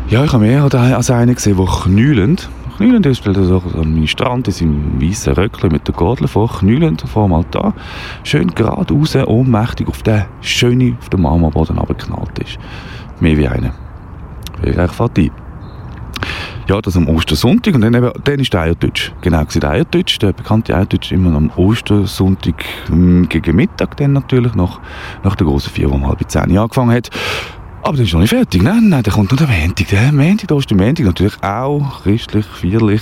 Ja, 0.10 0.24
ich 0.24 0.32
habe 0.32 0.46
mehr 0.46 0.64
als 0.64 1.10
einen 1.10 1.36
gesehen, 1.36 1.58
der 1.58 1.66
knüllend 1.66 2.50
knüllend 2.82 3.06
ist, 3.06 3.20
stellt 3.20 3.38
er 3.38 3.44
sich 3.44 3.76
an 3.76 3.94
meinen 3.94 4.08
Strand 4.08 4.48
in 4.48 4.54
seinem 4.54 5.02
weißen 5.02 5.34
Röckchen 5.34 5.72
mit 5.72 5.88
der 5.88 5.94
Gordel 5.94 6.28
vor, 6.28 6.50
knüllend 6.50 7.02
vor 7.02 7.28
dem 7.28 7.34
Altar, 7.34 7.76
schön 8.24 8.48
geradeaus, 8.48 9.16
ohnmächtig 9.16 9.88
auf 9.88 10.02
den 10.02 10.26
schönen, 10.42 10.98
auf 11.00 11.10
den 11.10 11.22
Marmorboden 11.22 11.78
abgeknallt 11.78 12.40
ist. 12.40 12.58
Mehr 13.20 13.38
wie 13.38 13.48
einer. 13.48 13.74
Vielleicht 14.64 14.96
fährt 14.96 15.18
ein. 15.20 15.30
Ja, 16.68 16.82
das 16.82 16.98
am 16.98 17.08
Ostersonntag 17.08 17.76
und 17.76 17.82
dann, 17.82 17.94
eben, 17.94 18.12
dann 18.24 18.40
ist 18.40 18.54
der 18.54 18.62
Eiertütsch. 18.62 19.12
Genau, 19.22 19.44
der 19.44 19.70
Eiertütsch, 19.70 20.18
der 20.20 20.34
bekannte 20.34 20.76
Eiertütsch 20.76 21.12
immer 21.12 21.36
am 21.36 21.52
Ostersonntag 21.56 22.64
hm, 22.88 23.30
gegen 23.30 23.56
Mittag 23.56 23.98
dann 23.98 24.14
natürlich, 24.14 24.56
nach, 24.56 24.80
nach 25.24 25.36
der 25.36 25.46
großen 25.46 25.72
Vier, 25.72 25.88
die 25.88 25.94
um 25.94 26.08
halb 26.08 26.20
zehn 26.28 26.58
angefangen 26.58 26.96
hat. 26.96 27.12
Aber 27.84 27.98
der 27.98 28.06
ist 28.06 28.14
noch 28.14 28.20
nicht 28.20 28.30
fertig. 28.30 28.62
Nein, 28.62 28.90
nein, 28.90 29.04
der 29.04 29.12
kommt 29.12 29.32
noch 29.32 29.38
der 29.38 29.48
Montag. 29.48 29.88
Der 29.88 30.12
Montag, 30.12 30.48
da 30.48 30.58
ist 30.58 30.70
der 30.70 30.78
Montag 30.78 31.06
natürlich 31.06 31.44
auch 31.44 32.04
christlich, 32.04 32.46
feierlich, 32.46 33.02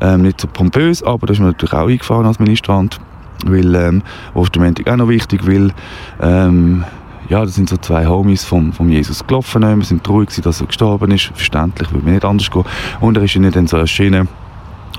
ähm, 0.00 0.22
nicht 0.22 0.40
so 0.40 0.46
pompös, 0.46 1.02
aber 1.02 1.26
da 1.26 1.32
ist 1.32 1.40
mir 1.40 1.46
natürlich 1.46 1.72
auch 1.72 1.88
eingefahren 1.88 2.26
als 2.26 2.38
Ministrant, 2.38 3.00
weil 3.46 3.74
ähm, 3.74 4.02
Ostermontag 4.34 4.88
auch 4.88 4.96
noch 4.96 5.08
wichtig, 5.08 5.46
weil 5.46 5.72
ähm, 6.20 6.84
ja, 7.28 7.44
das 7.44 7.54
sind 7.54 7.68
so 7.68 7.76
zwei 7.76 8.06
Homies 8.06 8.44
vom, 8.44 8.72
vom 8.72 8.90
Jesus 8.90 9.26
gelaufen. 9.26 9.62
Wir 9.62 9.84
sind 9.84 10.02
traurig, 10.04 10.30
dass 10.42 10.60
er 10.60 10.66
gestorben 10.66 11.10
ist. 11.12 11.26
Verständlich, 11.34 11.92
würde 11.92 12.04
mir 12.04 12.12
nicht 12.12 12.24
anders 12.24 12.50
gehen. 12.50 12.64
Und 13.00 13.16
er 13.16 13.22
ist 13.22 13.36
ihnen 13.36 13.52
dann 13.52 13.68
so 13.68 13.76
erschienen. 13.76 14.28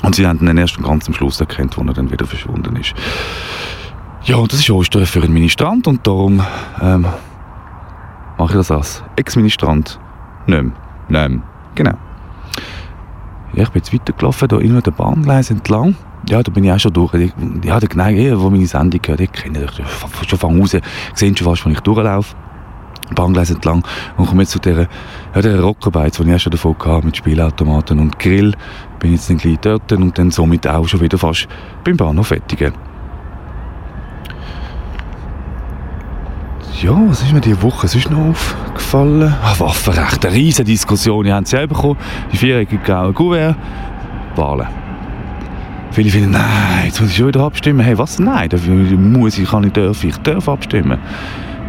Und 0.02 0.16
sie 0.16 0.26
haben 0.26 0.48
ihn 0.48 0.58
erst 0.58 0.82
ganz 0.82 1.08
am 1.08 1.14
Schluss 1.14 1.40
erkannt, 1.42 1.78
wo 1.78 1.84
er 1.84 1.94
dann 1.94 2.10
wieder 2.10 2.26
verschwunden 2.26 2.76
ist. 2.78 2.94
Ja, 4.24 4.38
und 4.38 4.52
das 4.52 4.60
ist 4.60 4.70
Ostern 4.70 5.06
für 5.06 5.22
einen 5.22 5.34
Ministrant 5.34 5.88
und 5.88 6.08
darum 6.08 6.42
ähm, 6.82 7.06
mache 8.42 8.54
ich 8.54 8.58
das 8.58 8.72
als 8.72 9.04
Ex-Ministrant 9.18 10.00
nicht 10.48 10.64
mehr. 10.64 10.72
Nicht 11.10 11.30
mehr. 11.30 11.42
Genau. 11.76 11.94
Ja, 13.54 13.64
ich 13.64 13.70
bin 13.70 13.82
jetzt 13.82 13.94
weitergelaufen, 13.94 14.50
hier 14.50 14.62
in 14.62 14.82
der 14.82 14.92
Bahngleis 14.92 15.52
entlang. 15.52 15.96
Ja, 16.28 16.42
da 16.42 16.52
bin 16.52 16.64
ich 16.64 16.72
auch 16.72 16.80
schon 16.80 16.94
durch. 16.94 17.32
Ja, 17.64 17.80
der 17.80 17.90
Gnei, 17.90 18.34
wo 18.36 18.50
meine 18.50 18.66
Sendung 18.66 19.00
gehört, 19.00 19.22
ich 19.22 19.32
kenne 19.32 19.66
ich 19.66 20.28
schon 20.28 20.40
von 20.40 20.60
raus. 20.60 20.76
Sehen 21.14 21.38
schon 21.38 21.48
fast, 21.48 21.66
wenn 21.66 21.74
ich 21.74 21.82
durchlaufe. 21.82 22.36
Bahngleis 23.14 23.52
entlang 23.52 23.84
und 24.18 24.26
komme 24.26 24.44
jetzt 24.44 24.52
zu 24.52 24.60
dieser, 24.60 24.88
ja, 25.36 25.42
dieser 25.42 25.62
Rockerbeiz, 25.62 26.18
die 26.18 26.24
ich 26.24 26.34
auch 26.34 26.40
schon 26.40 26.52
davon 26.52 26.76
hatte, 26.80 27.06
mit 27.06 27.18
Spielautomaten 27.18 28.00
und 28.00 28.18
Grill. 28.18 28.56
Bin 29.00 29.12
jetzt 29.12 29.30
dann 29.30 29.38
gleich 29.38 29.60
dort 29.60 29.92
und 29.92 30.18
dann 30.18 30.32
somit 30.32 30.68
auch 30.68 30.88
schon 30.88 31.02
wieder 31.02 31.18
fast 31.18 31.48
beim 31.84 31.98
Bahnhof 31.98 32.28
Fettigen. 32.28 32.74
Ja, 36.82 37.00
was 37.08 37.22
ist 37.22 37.32
mir 37.32 37.42
diese 37.42 37.62
Woche 37.62 37.88
sonst 37.88 38.10
noch 38.10 38.30
aufgefallen? 38.30 39.32
Ah, 39.44 39.54
Waffenrecht, 39.60 40.26
eine 40.26 40.34
riesige 40.34 40.64
Diskussion. 40.64 41.32
Habt 41.32 41.46
es 41.46 41.52
ja 41.52 41.64
bekommen, 41.68 41.96
die 42.34 42.38
viereckige 42.38 42.82
graue 42.82 43.14
Gouverne, 43.14 43.56
Wahlen. 44.36 44.68
Viele 45.92 46.10
finden, 46.10 46.32
nein, 46.32 46.86
jetzt 46.86 47.00
muss 47.00 47.12
ich 47.12 47.18
schon 47.18 47.28
wieder 47.28 47.42
abstimmen. 47.42 47.82
Hey, 47.82 47.96
was? 48.00 48.18
Nein, 48.18 48.50
dafür 48.50 48.74
muss 48.74 49.38
ich, 49.38 49.48
kann 49.48 49.64
ich, 49.64 49.74
darf 49.74 50.04
ich, 50.04 50.18
darf 50.18 50.50
abstimmen. 50.50 50.98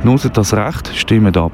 Nutzt 0.03 0.31
das 0.33 0.55
Recht, 0.55 0.91
stimmt 0.97 1.37
ab. 1.37 1.53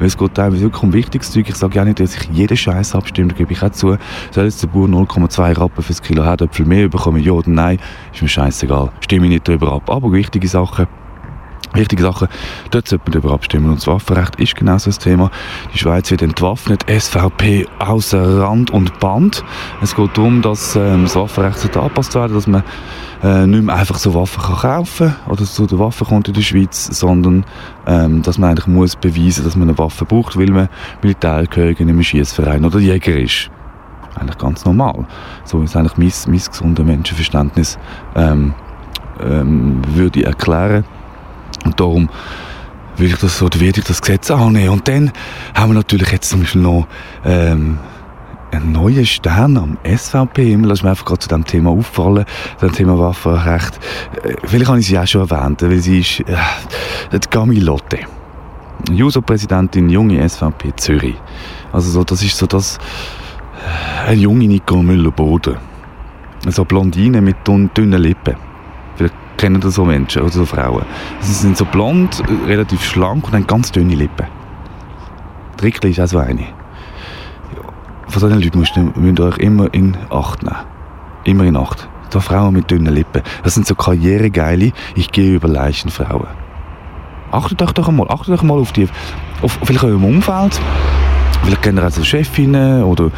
Weil 0.00 0.08
es 0.08 0.18
geht 0.18 0.34
teilweise 0.34 0.62
wirklich 0.62 0.82
um 0.82 0.92
wichtiges 0.92 1.30
Zeug. 1.30 1.48
Ich 1.48 1.54
sage 1.54 1.76
ja 1.76 1.84
nicht, 1.84 2.00
dass 2.00 2.16
ich 2.16 2.28
jeden 2.32 2.56
Scheiß 2.56 2.96
abstimme, 2.96 3.34
gebe 3.34 3.52
ich 3.52 3.62
auch 3.62 3.70
zu. 3.70 3.98
Soll 4.32 4.46
jetzt 4.46 4.64
der 4.64 4.66
Bauer 4.66 4.88
0,2 4.88 5.60
Rappen 5.60 5.84
für 5.84 5.92
das 5.92 6.02
Kilo 6.02 6.24
Herdöpfel 6.24 6.66
mehr 6.66 6.88
bekommen, 6.88 7.22
ja 7.22 7.30
oder 7.30 7.50
nein, 7.50 7.78
ist 8.12 8.20
mir 8.20 8.28
scheißegal. 8.28 8.90
Stimme 9.00 9.26
ich 9.26 9.32
nicht 9.32 9.46
darüber 9.46 9.74
ab. 9.74 9.88
Aber 9.88 10.10
wichtige 10.10 10.48
Sachen, 10.48 10.88
wichtige 11.74 12.02
Sachen, 12.02 12.28
dort 12.70 12.88
sollte 12.88 13.04
man 13.04 13.12
darüber 13.12 13.34
abstimmen. 13.34 13.70
Und 13.70 13.78
das 13.78 13.86
Waffenrecht 13.86 14.36
ist 14.36 14.56
genau 14.56 14.78
so 14.78 14.90
ein 14.90 14.98
Thema. 14.98 15.30
Die 15.72 15.78
Schweiz 15.78 16.10
wird 16.10 16.22
entwaffnet, 16.22 16.84
SVP 16.88 17.66
außer 17.78 18.40
Rand 18.42 18.70
und 18.70 18.98
Band. 19.00 19.44
Es 19.82 19.94
geht 19.94 20.16
darum, 20.16 20.42
dass 20.42 20.76
ähm, 20.76 21.04
das 21.04 21.16
Waffenrecht 21.16 21.76
angepasst 21.76 22.14
werden 22.14 22.34
dass 22.34 22.46
man 22.46 22.62
äh, 23.22 23.46
nicht 23.46 23.62
mehr 23.62 23.74
einfach 23.74 23.98
so 23.98 24.14
Waffen 24.14 24.42
kann 24.42 24.56
kaufen 24.56 25.14
oder 25.28 25.44
zu 25.44 25.66
der 25.66 25.78
Waffe 25.78 26.04
kommt 26.04 26.28
in 26.28 26.34
der 26.34 26.42
Schweiz, 26.42 26.86
sondern 26.86 27.44
ähm, 27.86 28.22
dass 28.22 28.38
man 28.38 28.50
eigentlich 28.50 28.66
muss 28.66 28.96
beweisen, 28.96 29.44
dass 29.44 29.56
man 29.56 29.68
eine 29.68 29.78
Waffe 29.78 30.04
braucht, 30.04 30.38
weil 30.38 30.50
man 30.50 30.68
Militärangehöriger 31.02 31.80
in 31.80 31.90
einem 31.90 32.02
Schießverein 32.02 32.64
oder 32.64 32.78
Jäger 32.78 33.16
ist. 33.18 33.50
Eigentlich 34.16 34.38
ganz 34.38 34.64
normal. 34.64 35.06
So 35.44 35.62
ist 35.62 35.76
eigentlich 35.76 35.96
mein, 35.96 36.12
mein 36.32 36.44
gesundes 36.50 36.84
Menschenverständnis 36.84 37.78
ähm, 38.16 38.54
ähm, 39.22 39.82
würde 39.94 40.24
erklären. 40.24 40.84
Und 41.64 41.78
darum 41.78 42.08
will 42.96 43.08
ich 43.08 43.16
das 43.16 43.40
werde 43.40 43.80
ich 43.80 43.84
das 43.84 44.00
Gesetz 44.02 44.30
annehmen. 44.30 44.70
Und 44.70 44.88
dann 44.88 45.12
haben 45.54 45.70
wir 45.70 45.76
natürlich 45.76 46.10
jetzt 46.10 46.30
zum 46.30 46.40
Beispiel 46.40 46.62
noch 46.62 46.86
ähm, 47.24 47.78
einen 48.52 48.72
neuen 48.72 49.06
Stern 49.06 49.56
am 49.56 49.78
SVP-Himmel. 49.84 50.68
Lass 50.68 50.82
mir 50.82 50.90
einfach 50.90 51.04
gerade 51.04 51.20
zu 51.20 51.28
diesem 51.28 51.44
Thema 51.44 51.70
auffallen, 51.70 52.24
dem 52.60 52.72
Thema 52.72 52.98
Waffenrecht. 52.98 53.78
Äh, 54.22 54.34
vielleicht 54.44 54.68
habe 54.68 54.80
ich 54.80 54.86
sie 54.86 54.98
auch 54.98 55.06
schon 55.06 55.28
erwähnt, 55.28 55.62
weil 55.62 55.78
sie 55.78 56.00
ist 56.00 56.20
äh, 56.20 56.36
die 57.12 57.30
Gamilotte. 57.30 58.00
JUSO-Präsidentin, 58.90 59.88
junge 59.88 60.26
SVP 60.26 60.74
Zürich. 60.76 61.16
Also 61.72 61.90
so, 61.90 62.04
das 62.04 62.22
ist 62.22 62.36
so 62.36 62.46
das, 62.46 62.78
äh, 64.06 64.08
eine 64.08 64.20
junge 64.20 64.46
Nico 64.46 64.82
Müller-Boden. 64.82 65.56
So 66.48 66.64
Blondine 66.64 67.20
mit 67.20 67.36
dünnen 67.46 68.00
Lippen. 68.00 68.34
Vielleicht 68.96 69.14
kennen 69.40 69.62
so 69.62 69.86
Menschen 69.86 70.20
oder 70.20 70.32
so 70.32 70.44
Frauen. 70.44 70.84
Sie 71.20 71.32
sind 71.32 71.56
so 71.56 71.64
blond, 71.64 72.22
relativ 72.46 72.84
schlank 72.84 73.26
und 73.26 73.32
haben 73.32 73.46
ganz 73.46 73.72
dünne 73.72 73.94
Lippen. 73.94 74.26
Trickli 75.56 75.90
ist 75.90 76.00
auch 76.00 76.06
so 76.06 76.18
eine. 76.18 76.44
Von 78.08 78.20
solchen 78.20 78.42
Leuten 78.42 78.58
müsst 78.58 78.76
ihr, 78.76 78.92
müsst 78.94 79.18
ihr 79.18 79.24
euch 79.24 79.38
immer 79.38 79.72
in 79.72 79.96
Acht 80.10 80.42
nehmen. 80.42 80.56
Immer 81.24 81.44
in 81.44 81.56
Acht. 81.56 81.88
Da 82.10 82.20
Frauen 82.20 82.52
mit 82.52 82.70
dünnen 82.70 82.92
Lippen. 82.92 83.22
Das 83.42 83.54
sind 83.54 83.66
so 83.66 83.74
karrieregeile, 83.74 84.72
ich 84.94 85.10
gehe 85.10 85.36
über 85.36 85.48
Leichen 85.48 85.90
Frauen. 85.90 86.28
Achtet 87.30 87.62
euch 87.62 87.72
doch 87.72 87.88
einmal, 87.88 88.08
achtet 88.10 88.34
euch 88.34 88.42
mal 88.42 88.58
auf 88.58 88.72
die, 88.72 88.88
auf 89.40 89.58
vielleicht 89.64 89.84
eurem 89.84 90.04
Umfeld. 90.04 90.60
Vielleicht 91.44 91.62
kennt 91.62 91.78
ihr 91.78 91.84
also 91.84 92.04
Chefinnen 92.04 92.82
oder 92.82 93.10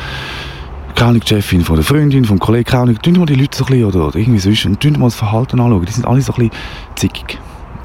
keine 0.94 1.20
die 1.20 1.26
Chefin 1.26 1.62
von 1.62 1.76
der 1.76 1.84
Freundin, 1.84 2.24
vom 2.24 2.38
Kollegen, 2.38 2.64
keine 2.64 2.82
Ahnung, 2.82 3.18
mal 3.18 3.26
die 3.26 3.34
Leute 3.34 3.56
so 3.56 3.64
ein 3.64 3.70
bisschen 3.70 3.84
oder, 3.86 4.06
oder 4.08 4.16
irgendwie 4.16 4.38
sonst 4.38 4.64
und 4.66 4.98
mal 4.98 5.06
das 5.06 5.14
Verhalten 5.14 5.60
anschauen. 5.60 5.84
Die 5.84 5.92
sind 5.92 6.06
alle 6.06 6.20
so 6.20 6.32
ein 6.34 6.48
bisschen 6.48 6.62
zickig. 6.96 7.38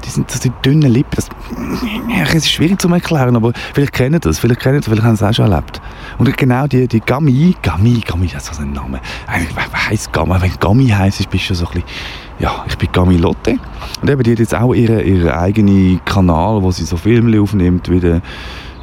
Die 0.04 0.10
sind 0.10 0.30
so 0.30 0.38
die 0.38 0.52
dünnen 0.64 0.90
Lippen. 0.90 1.16
Das, 1.16 1.28
es 2.28 2.34
ist 2.34 2.50
schwierig 2.50 2.80
zu 2.80 2.88
erklären, 2.88 3.36
aber 3.36 3.52
vielleicht 3.74 3.92
kennen 3.92 4.20
das, 4.20 4.38
vielleicht 4.38 4.60
kennen 4.60 4.78
das, 4.78 4.86
vielleicht 4.86 5.02
haben 5.02 5.16
sie 5.16 5.24
es 5.24 5.30
auch 5.30 5.34
schon 5.34 5.50
erlebt. 5.50 5.80
Und 6.18 6.36
genau 6.36 6.66
die, 6.66 6.86
die 6.86 7.00
Gami, 7.00 7.56
Gami, 7.62 8.00
Gami, 8.06 8.28
das 8.28 8.48
ist 8.48 8.54
so 8.54 8.62
ein 8.62 8.72
Name. 8.72 9.00
Eigentlich, 9.26 9.56
heisst 9.88 10.12
Gami? 10.12 10.34
Wenn 10.40 10.52
Gami 10.60 10.88
heisst, 10.88 11.28
bist 11.28 11.50
du 11.50 11.54
so 11.54 11.66
ein 11.66 11.72
bisschen, 11.72 11.88
ja, 12.38 12.64
ich 12.68 12.78
bin 12.78 12.90
Gami 12.92 13.16
Lotte. 13.16 13.58
Und 14.00 14.10
eben, 14.10 14.22
die 14.22 14.32
hat 14.32 14.38
jetzt 14.38 14.54
auch 14.54 14.72
ihren 14.72 15.04
ihre 15.04 15.36
eigenen 15.36 16.00
Kanal, 16.04 16.62
wo 16.62 16.70
sie 16.70 16.84
so 16.84 16.96
Filme 16.96 17.40
aufnimmt, 17.40 17.90
wie 17.90 18.00
der 18.00 18.22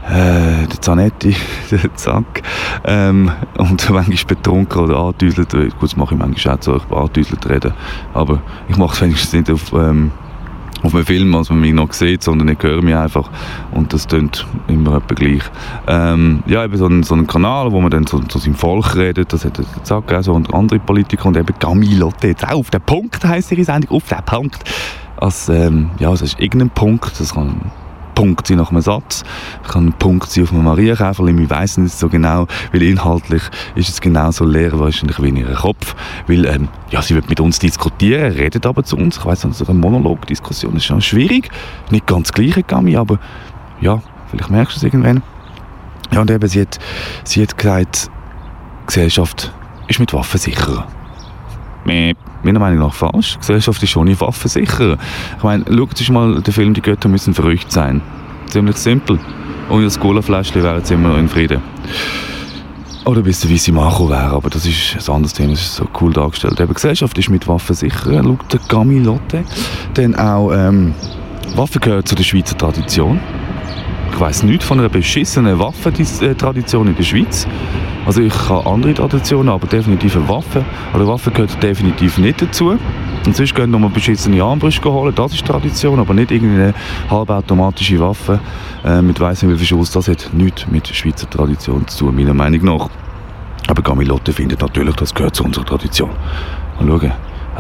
äh, 0.08 0.68
der 0.68 0.82
Zanetti, 0.82 1.36
der 1.72 1.94
Zack, 1.96 2.44
ähm, 2.84 3.32
und 3.58 3.90
manchmal 3.90 4.18
betrunken 4.28 4.82
oder 4.82 4.98
angedüselt, 4.98 5.52
gut, 5.52 5.84
das 5.84 5.98
mache 5.98 6.16
ich 6.16 6.20
manchmal 6.20 6.56
auch 6.56 6.62
so, 6.62 6.76
ich 6.78 6.92
angedüselt 6.92 7.50
reden, 7.50 7.74
aber 8.14 8.42
ich 8.68 8.78
mache 8.78 8.94
es 8.94 9.02
wenigstens 9.02 9.34
nicht 9.34 9.52
auf, 9.52 9.74
ähm, 9.74 10.12
auf 10.84 10.94
einem 10.94 11.06
Film, 11.06 11.36
als 11.36 11.50
man 11.50 11.60
mich 11.60 11.74
noch 11.74 11.92
sieht, 11.94 12.24
sondern 12.24 12.48
ich 12.48 12.62
höre 12.62 12.82
mich 12.82 12.96
einfach. 12.96 13.30
Und 13.72 13.92
das 13.94 14.08
klingt 14.08 14.46
immer 14.68 14.98
etwa 14.98 15.16
gleich. 15.16 15.42
Ähm, 15.88 16.44
ja, 16.46 16.64
eben 16.64 16.78
so 16.78 16.86
ein, 16.86 17.04
so 17.04 17.16
ein 17.16 17.26
Kanal, 17.26 17.72
wo 17.72 17.82
man 17.82 17.90
dann 17.90 18.06
zu, 18.06 18.20
zu 18.20 18.38
seinem 18.38 18.56
Volk 18.56 18.96
redet, 18.96 19.34
das 19.34 19.46
hat 19.46 19.58
der 19.58 19.66
Zack 19.84 20.14
auch 20.14 20.22
so 20.22 20.34
und 20.34 20.54
andere 20.54 20.80
Politiker. 20.80 21.26
Und 21.26 21.38
eben 21.38 21.58
Camillotte 21.58 22.28
jetzt 22.28 22.44
auch 22.46 22.60
auf 22.60 22.70
den 22.70 22.82
Punkt 22.82 23.24
heisst 23.26 23.52
ihre 23.52 23.64
Sendung, 23.64 23.98
auf 23.98 24.08
den 24.08 24.24
Punkt. 24.26 24.64
Als, 25.18 25.50
ähm, 25.50 25.90
ja, 25.98 26.12
das 26.12 26.22
ist 26.22 26.40
irgendein 26.40 26.70
Punkt, 26.70 27.20
das 27.20 27.34
kann 27.34 27.72
Punkt 28.16 28.48
sein 28.48 28.58
nach 28.58 28.72
einem 28.72 28.82
Satz, 28.82 29.24
ich 29.64 29.72
kann 29.72 29.88
ein 29.88 29.94
Punkt 29.94 30.32
sein 30.32 30.46
auf 30.46 30.52
einem 30.52 30.64
Marienkäferli, 30.64 31.38
wir 31.38 31.50
weiss 31.50 31.78
nicht 31.78 31.98
so 31.98 32.10
genau, 32.10 32.48
weil 32.72 32.82
inhaltlich 32.82 33.44
ist 33.76 33.90
es 33.90 34.02
genauso 34.02 34.46
leer 34.46 34.80
wahrscheinlich 34.80 35.22
wie 35.22 35.30
in 35.30 35.38
ihrem 35.38 35.56
Kopf, 35.56 35.96
weil 36.28 36.46
ähm, 36.46 36.70
ja, 36.90 37.02
sie 37.02 37.14
wird 37.14 37.30
mit 37.30 37.40
uns 37.40 37.60
diskutieren, 37.60 38.32
redet 38.34 38.66
aber 38.66 38.84
zu 38.84 38.98
uns, 38.98 39.18
ich 39.18 39.26
weiss 39.26 39.44
nicht, 39.44 39.58
so 39.58 39.66
eine 39.66 39.78
Monologdiskussion 39.78 40.76
ist 40.78 40.86
schon 40.86 41.02
schwierig, 41.02 41.50
nicht 41.92 42.08
ganz 42.08 42.32
gleiche 42.32 42.64
Gami, 42.64 42.96
aber 42.96 43.20
ja, 43.82 44.02
vielleicht 44.32 44.50
merkst 44.50 44.76
du 44.76 44.80
es 44.80 44.84
irgendwann. 44.84 45.22
Ja, 46.12 46.22
und 46.22 46.32
eben, 46.32 46.48
sie 46.48 46.62
hat, 46.62 46.80
sie 47.24 47.42
hat 47.42 47.58
gesagt, 47.58 48.10
Gesellschaft 48.88 49.52
ist 49.88 50.00
mit 50.00 50.14
Waffen 50.14 50.40
sicherer. 50.40 50.88
Meiner 52.46 52.60
Meinung 52.60 52.78
nach 52.78 52.94
falsch. 52.94 53.34
Die 53.34 53.40
Gesellschaft 53.40 53.82
ist 53.82 53.98
ohne 53.98 54.22
Waffen 54.22 54.48
sicher. 54.48 55.00
Ich 55.36 55.44
meine, 55.44 55.66
schaut 55.68 56.00
euch 56.00 56.10
mal 56.12 56.42
den 56.44 56.54
Film 56.54 56.76
«Die 56.76 56.82
Götter 56.82 57.10
müssen 57.10 57.34
verrückt 57.34 57.72
sein». 57.72 58.02
Ziemlich 58.52 58.78
simpel. 58.78 59.18
Ohne 59.68 59.86
das 59.86 60.00
Cola-Fläschchen 60.00 60.62
wären 60.62 60.86
sie 60.86 60.94
immer 60.94 61.10
noch 61.10 61.18
in 61.18 61.28
Frieden. 61.28 61.60
Oder 63.06 63.24
bis 63.24 63.40
der 63.40 63.50
weiße 63.50 63.72
Macho 63.72 64.08
wäre, 64.12 64.36
aber 64.36 64.52
das 64.52 64.64
ist 64.68 65.10
ein 65.10 65.16
anderes 65.16 65.34
Thema, 65.34 65.54
das 65.54 65.62
ist 65.62 65.76
so 65.76 65.88
cool 66.00 66.14
dargestellt. 66.14 66.60
Die 66.60 66.72
Gesellschaft 66.72 67.18
ist 67.18 67.32
mit 67.32 67.48
Waffen 67.48 67.76
sicher, 67.76 68.24
schaut 68.24 68.54
der 68.54 68.60
Gamilotte. 68.68 69.44
Dann 69.96 70.14
auch, 70.14 70.52
ähm, 70.52 70.94
Waffen 71.56 71.82
gehören 71.82 72.06
zu 72.06 72.14
der 72.14 72.24
Schweizer 72.24 72.56
Tradition. 72.56 73.20
Ich 74.16 74.22
weiss 74.22 74.44
nichts 74.44 74.64
von 74.64 74.80
einer 74.80 74.88
beschissenen 74.88 75.60
Waffentradition 75.60 76.88
in 76.88 76.96
der 76.96 77.04
Schweiz. 77.04 77.46
Also 78.06 78.22
ich 78.22 78.34
habe 78.48 78.66
andere 78.66 78.94
Traditionen, 78.94 79.50
aber 79.50 79.68
definitiv 79.68 80.16
eine 80.16 80.30
Waffe. 80.30 80.64
Oder 80.94 81.06
Waffe 81.06 81.32
gehört 81.32 81.62
definitiv 81.62 82.18
nicht 82.18 82.42
dazu. 82.42 82.78
Und 83.26 83.36
sonst 83.36 83.54
gehen 83.54 83.72
nochmal 83.72 83.90
beschissene 83.90 84.42
Armbrüste 84.42 84.90
holen, 84.90 85.14
das 85.14 85.34
ist 85.34 85.46
Tradition, 85.46 86.00
aber 86.00 86.14
nicht 86.14 86.32
irgendeine 86.32 86.74
halbautomatische 87.10 88.00
Waffe 88.00 88.40
äh, 88.86 89.02
mit 89.02 89.20
weiss 89.20 89.44
nicht 89.44 89.52
wie 89.52 89.58
viel 89.58 89.68
Schuss. 89.68 89.92
Das 89.92 90.08
hat 90.08 90.30
nichts 90.32 90.66
mit 90.66 90.88
Schweizer 90.88 91.30
Tradition 91.30 91.86
zu 91.86 92.06
tun, 92.06 92.16
meiner 92.16 92.34
Meinung 92.34 92.64
nach. 92.64 92.90
Aber 93.68 93.82
Gamilotte 93.82 94.32
findet 94.32 94.62
natürlich, 94.62 94.96
das 94.96 95.14
gehört 95.14 95.36
zu 95.36 95.44
unserer 95.44 95.66
Tradition. 95.66 96.12
Mal 96.80 96.88
schauen, 96.88 97.12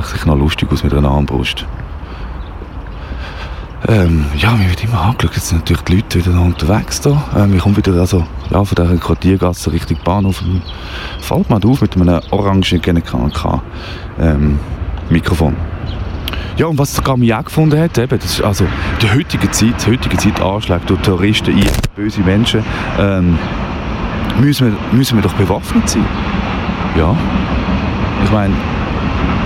sieht 0.03 0.25
noch 0.25 0.37
lustig 0.37 0.71
aus 0.71 0.85
mit 0.85 0.93
einer 0.93 1.09
Armbrust. 1.09 1.65
Ähm, 3.87 4.25
ja, 4.37 4.51
mir 4.51 4.69
wird 4.69 4.83
immer 4.83 5.01
angeschaut. 5.01 5.35
Jetzt 5.35 5.49
sind 5.49 5.59
natürlich 5.59 5.83
die 5.83 5.95
Leute 5.95 6.25
wieder 6.25 6.41
unterwegs 6.41 7.01
da. 7.01 7.23
Ähm, 7.35 7.53
ich 7.55 7.61
komme 7.61 7.77
wieder 7.77 7.93
also, 7.93 8.25
ja, 8.49 8.63
von 8.63 8.75
dieser 8.75 8.97
Quartiergasse 8.97 9.71
Richtung 9.71 9.97
Bahnhof. 10.03 10.43
Fällt 11.21 11.49
mir 11.49 11.57
auf 11.63 11.81
mit 11.81 11.95
einem 11.95 12.21
orangen 12.31 12.61
KNK 12.61 13.61
ähm, 14.19 14.59
Mikrofon. 15.09 15.55
Ja, 16.57 16.67
und 16.67 16.77
was 16.77 16.93
der 16.93 17.03
Gami 17.03 17.33
auch 17.33 17.43
gefunden 17.43 17.79
hat, 17.79 17.97
eben, 17.97 18.17
das 18.17 18.31
ist 18.31 18.41
also 18.41 18.65
die 19.01 19.11
heutige 19.11 19.51
Zeit, 19.51 19.85
die 19.85 19.91
heutige 19.91 20.15
Zeit 20.17 20.41
Anschläge 20.41 20.85
durch 20.87 21.01
Terroristen, 21.01 21.53
ein, 21.53 21.65
böse 21.95 22.21
Menschen, 22.21 22.63
ähm, 22.97 23.37
müssen, 24.39 24.67
wir, 24.67 24.97
müssen 24.97 25.17
wir 25.17 25.21
doch 25.21 25.33
bewaffnet 25.33 25.89
sein. 25.89 26.05
Ja. 26.97 27.13
Ich 28.23 28.31
meine, 28.31 28.53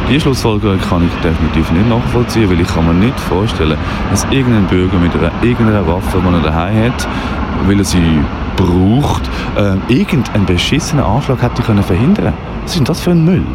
die 0.10 0.20
Schlussfolgerung 0.20 0.80
kann 0.80 1.06
ich 1.06 1.22
definitiv 1.22 1.72
nicht 1.72 1.88
nachvollziehen, 1.88 2.50
weil 2.50 2.60
ich 2.60 2.68
kann 2.68 2.88
mir 2.88 2.94
nicht 2.94 3.20
vorstellen, 3.20 3.78
dass 4.10 4.24
irgendein 4.32 4.66
Bürger 4.66 4.98
mit 4.98 5.14
einer, 5.16 5.32
irgendeiner 5.44 5.88
Waffe, 5.88 6.20
die 6.20 6.34
er 6.34 6.42
daheim 6.42 6.86
hat, 6.86 7.08
weil 7.68 7.78
er 7.78 7.86
sie 7.86 8.20
braucht, 8.56 9.30
äh, 9.56 9.76
irgendeinen 9.94 10.46
beschissenen 10.46 11.06
Anschlag 11.06 11.42
hätte 11.42 11.62
können 11.62 11.84
verhindern. 11.84 12.34
Was 12.64 12.72
ist 12.72 12.80
denn 12.80 12.86
das 12.86 13.02
für 13.02 13.12
ein 13.12 13.24
Müll? 13.24 13.46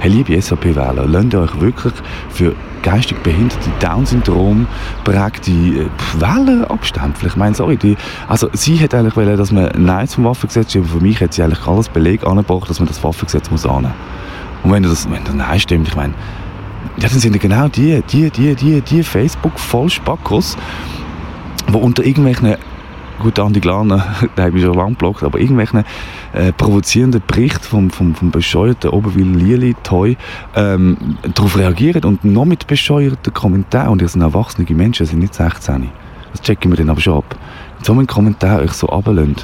Hey, 0.00 0.10
liebe 0.10 0.40
SAP-Wähler, 0.40 1.06
lasst 1.06 1.34
euch 1.34 1.60
wirklich 1.60 1.94
für 2.28 2.54
geistig 2.82 3.16
behinderte, 3.22 3.70
Down-Syndrom 3.80 4.66
prägte 5.04 5.50
äh, 5.50 5.86
Wähler 6.18 6.70
abstempeln. 6.70 7.28
Ich 7.28 7.36
meine, 7.36 7.54
sorry, 7.54 7.78
die, 7.78 7.96
also 8.28 8.50
sie 8.52 8.78
hat 8.78 8.92
eigentlich 8.92 9.16
wollen, 9.16 9.38
dass 9.38 9.52
man 9.52 9.70
Nein 9.78 10.06
zum 10.06 10.24
Waffengesetz 10.24 10.72
schreibt. 10.72 10.88
Für 10.88 11.00
mich 11.00 11.22
hat 11.22 11.32
sie 11.32 11.42
eigentlich 11.42 11.66
alles 11.66 11.88
Beleg 11.88 12.26
angebracht, 12.26 12.68
dass 12.68 12.78
man 12.78 12.88
das 12.88 13.02
Waffengesetz 13.02 13.50
muss 13.50 13.64
annehmen 13.64 13.94
und 14.64 14.72
wenn 14.72 14.82
das, 14.82 15.08
wenn 15.10 15.22
das 15.22 15.34
Nein 15.34 15.60
stimmt, 15.60 15.88
ich 15.88 15.96
meine, 15.96 16.14
ja, 16.96 17.08
dann 17.08 17.18
sind 17.18 17.34
ja 17.34 17.40
genau 17.40 17.68
die, 17.68 18.02
die, 18.10 18.30
die, 18.30 18.54
die, 18.54 18.80
die 18.80 19.02
Facebook-Vollspackos, 19.02 20.56
die 21.68 21.74
unter 21.74 22.04
irgendwelchen, 22.04 22.56
gut, 23.20 23.38
Andi 23.38 23.60
Glaner, 23.60 24.14
der 24.36 24.46
hat 24.46 24.52
mich 24.54 24.62
schon 24.62 24.74
lange 24.74 24.92
geblockt, 24.92 25.22
aber 25.22 25.38
irgendwelchen 25.38 25.84
äh, 26.32 26.52
provozierenden 26.52 27.22
Berichten 27.26 27.64
vom, 27.64 27.90
vom, 27.90 28.14
vom 28.14 28.30
bescheuerten 28.30 28.90
Oberwil 28.90 29.36
Lili 29.36 29.74
Toy 29.82 30.16
ähm, 30.54 31.18
darauf 31.34 31.58
reagieren 31.58 32.04
und 32.04 32.24
noch 32.24 32.46
mit 32.46 32.66
bescheuerten 32.66 33.34
Kommentaren, 33.34 33.90
und 33.90 34.02
ihr 34.02 34.08
sind 34.08 34.22
erwachsene 34.22 34.66
Menschen, 34.70 35.04
sind 35.04 35.18
nicht 35.18 35.34
16, 35.34 35.90
das 36.32 36.40
checken 36.40 36.72
wir 36.72 36.78
dann 36.78 36.90
aber 36.90 37.00
schon 37.00 37.18
ab, 37.18 37.36
mit 37.76 37.84
so 37.84 37.92
einem 37.92 38.06
Kommentar 38.06 38.60
euch 38.60 38.72
so 38.72 38.86
runterlassen, 38.86 39.36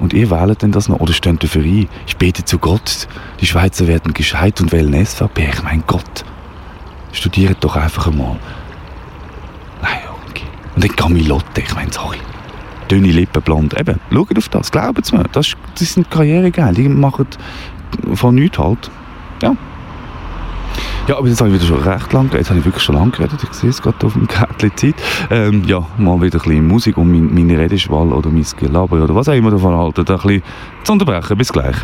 und 0.00 0.12
ihr 0.12 0.30
wählt 0.30 0.62
denn 0.62 0.72
das 0.72 0.88
noch? 0.88 1.00
Oder 1.00 1.12
steht 1.12 1.42
dafür 1.42 1.62
ein? 1.62 1.88
Ich 2.06 2.16
bete 2.16 2.44
zu 2.44 2.58
Gott. 2.58 3.08
Die 3.40 3.46
Schweizer 3.46 3.86
werden 3.86 4.14
gescheit 4.14 4.60
und 4.60 4.72
wählen 4.72 5.04
SVP. 5.04 5.48
Ich 5.52 5.62
mein 5.62 5.82
Gott. 5.86 6.24
Studiert 7.12 7.58
doch 7.60 7.76
einfach 7.76 8.06
einmal. 8.06 8.36
Nein, 9.82 9.98
okay. 10.28 10.44
Und 10.74 10.84
dann 10.84 10.96
Camilotte. 10.96 11.60
Ich 11.60 11.74
meine, 11.74 11.92
sorry. 11.92 12.18
Dünne 12.90 13.10
Lippen, 13.10 13.42
blond. 13.42 13.78
Eben, 13.78 14.00
schaut 14.12 14.38
auf 14.38 14.48
das. 14.48 14.70
Glauben 14.70 15.02
Sie 15.02 15.16
mir. 15.16 15.24
Das, 15.32 15.52
das 15.78 15.94
sind 15.94 16.10
Karrieregeil. 16.10 16.74
Die 16.74 16.88
machen 16.88 17.26
von 18.14 18.34
nichts 18.34 18.58
halt. 18.58 18.90
Ja. 19.42 19.56
Ja, 21.08 21.16
aber 21.16 21.26
jetzt 21.26 21.40
habe 21.40 21.48
ich 21.48 21.56
wieder 21.56 21.64
schon 21.64 21.82
recht 21.88 22.12
lang 22.12 22.26
geredet. 22.26 22.40
Jetzt 22.40 22.50
habe 22.50 22.58
ich 22.60 22.66
wirklich 22.66 22.84
schon 22.84 22.94
lange 22.94 23.10
geredet. 23.12 23.40
Ich 23.42 23.52
sehe 23.54 23.70
es 23.70 23.80
gerade 23.80 24.06
auf 24.06 24.12
dem 24.12 24.28
Kärtchen 24.28 24.76
Zeit. 24.76 24.94
Ähm, 25.30 25.64
ja, 25.64 25.80
mal 25.96 26.20
wieder 26.20 26.38
ein 26.38 26.42
bisschen 26.42 26.68
Musik 26.68 26.98
und 26.98 27.10
mein, 27.10 27.32
meine 27.32 27.58
Redeschwall 27.58 28.12
oder 28.12 28.28
mein 28.28 28.44
Gelaber 28.58 29.02
oder 29.02 29.14
was 29.14 29.26
auch 29.30 29.32
immer 29.32 29.50
davon 29.50 29.74
halten, 29.74 30.00
ein 30.00 30.04
bisschen 30.04 30.42
zu 30.84 30.92
unterbrechen. 30.92 31.38
Bis 31.38 31.50
gleich. 31.50 31.76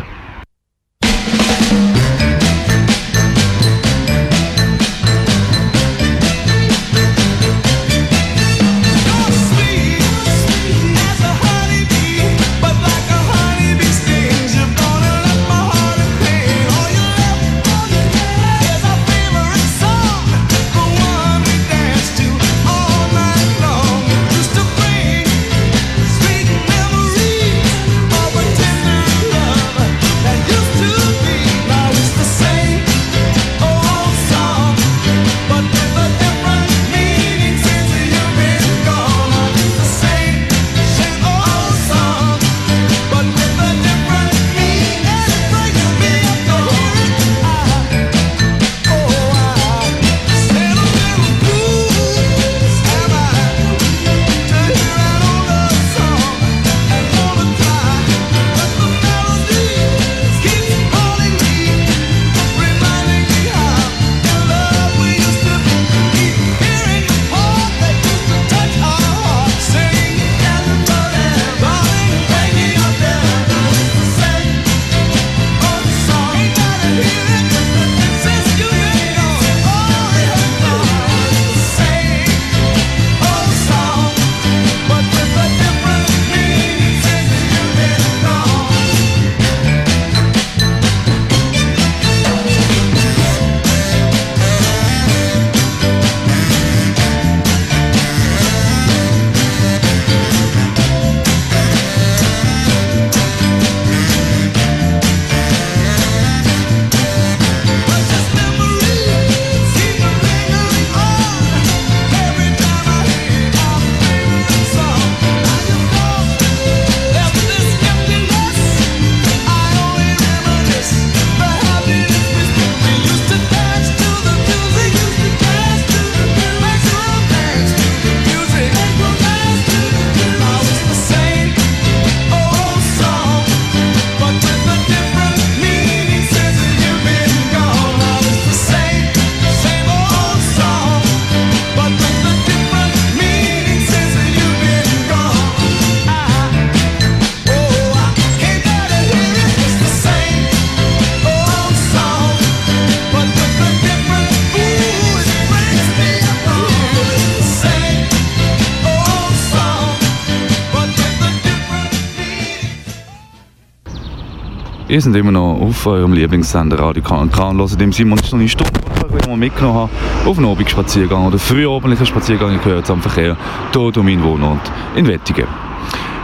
Seid 165.05 165.17
immer 165.17 165.31
noch 165.31 165.61
auf 165.61 165.85
eurem 165.85 166.13
Lieblingssender 166.13 166.79
Radio 166.79 167.03
Kanal 167.03 167.59
hört 167.59 167.79
dem 167.79 167.93
Simon 167.93 168.17
ist 168.17 168.31
noch 168.31 168.39
eine 168.39 168.49
Stunde, 168.49 168.71
die 168.73 169.29
mal 169.29 169.37
mitgenommen 169.37 169.77
habe, 169.77 169.91
auf 170.25 170.35
einen 170.35 170.47
Abendspaziergang 170.47 171.27
oder 171.27 171.37
frühabendlichen 171.37 172.07
Spaziergang 172.07 172.59
gehört 172.63 172.89
am 172.89 173.03
Verkehr, 173.03 173.37
hier 173.71 173.91
durch 173.91 174.03
meinen 174.03 174.23
Wohnort 174.23 174.71
in 174.95 175.05
Wettigen. 175.05 175.45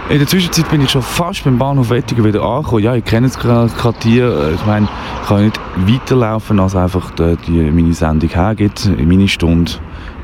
In 0.10 0.18
der 0.18 0.28
Zwischenzeit 0.28 0.68
bin 0.72 0.82
ich 0.82 0.90
schon 0.90 1.04
fast 1.04 1.44
beim 1.44 1.60
Bahnhof 1.60 1.92
Wettigen 1.92 2.26
wieder 2.26 2.42
angekommen. 2.42 2.84
Ja, 2.84 2.96
ich 2.96 3.06
kenne 3.06 3.30
das 3.30 3.38
Quartier. 3.38 4.52
Ich 4.56 4.66
meine, 4.66 4.88
ich 5.22 5.28
kann 5.28 5.44
nicht 5.46 5.60
weiterlaufen, 5.86 6.60
als 6.60 6.76
einfach 6.76 7.12
die, 7.12 7.38
die 7.46 7.70
meine 7.70 7.94
Sendung 7.94 8.32
hergibt, 8.32 8.88
in 8.88 9.08
meine 9.08 9.28
Stunde 9.28 9.74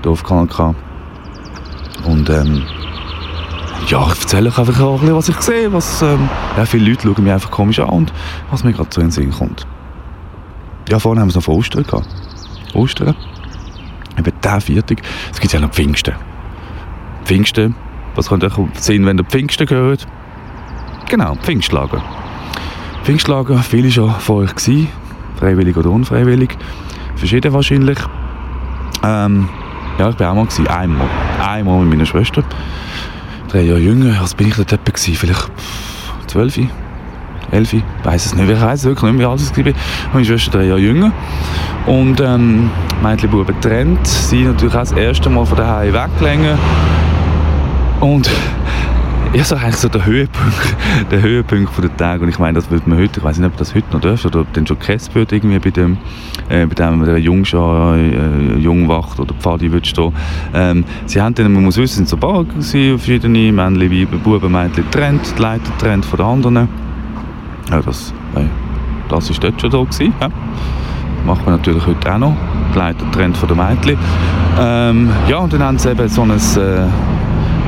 hier 0.02 0.12
auf 0.12 0.24
Kanal. 0.24 0.74
Und 2.08 2.28
ähm, 2.32 2.64
ja, 3.88 4.06
ich 4.12 4.22
erzähle 4.22 4.50
euch 4.50 4.58
einfach 4.58 4.80
auch 4.82 4.96
ein 4.96 5.00
bisschen, 5.00 5.16
was 5.16 5.30
ich 5.30 5.42
sehe. 5.42 5.74
Was, 5.74 6.02
ähm, 6.02 6.30
ja, 6.58 6.66
viele 6.66 6.90
Leute 6.90 7.08
schauen 7.08 7.24
mich 7.24 7.34
einfach 7.34 7.52
komisch 7.52 7.80
an 7.80 7.90
und 7.90 8.14
was 8.52 8.64
mir 8.64 8.74
gerade 8.74 8.90
so 8.92 9.00
in 9.00 9.08
den 9.08 9.12
Sinn 9.12 9.32
kommt. 9.32 9.66
Ja, 10.90 11.00
vorne 11.00 11.22
haben 11.22 11.28
wir 11.28 11.32
es 11.32 11.36
noch 11.36 11.44
von 11.44 11.56
Ostern 11.56 11.84
gehabt. 11.84 12.08
Ostern. 12.74 13.16
Eben 14.18 14.34
der 14.44 14.62
Viertag. 14.62 15.02
Es 15.32 15.40
gibt 15.40 15.54
ja 15.54 15.60
noch 15.60 15.72
Pfingsten. 15.72 16.16
Pfingsten. 17.24 17.76
Was 18.16 18.30
könnte 18.30 18.48
euch 18.48 18.54
sehen, 18.80 19.06
wenn 19.06 19.18
ihr 19.18 19.24
Pfingsten 19.24 19.68
gehört? 19.68 20.06
Genau, 21.10 21.36
Pfingstlager. 21.36 22.04
Pfingstlager, 23.04 23.58
viele 23.60 23.92
schon 23.92 24.12
vor 24.12 24.38
euch 24.38 24.56
gewesen. 24.56 24.90
Freiwillig 25.38 25.78
oder 25.78 25.92
unfreiwillig. 25.92 26.58
Verschieden 27.16 27.54
wahrscheinlich. 27.54 28.00
Ähm, 29.04 29.48
ja, 29.98 30.10
ich 30.10 30.16
bin 30.16 30.28
auch 30.28 30.36
mal 30.36 30.46
gewesen. 30.46 30.68
Einmal. 30.68 31.08
Einmal 31.42 31.80
mit 31.82 31.90
meiner 31.90 32.06
Schwester 32.06 32.44
drei 33.48 33.62
Jahre 33.62 33.80
jünger, 33.80 34.20
als 34.20 34.36
bin 34.36 34.48
ich 34.48 34.56
dort 34.56 34.72
etwa 34.72 34.92
gewesen, 34.92 35.16
vielleicht 35.16 35.52
zwölf, 36.28 36.60
elf, 37.52 37.74
ich 37.74 37.84
weiß 38.04 38.26
es 38.26 38.36
nicht, 38.36 38.50
ich 38.50 38.62
weiß 38.62 38.84
wirklich 38.84 39.12
nicht, 39.12 39.22
wie 39.22 39.26
alt 39.26 39.42
ich 39.42 39.66
war. 39.66 39.74
Meine 40.14 40.26
Schwester 40.26 40.52
drei 40.52 40.66
Jahre 40.66 40.80
jünger. 40.80 41.12
Und 41.86 42.20
ähm, 42.20 42.70
Mädchen 43.02 43.30
Buben 43.30 43.48
getrennt, 43.48 44.06
sie 44.06 44.44
natürlich 44.44 44.76
auch 44.76 44.80
das 44.80 44.92
erste 44.92 45.30
Mal 45.30 45.46
von 45.46 45.58
daheim 45.58 45.94
weggegangen 45.94 46.58
und 48.02 48.30
ja, 49.34 49.44
so 49.44 49.56
eigentlich 49.56 49.76
so 49.76 49.90
der 49.90 50.06
Höhepunkt, 50.06 50.76
der 51.12 51.22
Höhepunkt 51.22 51.74
von 51.74 51.82
der 51.82 51.96
Tag 51.98 52.22
und 52.22 52.30
ich 52.30 52.40
meine, 52.40 52.54
das 52.54 52.70
würde 52.70 52.90
man 52.90 52.98
heute, 52.98 53.20
ich 53.20 53.24
weiß 53.24 53.38
nicht, 53.38 53.48
ob 53.48 53.58
das 53.58 53.76
heute 53.76 53.88
noch 53.92 54.02
darf 54.02 54.26
oder 54.26 54.42
ob 54.42 54.54
dann 54.54 54.66
schon 54.66 54.80
gekäst 54.80 55.14
wird 55.16 55.32
irgendwie 55.32 55.60
bei 55.60 55.70
dem, 55.70 55.98
äh, 56.50 56.66
bei 56.66 56.76
dem 56.76 57.04
der 57.04 57.18
Jungschar, 57.18 57.98
äh, 57.98 58.58
Jungwacht 58.58 59.20
oder 59.20 59.34
Pfadi 59.34 59.72
wird 59.72 59.88
stehen. 59.88 60.14
Ähm, 60.54 60.86
sie 61.06 61.22
haben 61.22 61.36
dann, 61.36 61.52
man 61.52 61.64
muss 61.64 61.78
wissen, 61.78 61.98
sind 61.98 62.10
so 62.10 62.18
Bar 62.18 62.46
gewesen, 62.46 62.98
verschiedene 62.98 63.52
Männchen, 63.52 63.92
Weiber, 63.92 64.18
Buben, 64.18 64.52
Mädchen 64.52 64.84
getrennt, 64.86 65.34
die 65.38 65.42
Leiter 65.42 65.72
getrennt 65.78 66.06
von 66.06 66.18
den 66.18 66.26
anderen. 66.26 66.70
Ja, 67.70 67.82
das, 67.82 68.14
äh, 68.36 68.42
das 69.10 69.30
ist 69.30 69.44
dort 69.44 69.60
schon 69.60 69.72
da 69.72 69.80
gewesen, 69.80 70.14
ja. 70.22 70.30
Macht 71.26 71.46
man 71.46 71.56
natürlich 71.56 71.86
heute 71.86 72.14
auch 72.14 72.20
noch, 72.20 72.38
die 72.74 72.78
Leiter 72.78 73.06
getrennt 73.06 73.36
von 73.36 73.50
den 73.50 73.58
Mädchen. 73.58 73.98
Ähm, 74.60 75.10
ja, 75.28 75.38
und 75.38 75.52
dann 75.52 75.64
haben 75.64 75.78
sie 75.78 75.92
eben 75.92 76.08
so 76.08 76.22
ein, 76.22 76.32
äh, 76.32 76.88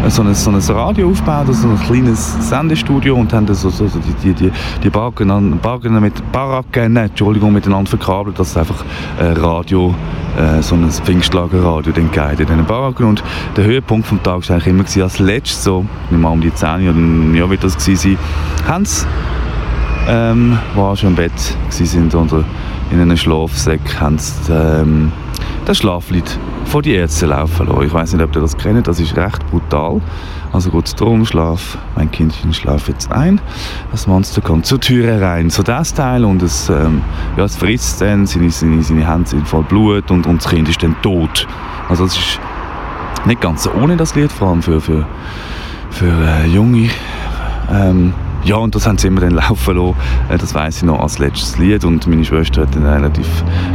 so 0.07 0.21
ein, 0.23 0.33
so 0.33 0.49
ein 0.49 0.77
Radio 0.77 1.09
aufgebaut, 1.09 1.47
also 1.47 1.67
ein 1.67 1.79
kleines 1.79 2.49
Sendestudio 2.49 3.15
und 3.15 3.31
haben 3.33 3.47
so, 3.53 3.69
so, 3.69 3.87
so 3.87 3.99
die, 4.23 4.33
die, 4.33 4.51
die 4.83 4.89
Barken, 4.89 5.59
Barken 5.61 5.99
mit 5.99 6.31
Baracken, 6.31 6.95
Entschuldigung, 6.95 7.53
miteinander 7.53 7.89
verkabelt, 7.89 8.39
dass 8.39 8.51
es 8.51 8.57
einfach 8.57 8.83
äh, 9.19 9.39
Radio, 9.39 9.93
äh, 10.37 10.61
so 10.61 10.75
ein 10.75 10.89
Pfingstlagerradio 10.89 11.91
dann 11.91 12.09
in 12.31 12.37
diesen 12.37 12.65
Baracken 12.65 13.05
und 13.07 13.23
der 13.55 13.65
Höhepunkt 13.65 14.07
vom 14.07 14.23
Tag 14.23 14.47
war 14.47 14.55
eigentlich 14.55 14.67
immer 14.67 14.83
gewesen, 14.83 15.03
als 15.03 15.19
letztes, 15.19 15.63
so, 15.63 15.85
mal 16.11 16.29
um 16.29 16.41
die 16.41 16.53
10 16.53 16.89
oder 16.89 17.37
ja, 17.37 17.49
wird 17.49 17.63
das 17.63 17.77
gewesen 17.77 18.17
sein, 18.17 18.17
haben 18.67 18.85
sie, 18.85 19.05
ähm, 20.07 20.57
wo 20.75 20.95
schon 20.95 21.09
im 21.09 21.15
Bett 21.15 21.57
sind 21.69 22.15
oder 22.15 22.43
in 22.91 22.99
einem 22.99 23.17
Schlafsack, 23.17 23.99
haben 23.99 24.17
sie 24.17 24.51
ähm, 24.51 25.11
das 25.70 25.78
Schlaflied 25.78 26.24
von 26.65 26.82
die 26.82 26.93
Ärzte 26.93 27.28
laufen 27.28 27.67
lassen. 27.67 27.84
Ich 27.84 27.93
weiß 27.93 28.13
nicht, 28.13 28.24
ob 28.24 28.36
ihr 28.36 28.41
das 28.41 28.57
kennt, 28.57 28.88
das 28.88 28.99
ist 28.99 29.15
recht 29.15 29.47
brutal. 29.51 30.01
Also 30.51 30.72
geht 30.72 30.88
es 30.88 30.95
darum, 30.95 31.24
schlaf, 31.28 31.78
mein 31.95 32.09
Kindchen 32.09 32.55
schlaf 32.55 32.88
jetzt 32.88 33.11
ein. 33.11 33.39
Das 33.91 34.07
Monster 34.07 34.41
kommt 34.41 34.65
zur 34.65 34.82
Tür 34.82 35.22
rein, 35.22 35.51
so 35.51 35.61
das 35.61 35.93
Teil 35.93 36.26
und 36.26 36.41
es, 36.41 36.70
ähm, 36.70 37.03
ja, 37.38 37.43
es 37.43 37.55
frisst 37.55 38.01
dann, 38.01 38.26
seine, 38.26 38.49
seine, 38.49 38.82
seine 38.82 39.07
Hände 39.07 39.30
sind 39.30 39.47
voll 39.47 39.61
Blut 39.61 40.09
und, 40.09 40.26
und 40.26 40.43
das 40.43 40.49
Kind 40.49 40.67
ist 40.67 40.82
dann 40.82 40.99
tot. 41.03 41.45
Also 41.88 42.05
das 42.05 42.17
ist 42.17 42.39
nicht 43.26 43.39
ganz 43.39 43.61
so 43.61 43.72
ohne 43.74 43.95
das 43.95 44.15
Lied, 44.15 44.32
vor 44.32 44.47
allem 44.47 44.63
für, 44.63 44.82
für, 44.82 45.05
für 45.91 46.11
äh, 46.11 46.47
junge 46.47 46.89
ähm, 47.72 48.15
ja, 48.43 48.55
und 48.55 48.73
das 48.73 48.87
haben 48.87 48.97
sie 48.97 49.07
immer 49.07 49.21
dann 49.21 49.31
laufen 49.31 49.75
lassen. 49.75 49.95
Äh, 50.29 50.37
das 50.37 50.53
weiss 50.55 50.77
ich 50.77 50.83
noch 50.83 50.99
als 50.99 51.19
letztes 51.19 51.57
Lied. 51.57 51.83
Und 51.83 52.07
meine 52.07 52.23
Schwester 52.23 52.61
hat 52.61 52.75
dann 52.75 52.85
relativ 52.85 53.27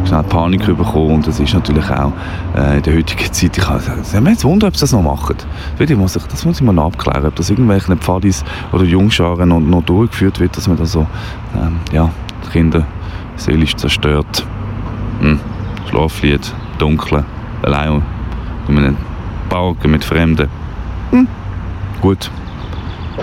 schnell 0.06 0.22
Panik 0.22 0.66
bekommen. 0.66 1.16
Und 1.16 1.26
das 1.26 1.38
ist 1.38 1.52
natürlich 1.54 1.88
auch 1.90 2.12
äh, 2.56 2.78
in 2.78 2.82
der 2.82 2.96
heutigen 2.96 3.32
Zeit, 3.32 3.56
ich 3.56 3.68
habe 3.68 3.80
mich 4.20 4.32
jetzt 4.32 4.44
wundern, 4.44 4.68
ob 4.68 4.76
sie 4.76 4.80
das 4.80 4.92
noch 4.92 5.02
machen. 5.02 5.36
Das 5.78 5.90
muss 5.90 6.16
ich, 6.16 6.22
das 6.24 6.44
muss 6.44 6.60
ich 6.60 6.66
mal 6.66 6.78
abklären, 6.78 7.26
ob 7.26 7.34
das 7.36 7.50
irgendwelchen 7.50 7.98
Pfadis 7.98 8.44
oder 8.72 8.84
Jungscharen 8.84 9.48
noch, 9.48 9.60
noch 9.60 9.82
durchgeführt 9.82 10.40
wird, 10.40 10.56
dass 10.56 10.66
man 10.66 10.76
da 10.76 10.86
so, 10.86 11.06
ähm, 11.54 11.76
ja, 11.92 12.10
die 12.46 12.50
Kinder 12.50 12.86
seelisch 13.36 13.76
zerstört. 13.76 14.46
Hm. 15.20 15.38
Schlaflied, 15.90 16.52
dunkel, 16.78 17.24
allein 17.62 18.02
in 18.68 18.78
einem 18.78 18.96
Park 19.48 19.86
mit 19.86 20.04
Fremden. 20.04 20.48
Hm. 21.10 21.28
Gut. 22.00 22.30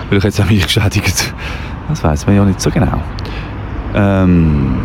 Vielleicht 0.08 0.24
jetzt 0.24 0.40
auch 0.40 0.50
mich 0.50 0.62
geschädigt. 0.64 1.34
Das 1.88 2.02
weiß 2.02 2.26
man 2.26 2.36
ja 2.36 2.44
nicht 2.44 2.60
so 2.60 2.70
genau. 2.70 3.02
Ähm, 3.94 4.76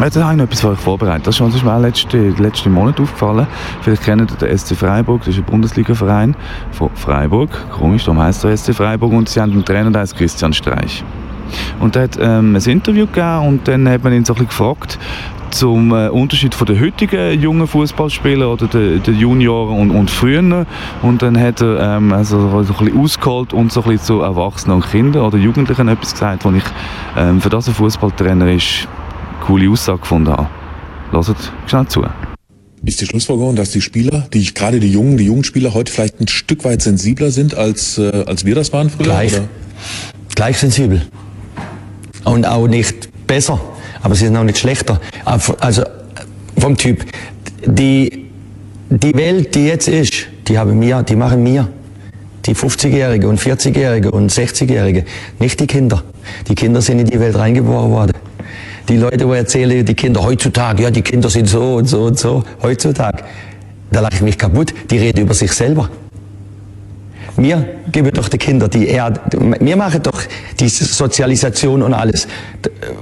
Jetzt 0.00 0.16
habe 0.16 0.32
ich 0.32 0.38
noch 0.38 0.44
etwas 0.44 0.60
für 0.60 0.70
euch 0.70 0.78
vorbereitet. 0.80 1.26
Das 1.26 1.38
ist 1.38 1.62
mir 1.64 1.72
auch 1.72 1.80
letzten 1.80 2.36
letzte 2.42 2.68
Monat 2.68 2.98
aufgefallen. 2.98 3.46
Vielleicht 3.80 4.02
kennt 4.02 4.28
ihr 4.28 4.36
den 4.36 4.58
SC 4.58 4.74
Freiburg, 4.74 5.20
das 5.20 5.28
ist 5.28 5.38
ein 5.38 5.44
Bundesliga-Verein 5.44 6.34
von 6.72 6.90
Freiburg. 6.94 7.50
Komisch, 7.70 8.04
darum 8.04 8.20
heisst 8.20 8.42
der 8.42 8.56
SC 8.56 8.74
Freiburg. 8.74 9.12
Und 9.12 9.28
sie 9.28 9.40
haben 9.40 9.52
einen 9.52 9.64
Trainer, 9.64 9.92
der 9.92 10.02
heißt 10.02 10.16
Christian 10.16 10.52
Streich. 10.52 11.04
Und 11.80 11.96
er 11.96 12.02
hat 12.02 12.18
ähm, 12.20 12.56
ein 12.56 12.62
Interview 12.62 13.06
gegeben 13.06 13.46
und 13.46 13.68
dann 13.68 13.88
hat 13.88 14.04
man 14.04 14.12
ihn 14.12 14.24
so 14.24 14.32
ein 14.32 14.36
bisschen 14.36 14.48
gefragt, 14.48 14.98
zum 15.54 15.92
äh, 15.92 16.08
Unterschied 16.08 16.54
von 16.54 16.66
den 16.66 16.80
heutigen 16.80 17.40
jungen 17.40 17.66
Fußballspielern 17.66 18.48
oder 18.48 18.66
den, 18.66 19.02
den 19.02 19.18
Junioren 19.18 19.78
und, 19.78 19.90
und 19.92 20.10
früher. 20.10 20.66
Und 21.02 21.22
dann 21.22 21.38
hat 21.38 21.60
er 21.60 21.96
ähm, 21.96 22.12
also 22.12 22.62
so 22.64 22.74
ein 22.74 22.84
bisschen 22.84 23.00
ausgeholt 23.00 23.52
und 23.52 23.72
so 23.72 23.82
ein 23.82 23.90
bisschen 23.90 24.06
zu 24.06 24.20
Erwachsenen 24.20 24.76
und 24.76 24.90
Kindern 24.90 25.22
oder 25.22 25.38
Jugendlichen 25.38 25.88
etwas 25.88 26.12
gesagt, 26.12 26.44
wo 26.44 26.50
ich 26.50 26.64
ähm, 27.16 27.40
für 27.40 27.50
das 27.50 27.68
ein 27.68 27.74
Fußballtrainer 27.74 28.50
ist, 28.52 28.88
eine 29.36 29.46
coole 29.46 29.70
Aussage 29.70 30.00
gefunden 30.00 30.32
habe. 30.32 30.48
Hört 31.12 31.36
schnell 31.66 31.86
zu. 31.86 32.04
Ist 32.84 33.00
die 33.00 33.06
Schlussfolgerung, 33.06 33.56
dass 33.56 33.70
die 33.70 33.80
Spieler, 33.80 34.26
die 34.32 34.52
gerade 34.52 34.80
die 34.80 34.90
jungen, 34.90 35.16
die 35.16 35.24
jungen 35.24 35.44
Spieler 35.44 35.72
heute 35.72 35.90
vielleicht 35.90 36.20
ein 36.20 36.28
Stück 36.28 36.64
weit 36.64 36.82
sensibler 36.82 37.30
sind, 37.30 37.54
als, 37.54 37.96
äh, 37.96 38.24
als 38.26 38.44
wir 38.44 38.54
das 38.54 38.72
waren 38.72 38.90
früher? 38.90 39.04
Gleich. 39.04 39.32
Oder? 39.34 39.48
Gleich 40.34 40.58
sensibel. 40.58 41.02
Und 42.24 42.46
auch 42.46 42.66
nicht 42.66 43.26
besser 43.26 43.60
aber 44.04 44.14
sie 44.14 44.26
sind 44.26 44.36
auch 44.36 44.44
nicht 44.44 44.58
schlechter. 44.58 45.00
Also 45.24 45.82
vom 46.58 46.76
Typ. 46.76 47.06
Die, 47.64 48.26
die 48.90 49.14
Welt, 49.16 49.54
die 49.54 49.66
jetzt 49.66 49.88
ist, 49.88 50.26
die 50.46 50.58
haben 50.58 50.78
mir, 50.78 51.02
die 51.02 51.16
machen 51.16 51.42
mir. 51.42 51.68
Die 52.44 52.54
50-Jährige 52.54 53.26
und 53.26 53.40
40-Jährige 53.40 54.10
und 54.10 54.30
60-Jährige, 54.30 55.06
nicht 55.38 55.58
die 55.58 55.66
Kinder. 55.66 56.02
Die 56.46 56.54
Kinder 56.54 56.82
sind 56.82 56.98
in 56.98 57.06
die 57.06 57.18
Welt 57.18 57.36
reingeboren 57.36 57.90
worden. 57.90 58.12
Die 58.90 58.98
Leute, 58.98 59.24
die 59.24 59.32
erzählen, 59.32 59.86
die 59.86 59.94
Kinder 59.94 60.22
heutzutage, 60.22 60.82
ja, 60.82 60.90
die 60.90 61.00
Kinder 61.00 61.30
sind 61.30 61.48
so 61.48 61.76
und 61.76 61.86
so 61.86 62.02
und 62.02 62.18
so, 62.18 62.44
heutzutage. 62.62 63.24
Da 63.90 64.00
lache 64.00 64.16
ich 64.16 64.20
mich 64.20 64.36
kaputt. 64.36 64.74
Die 64.90 64.98
reden 64.98 65.22
über 65.22 65.32
sich 65.32 65.52
selber. 65.52 65.88
Wir 67.36 67.66
geben 67.90 68.12
doch 68.12 68.28
den 68.28 68.38
Kindern 68.38 68.70
die 68.70 68.86
Erde, 68.86 69.20
wir 69.60 69.76
machen 69.76 70.02
doch 70.02 70.22
die 70.60 70.68
Sozialisation 70.68 71.82
und 71.82 71.92
alles. 71.92 72.28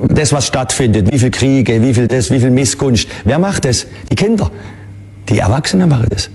Das, 0.09 0.33
was 0.33 0.47
stattfindet, 0.47 1.13
wie 1.13 1.19
viel 1.19 1.31
Kriege, 1.31 1.83
wie 1.83 1.93
viel 1.93 2.09
das, 2.09 2.31
wie 2.31 2.41
viel 2.41 2.51
Missgunst. 2.51 3.09
Wer 3.25 3.39
macht 3.39 3.67
das? 3.67 3.87
Die 4.11 4.17
Kinder. 4.17 4.51
Die 5.29 5.39
Erwachsenen 5.39 5.89
machen 5.89 6.07
das. 6.11 6.31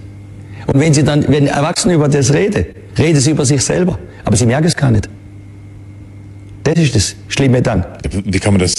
Und 0.67 0.79
wenn 0.79 0.93
sie 0.93 1.03
dann, 1.03 1.25
wenn 1.27 1.47
Erwachsene 1.47 1.95
über 1.95 2.07
das 2.07 2.33
reden, 2.33 2.65
reden 2.97 3.19
sie 3.19 3.31
über 3.31 3.45
sich 3.45 3.63
selber. 3.63 3.97
Aber 4.25 4.35
sie 4.35 4.45
merken 4.45 4.67
es 4.67 4.75
gar 4.75 4.91
nicht. 4.91 5.09
Das 6.67 6.77
ist 6.77 6.95
das 6.95 7.15
Schlimme 7.29 7.61
dann. 7.61 7.85
Wie 8.25 8.39
kann 8.39 8.53
man 8.53 8.59
das 8.59 8.73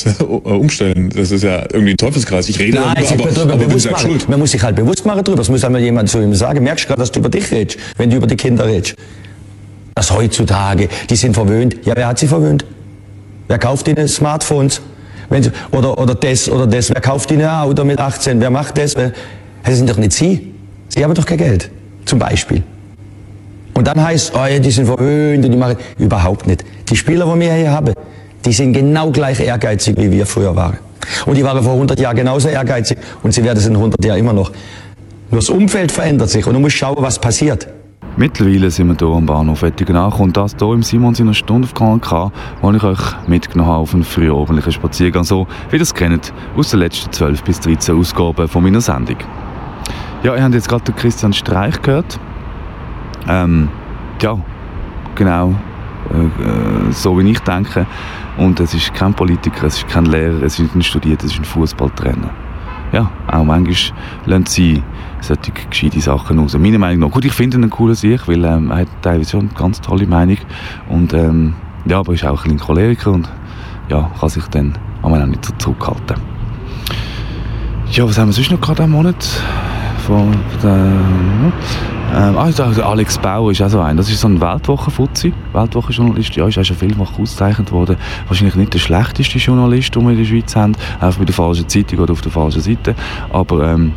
umstellen? 0.44 1.08
Das 1.08 1.30
ist 1.30 1.42
ja 1.42 1.62
irgendwie 1.72 1.92
ein 1.92 1.96
Teufelskreis. 1.96 2.46
Ich 2.50 2.58
rede 2.58 2.76
Nein, 2.76 2.94
darüber, 2.94 3.24
aber, 3.24 3.32
darüber 3.32 3.54
aber 3.54 3.64
bewusst 3.64 3.90
machen. 3.90 4.10
schuld. 4.10 4.28
Man 4.28 4.38
muss 4.38 4.50
sich 4.50 4.62
halt 4.62 4.76
bewusst 4.76 5.06
machen 5.06 5.24
darüber. 5.24 5.38
Das 5.38 5.48
muss 5.48 5.64
einmal 5.64 5.80
jemand 5.80 6.10
zu 6.10 6.20
ihm 6.20 6.34
sagen. 6.34 6.62
Merkst 6.62 6.84
du 6.84 6.88
gerade, 6.88 7.00
dass 7.00 7.12
du 7.12 7.20
über 7.20 7.30
dich 7.30 7.50
redest, 7.50 7.78
wenn 7.96 8.10
du 8.10 8.16
über 8.16 8.26
die 8.26 8.36
Kinder 8.36 8.66
redest? 8.66 8.94
Das 9.94 10.10
heutzutage, 10.10 10.90
die 11.08 11.16
sind 11.16 11.32
verwöhnt. 11.32 11.76
Ja, 11.86 11.96
wer 11.96 12.08
hat 12.08 12.18
sie 12.18 12.28
verwöhnt? 12.28 12.66
Wer 13.46 13.58
kauft 13.58 13.88
ihnen 13.88 14.06
Smartphones? 14.06 14.82
Sie, 15.40 15.50
oder, 15.70 15.98
oder 15.98 16.14
das 16.14 16.50
oder 16.50 16.66
das. 16.66 16.90
Wer 16.90 17.00
kauft 17.00 17.30
ihnen 17.30 17.40
ein 17.40 17.48
Auto 17.48 17.84
mit 17.84 17.98
18? 17.98 18.38
Wer 18.38 18.50
macht 18.50 18.76
das? 18.76 18.96
Wer, 18.96 19.14
das 19.64 19.78
sind 19.78 19.88
doch 19.88 19.96
nicht 19.96 20.12
sie. 20.12 20.52
Sie 20.90 21.02
haben 21.02 21.14
doch 21.14 21.24
kein 21.24 21.38
Geld. 21.38 21.70
Zum 22.04 22.18
Beispiel. 22.18 22.62
Und 23.78 23.86
dann 23.86 24.02
heißt, 24.02 24.32
oh 24.34 24.60
die 24.60 24.72
sind 24.72 24.86
verwöhnt 24.86 25.44
und 25.44 25.52
die 25.52 25.56
machen 25.56 25.76
überhaupt 26.00 26.48
nicht. 26.48 26.64
Die 26.90 26.96
Spieler, 26.96 27.32
die 27.32 27.40
wir 27.42 27.52
hier 27.52 27.70
haben, 27.70 27.94
die 28.44 28.52
sind 28.52 28.72
genau 28.72 29.12
gleich 29.12 29.38
ehrgeizig, 29.38 29.96
wie 29.96 30.10
wir 30.10 30.26
früher 30.26 30.56
waren. 30.56 30.78
Und 31.26 31.36
die 31.36 31.44
waren 31.44 31.62
vor 31.62 31.74
100 31.74 32.00
Jahren 32.00 32.16
genauso 32.16 32.48
ehrgeizig 32.48 32.98
und 33.22 33.32
sie 33.32 33.44
werden 33.44 33.56
es 33.56 33.66
in 33.68 33.76
100 33.76 34.04
Jahren 34.04 34.18
immer 34.18 34.32
noch. 34.32 34.50
Nur 35.30 35.38
das 35.38 35.48
Umfeld 35.48 35.92
verändert 35.92 36.28
sich 36.28 36.44
und 36.44 36.54
du 36.54 36.58
musst 36.58 36.74
schauen, 36.74 36.96
was 36.98 37.20
passiert. 37.20 37.68
Mittlerweile 38.16 38.68
sind 38.68 38.88
wir 38.88 38.96
hier 38.98 39.16
am 39.16 39.26
Bahnhof 39.26 39.62
angekommen 39.62 40.12
und 40.12 40.36
das 40.36 40.56
hier 40.58 40.72
im 40.72 40.82
Simon 40.82 41.14
seiner 41.14 41.34
Stunde 41.34 41.68
auf 41.68 41.74
Kanal 41.74 42.00
K, 42.00 42.32
wo 42.60 42.72
ich 42.72 42.82
euch 42.82 43.28
mitgenommen 43.28 43.70
habe 43.70 43.82
auf 43.82 43.94
einen 43.94 44.02
frühabendlichen 44.02 44.72
Spaziergang, 44.72 45.22
so 45.22 45.46
wie 45.70 45.76
ihr 45.76 45.82
es 45.82 45.94
kennt 45.94 46.32
aus 46.56 46.70
den 46.70 46.80
letzten 46.80 47.12
12 47.12 47.44
bis 47.44 47.60
13 47.60 47.96
Ausgaben 47.96 48.48
von 48.48 48.64
meiner 48.64 48.80
Sendung. 48.80 49.18
Ja, 50.24 50.34
ihr 50.34 50.42
habt 50.42 50.54
jetzt 50.54 50.68
gerade 50.68 50.82
den 50.82 50.96
Christian 50.96 51.32
Streich 51.32 51.80
gehört. 51.80 52.18
Ähm, 53.28 53.68
ja, 54.20 54.38
genau 55.14 55.54
äh, 56.10 56.88
äh, 56.88 56.92
so 56.92 57.18
wie 57.18 57.30
ich 57.30 57.40
denke. 57.40 57.86
Und 58.36 58.60
es 58.60 58.74
ist 58.74 58.94
kein 58.94 59.14
Politiker, 59.14 59.66
es 59.66 59.78
ist 59.78 59.88
kein 59.88 60.06
Lehrer, 60.06 60.42
es 60.42 60.58
ist 60.58 60.74
ein 60.74 60.82
Studierter, 60.82 61.26
es 61.26 61.32
ist 61.32 61.40
ein 61.40 61.44
Fußballtrainer. 61.44 62.30
Ja, 62.92 63.10
auch 63.26 63.44
manchmal 63.44 63.76
lassen 64.24 64.46
sie 64.46 64.82
solche 65.20 65.52
gescheite 65.68 66.00
Sachen 66.00 66.38
raus. 66.38 66.56
Meiner 66.56 66.78
Meinung 66.78 67.00
nach. 67.00 67.10
Gut, 67.10 67.24
ich 67.24 67.32
finde 67.32 67.58
ihn 67.58 67.64
ein 67.64 67.70
cooler 67.70 67.94
Sieg, 67.94 68.26
weil 68.26 68.44
ähm, 68.44 68.70
er 68.70 68.78
hat 68.78 68.88
teilweise 69.02 69.32
schon 69.32 69.40
eine 69.40 69.50
ganz 69.50 69.80
tolle 69.80 70.06
Meinung. 70.06 70.38
Und 70.88 71.12
ähm, 71.12 71.54
ja, 71.84 71.98
aber 71.98 72.14
ist 72.14 72.24
auch 72.24 72.44
ein 72.44 72.52
bisschen 72.52 72.58
Choleriker 72.58 73.10
und 73.10 73.28
ja, 73.88 74.10
kann 74.18 74.28
sich 74.28 74.44
dann 74.44 74.74
auch 75.02 75.10
nicht 75.26 75.44
so 75.44 75.52
zurückhalten. 75.58 76.16
Ja, 77.90 78.08
was 78.08 78.18
haben 78.18 78.28
wir 78.28 78.32
sonst 78.32 78.50
noch 78.50 78.60
gerade 78.60 78.84
am 78.84 78.90
Monat? 78.92 79.42
Von 80.08 80.34
der, 80.62 80.70
ähm, 80.70 82.38
ah, 82.38 82.50
der 82.50 82.86
Alex 82.86 83.18
Bauer 83.18 83.50
ist 83.50 83.60
auch 83.60 83.68
so 83.68 83.80
ein. 83.80 83.98
Das 83.98 84.08
ist 84.08 84.22
so 84.22 84.28
ein 84.28 84.40
Weltwochenfuzzi, 84.40 85.34
Weltwochenjournalist. 85.52 86.34
Ja, 86.34 86.48
ist 86.48 86.56
auch 86.56 86.64
schon 86.64 86.76
vielfach 86.76 87.18
ausgezeichnet 87.18 87.70
worden. 87.72 87.98
Wahrscheinlich 88.26 88.54
nicht 88.54 88.72
der 88.72 88.78
schlechteste 88.78 89.36
Journalist, 89.36 89.94
den 89.94 90.04
wir 90.04 90.12
in 90.12 90.16
der 90.16 90.24
Schweiz 90.24 90.56
haben. 90.56 90.74
Einfach 90.98 91.18
bei 91.18 91.26
der 91.26 91.34
falschen 91.34 91.68
Zeitung 91.68 91.98
oder 91.98 92.14
auf 92.14 92.22
der 92.22 92.32
falschen 92.32 92.62
Seite. 92.62 92.94
Aber 93.30 93.70
ähm, 93.70 93.92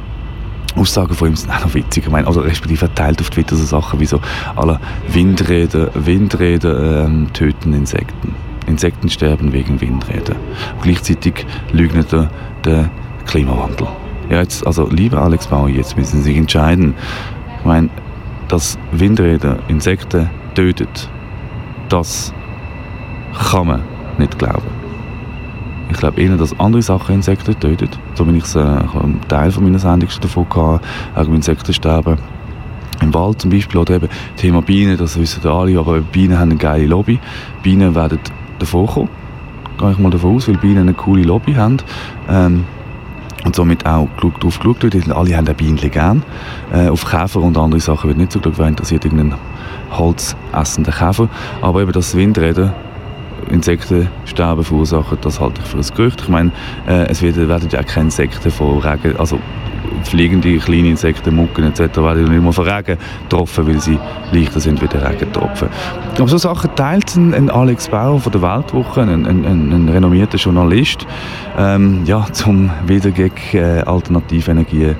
Aussagen 0.75 1.13
von 1.13 1.29
ihm 1.29 1.37
sind 1.37 1.49
auch 1.49 1.63
noch 1.63 1.73
witzig. 1.73 2.03
Ich 2.03 2.11
meine, 2.11 2.27
also 2.27 2.41
respektive 2.41 2.79
verteilt 2.79 3.21
auf 3.21 3.29
Twitter 3.29 3.55
so 3.55 3.63
Sachen 3.63 4.01
wie 4.01 4.05
so 4.05 4.19
alle 4.57 4.81
Windräder, 5.07 5.91
Windräder 5.93 7.05
ähm, 7.05 7.31
töten 7.31 7.71
Insekten. 7.71 8.35
Insekten 8.67 9.09
sterben 9.09 9.53
wegen 9.53 9.79
Windräder. 9.79 10.35
Gleichzeitig 10.81 11.45
leugnet 11.71 12.11
er 12.11 12.29
den 12.65 12.89
Klimawandel. 13.25 13.87
Ja, 14.31 14.39
jetzt, 14.39 14.65
also 14.65 14.87
lieber 14.89 15.21
Alex 15.21 15.47
Bauer, 15.47 15.67
jetzt 15.67 15.97
müssen 15.97 16.19
Sie 16.19 16.29
sich 16.29 16.37
entscheiden. 16.37 16.93
Ich 17.59 17.65
meine, 17.65 17.89
dass 18.47 18.79
Windräder 18.93 19.59
Insekten 19.67 20.29
tötet, 20.55 21.09
das 21.89 22.33
kann 23.51 23.67
man 23.67 23.81
nicht 24.17 24.39
glauben. 24.39 24.67
Ich 25.89 25.97
glaube 25.97 26.21
eher, 26.21 26.37
dass 26.37 26.57
andere 26.61 26.81
Sachen 26.81 27.15
Insekten 27.15 27.59
töten. 27.59 27.89
So 28.13 28.23
bin 28.23 28.37
ich 28.37 28.45
es 28.45 28.55
äh, 28.55 28.59
einen 28.59 29.19
Teil 29.27 29.51
von 29.51 29.65
meiner 29.65 29.79
Sendung 29.79 30.09
schon 30.09 30.21
davon 30.21 30.47
gehabt, 30.47 30.85
auch 31.13 31.27
Insekten 31.27 31.73
sterben. 31.73 32.17
Im 33.01 33.13
Wald 33.13 33.41
zum 33.41 33.51
Beispiel, 33.51 33.81
oder 33.81 33.95
eben 33.95 34.07
Thema 34.37 34.61
Bienen, 34.61 34.95
das 34.95 35.19
wissen 35.19 35.45
alle, 35.45 35.77
aber 35.77 35.99
Bienen 35.99 36.39
haben 36.39 36.51
eine 36.51 36.57
geile 36.57 36.85
Lobby. 36.85 37.19
Bienen 37.63 37.93
werden 37.95 38.19
davor 38.59 38.87
kommen. 38.87 39.09
Gehe 39.77 39.91
ich 39.91 39.97
mal 39.97 40.09
davon 40.09 40.37
aus, 40.37 40.47
weil 40.47 40.55
Bienen 40.55 40.83
eine 40.83 40.93
coole 40.93 41.23
Lobby 41.23 41.53
haben. 41.53 41.77
Ähm, 42.29 42.63
und 43.45 43.55
somit 43.55 43.85
auch 43.85 44.07
darauf 44.21 44.59
geschaut 44.59 44.83
wird. 44.83 45.11
Alle 45.11 45.35
haben 45.35 45.47
auch 45.47 45.53
Bienen 45.53 45.77
gern. 45.77 46.23
Äh, 46.73 46.89
auf 46.89 47.05
Käfer 47.05 47.41
und 47.41 47.57
andere 47.57 47.79
Sachen 47.79 48.09
wird 48.09 48.17
nicht 48.17 48.31
so 48.31 48.39
geschaut, 48.39 48.59
wer 48.59 48.67
interessiert 48.67 49.05
irgendeinen 49.05 49.35
holzessenden 49.91 50.93
Käfer. 50.93 51.29
Aber 51.61 51.81
eben 51.81 51.91
das 51.91 52.15
Windräder 52.15 52.73
Insektensterben 53.49 54.63
verursachen, 54.63 55.17
das 55.21 55.39
halte 55.39 55.61
ich 55.61 55.67
für 55.67 55.77
ein 55.77 55.95
Gerücht. 55.95 56.21
Ich 56.21 56.29
meine, 56.29 56.51
äh, 56.87 57.07
es 57.07 57.21
wird, 57.21 57.35
werden 57.35 57.67
ja 57.71 57.79
auch 57.79 57.85
keine 57.85 58.05
Insekten 58.05 58.51
von 58.51 58.79
Regen, 58.79 59.17
also 59.17 59.39
fliegende 60.03 60.57
kleine 60.57 60.89
Insekten, 60.89 61.35
Mucken 61.35 61.63
etc. 61.63 61.97
werden 61.97 62.25
nicht 62.25 62.43
mehr 62.43 62.51
von 62.51 62.67
Regen 62.67 62.97
getroffen, 63.29 63.67
weil 63.67 63.79
sie 63.79 63.97
leichter 64.31 64.59
sind 64.59 64.81
wie 64.81 64.87
der 64.87 65.07
Regentropfen. 65.07 65.69
Aber 66.17 66.27
so 66.27 66.37
Sachen 66.37 66.75
teilt 66.75 67.15
ein, 67.15 67.33
ein 67.33 67.49
Alex 67.49 67.87
Bauer 67.89 68.19
von 68.19 68.31
der 68.31 68.41
Weltwoche, 68.41 69.01
ein, 69.01 69.25
ein, 69.25 69.45
ein, 69.45 69.89
renommierter 69.89 70.37
Journalist, 70.37 71.05
ähm, 71.57 72.01
ja, 72.05 72.25
um 72.45 72.69
wieder 72.87 73.11
gegen 73.11 73.33
äh, 73.53 73.81
alternative 73.85 74.51
Energien 74.51 74.95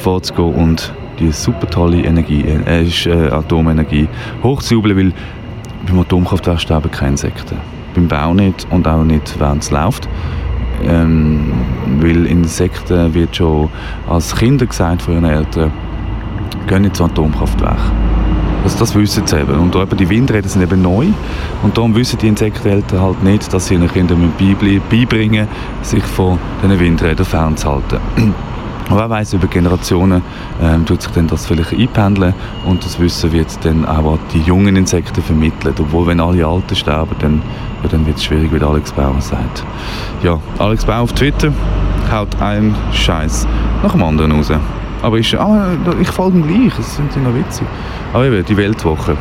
vorzugehen 0.00 0.54
und 0.54 0.92
die 1.18 1.32
super 1.32 1.68
tolle 1.68 2.02
Energie, 2.02 2.42
äh, 2.42 2.82
äh, 2.82 3.30
Atomenergie 3.30 4.08
hochzujubeln, 4.42 4.96
weil 4.96 5.12
beim 5.86 6.00
Atomkraftwerk 6.00 6.60
sterben 6.60 6.90
keine 6.90 7.12
Insekten. 7.12 7.56
Beim 7.94 8.08
Bau 8.08 8.34
nicht 8.34 8.66
und 8.70 8.86
auch 8.86 9.04
nicht, 9.04 9.38
während 9.38 9.62
es 9.62 9.70
läuft. 9.70 10.08
Ähm, 10.82 11.52
weil 12.00 12.26
Insekten 12.26 13.14
wird 13.14 13.36
schon 13.36 13.70
als 14.08 14.34
Kinder 14.36 14.66
gesagt 14.66 15.02
von 15.02 15.14
ihren 15.14 15.24
Eltern, 15.24 15.72
gehen 16.66 16.82
nicht 16.82 16.96
zu 16.96 17.04
Atomkraftwerken. 17.04 18.06
Also 18.64 18.80
das 18.80 18.94
wissen 18.96 19.26
sie 19.26 19.40
eben. 19.40 19.58
Und 19.60 19.76
eben 19.76 19.96
die 19.96 20.08
Windräder 20.08 20.48
sind 20.48 20.62
eben 20.62 20.82
neu. 20.82 21.06
Und 21.62 21.76
darum 21.76 21.94
wissen 21.94 22.18
die 22.18 22.26
Insekteneltern 22.26 23.00
halt 23.00 23.22
nicht, 23.22 23.52
dass 23.52 23.68
sie 23.68 23.74
ihren 23.74 23.88
Kindern 23.88 24.32
beibringen 24.90 25.46
sich 25.82 26.02
von 26.02 26.38
diesen 26.62 26.80
Windrädern 26.80 27.26
fernzuhalten. 27.26 28.00
Aber 28.88 29.00
wer 29.00 29.10
weiß 29.10 29.32
über 29.32 29.48
Generationen 29.48 30.22
ähm, 30.62 30.86
tut 30.86 31.02
sich 31.02 31.10
dann 31.12 31.26
das 31.26 31.46
vielleicht 31.46 31.72
einpendeln 31.72 32.34
und 32.64 32.84
das 32.84 33.00
Wissen 33.00 33.32
wird 33.32 33.48
dann 33.64 33.84
auch 33.84 34.18
die 34.32 34.40
jungen 34.40 34.76
Insekten 34.76 35.22
vermittelt. 35.22 35.80
Obwohl, 35.80 36.06
wenn 36.06 36.20
alle 36.20 36.46
Alten 36.46 36.76
sterben, 36.76 37.16
dann, 37.18 37.42
ja, 37.82 37.88
dann 37.88 38.06
wird 38.06 38.16
es 38.16 38.24
schwierig, 38.24 38.52
wie 38.52 38.62
Alex 38.62 38.92
Bauer 38.92 39.20
sagt. 39.20 39.64
Ja, 40.22 40.38
Alex 40.58 40.84
Bauer 40.84 41.00
auf 41.00 41.12
Twitter 41.12 41.52
haut 42.12 42.40
einen 42.40 42.74
Scheiß 42.92 43.46
nach 43.82 43.92
dem 43.92 44.02
anderen 44.02 44.32
raus. 44.32 44.52
Aber 45.02 45.18
ich, 45.18 45.38
ah, 45.38 45.68
ich 46.00 46.08
folge 46.08 46.38
ihm 46.38 46.46
gleich, 46.46 46.76
das 46.76 46.96
sind 46.96 47.22
noch 47.22 47.34
witzig. 47.34 47.66
Aber 48.12 48.24
eben, 48.24 48.44
die 48.44 48.56
Weltwoche. 48.56 49.16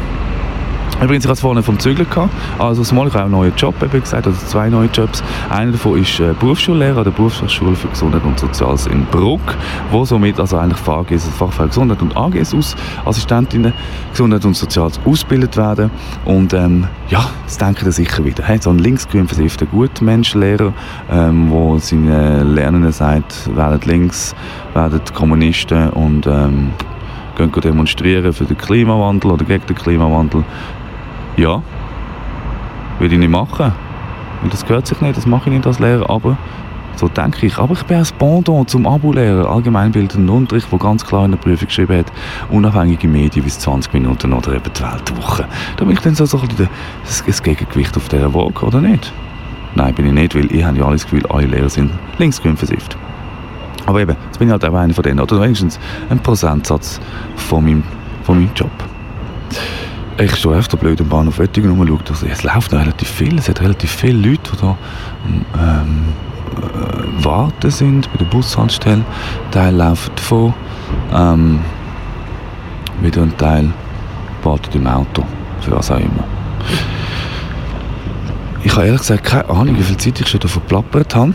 Übrigens, 1.01 1.25
ich 1.25 1.31
es 1.31 1.41
vorhin 1.41 1.61
vom 1.61 1.77
Zügeln 1.77 2.09
gehabt. 2.09 2.33
Also, 2.57 2.81
zumal 2.83 3.07
ich 3.07 3.13
habe 3.13 3.25
einen 3.25 3.33
neuen 3.33 3.53
Job 3.55 3.75
eben 3.83 3.99
gesagt, 3.99 4.27
also 4.27 4.45
zwei 4.45 4.69
neue 4.69 4.87
Jobs. 4.87 5.21
Einer 5.49 5.73
davon 5.73 5.99
ist 6.01 6.19
äh, 6.21 6.33
Berufsschullehrer 6.39 6.99
an 6.99 7.03
der 7.03 7.11
Berufsfachschule 7.11 7.75
für 7.75 7.89
Gesundheit 7.89 8.23
und 8.23 8.39
Soziales 8.39 8.87
in 8.87 9.05
Bruck, 9.07 9.55
wo 9.91 10.05
somit 10.05 10.39
also 10.39 10.57
eigentlich 10.57 10.79
VGS, 10.79 11.27
Fachfach 11.37 11.67
Gesundheit 11.67 12.01
und 12.01 12.15
AGS 12.15 12.53
aus 12.53 12.75
Assistentinnen 13.03 13.73
Gesundheit 14.11 14.45
und 14.45 14.55
Soziales 14.55 14.99
ausgebildet 15.05 15.57
werden. 15.57 15.91
Und 16.23 16.53
ähm, 16.53 16.87
ja, 17.09 17.29
das 17.43 17.57
denken 17.57 17.85
ihr 17.85 17.91
sicher 17.91 18.23
wieder. 18.23 18.43
Hey, 18.43 18.59
so 18.61 18.69
ein 18.69 18.79
linksgrün 18.79 19.27
versiffter 19.27 19.65
Gutmenschenlehrer, 19.65 20.73
ähm, 21.11 21.51
wo 21.51 21.77
seinen 21.77 22.55
Lernenden 22.55 22.93
sagt, 22.93 23.53
werden 23.55 23.81
links, 23.83 24.33
werden 24.73 25.01
Kommunisten 25.13 25.89
und 25.89 26.25
ähm, 26.25 26.71
gehen 27.35 27.51
demonstrieren 27.51 28.33
für 28.33 28.45
den 28.45 28.57
Klimawandel 28.57 29.31
oder 29.31 29.45
gegen 29.45 29.65
den 29.65 29.75
Klimawandel. 29.75 30.43
Ja, 31.37 31.61
würde 32.99 33.13
ich 33.13 33.19
nicht 33.19 33.29
machen. 33.29 33.71
Und 34.41 34.53
das 34.53 34.65
gehört 34.65 34.87
sich 34.87 35.01
nicht, 35.01 35.17
das 35.17 35.25
mache 35.25 35.49
ich 35.49 35.55
nicht 35.55 35.67
als 35.67 35.79
Lehrer, 35.79 36.09
aber 36.09 36.37
so 36.95 37.07
denke 37.07 37.45
ich. 37.45 37.57
Aber 37.57 37.73
ich 37.73 37.83
bin 37.83 37.97
ein 37.97 38.07
Pendant 38.17 38.69
zum 38.69 38.87
Abo-Lehrer, 38.87 39.49
allgemeinbildenden 39.49 40.29
Unterricht, 40.29 40.71
der 40.71 40.79
ganz 40.79 41.05
klar 41.05 41.25
in 41.25 41.31
der 41.31 41.37
Prüfung 41.37 41.67
geschrieben 41.67 41.97
hat, 41.97 42.11
unabhängige 42.49 43.07
Medien 43.07 43.43
bis 43.43 43.59
20 43.59 43.93
Minuten 43.93 44.33
oder 44.33 44.53
eben 44.53 44.71
die 44.73 44.81
Weltwoche. 44.81 45.45
Da 45.77 45.85
bin 45.85 45.93
ich 45.93 45.99
dann 45.99 46.15
so, 46.15 46.25
so 46.25 46.39
ein 46.39 46.47
bisschen 46.47 46.69
das 47.05 47.43
Gegengewicht 47.43 47.97
auf 47.97 48.07
dieser 48.07 48.33
Waage, 48.33 48.65
oder 48.65 48.81
nicht? 48.81 49.11
Nein, 49.75 49.93
bin 49.93 50.07
ich 50.07 50.13
nicht, 50.13 50.35
weil 50.35 50.53
ich 50.55 50.63
habe 50.63 50.77
ja 50.77 50.85
alles 50.85 51.03
Gefühl, 51.03 51.25
alle 51.27 51.47
Lehrer 51.47 51.69
sind 51.69 51.91
linksgrün 52.17 52.55
versifft. 52.55 52.97
Aber 53.85 53.99
eben, 53.99 54.15
jetzt 54.27 54.39
bin 54.39 54.47
ich 54.47 54.51
halt 54.51 54.63
auch 54.63 54.73
einer 54.73 54.93
von 54.93 55.03
denen, 55.03 55.19
oder 55.19 55.41
wenigstens 55.41 55.79
ein 56.09 56.19
Prozentsatz 56.19 56.99
von 57.35 57.65
meinem, 57.65 57.83
von 58.23 58.37
meinem 58.39 58.51
Job. 58.55 58.71
Ich 60.17 60.33
stehe 60.37 60.55
öfter 60.55 60.77
blöd 60.77 61.01
am 61.01 61.09
Bahnhof 61.09 61.39
Oettingen 61.39 61.77
und 61.77 61.87
schaue, 61.87 62.29
es 62.31 62.43
läuft 62.43 62.71
noch 62.71 62.79
relativ 62.79 63.09
viel, 63.09 63.37
es 63.37 63.49
hat 63.49 63.59
relativ 63.59 63.91
viele 63.91 64.29
Leute, 64.29 64.51
die 64.53 64.61
da 64.61 64.77
ähm, 65.59 66.05
äh, 66.55 67.25
warten 67.25 67.69
sind 67.69 68.09
bei 68.13 68.19
der 68.19 68.25
Bushaltestelle. 68.25 69.03
Teil 69.51 69.75
laufen 69.75 70.11
davon, 70.15 70.53
ähm, 71.13 71.59
wieder 73.01 73.23
ein 73.23 73.37
Teil 73.37 73.73
wartet 74.41 74.73
im 74.75 74.87
Auto, 74.87 75.21
für 75.59 75.71
was 75.71 75.91
auch 75.91 75.97
immer. 75.97 76.23
Ich 78.63 78.71
habe 78.71 78.85
ehrlich 78.85 79.01
gesagt 79.01 79.25
keine 79.25 79.49
Ahnung, 79.49 79.77
wie 79.77 79.83
viel 79.83 79.97
Zeit 79.97 80.21
ich 80.21 80.29
schon 80.29 80.39
da 80.39 80.47
verplappert 80.47 81.13
habe. 81.13 81.33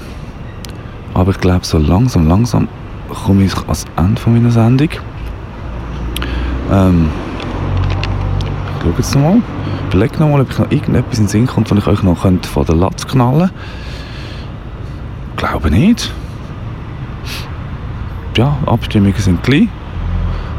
Aber 1.13 1.33
ich 1.33 1.39
glaube, 1.39 1.67
so 1.67 1.77
langsam, 1.77 2.27
langsam 2.27 2.67
komme 3.11 3.45
ich 3.45 3.55
ans 3.57 3.85
Ende 3.99 4.23
meiner 4.27 4.51
Sendung. 4.51 4.89
Ähm, 6.73 7.11
ich 8.81 8.87
schaue 8.87 8.95
jetzt 8.97 9.15
nochmal. 9.15 9.43
Überlege 9.89 10.19
nochmal, 10.19 10.41
ob 10.41 10.51
ich 10.51 10.59
noch 10.59 10.71
irgendetwas 10.71 11.19
in 11.19 11.25
den 11.25 11.29
Sinn 11.29 11.47
kommt, 11.47 11.71
was 11.71 11.79
ich 11.79 11.87
euch 11.87 12.03
noch 12.03 12.19
von 12.19 12.65
der 12.67 12.75
Latz 12.75 13.07
knallen 13.07 13.51
könnte. 13.51 13.55
Glaube 15.37 15.71
nicht. 15.71 16.13
Ja, 18.37 18.57
Abstimmungen 18.67 19.15
sind 19.17 19.43
gleich. 19.43 19.69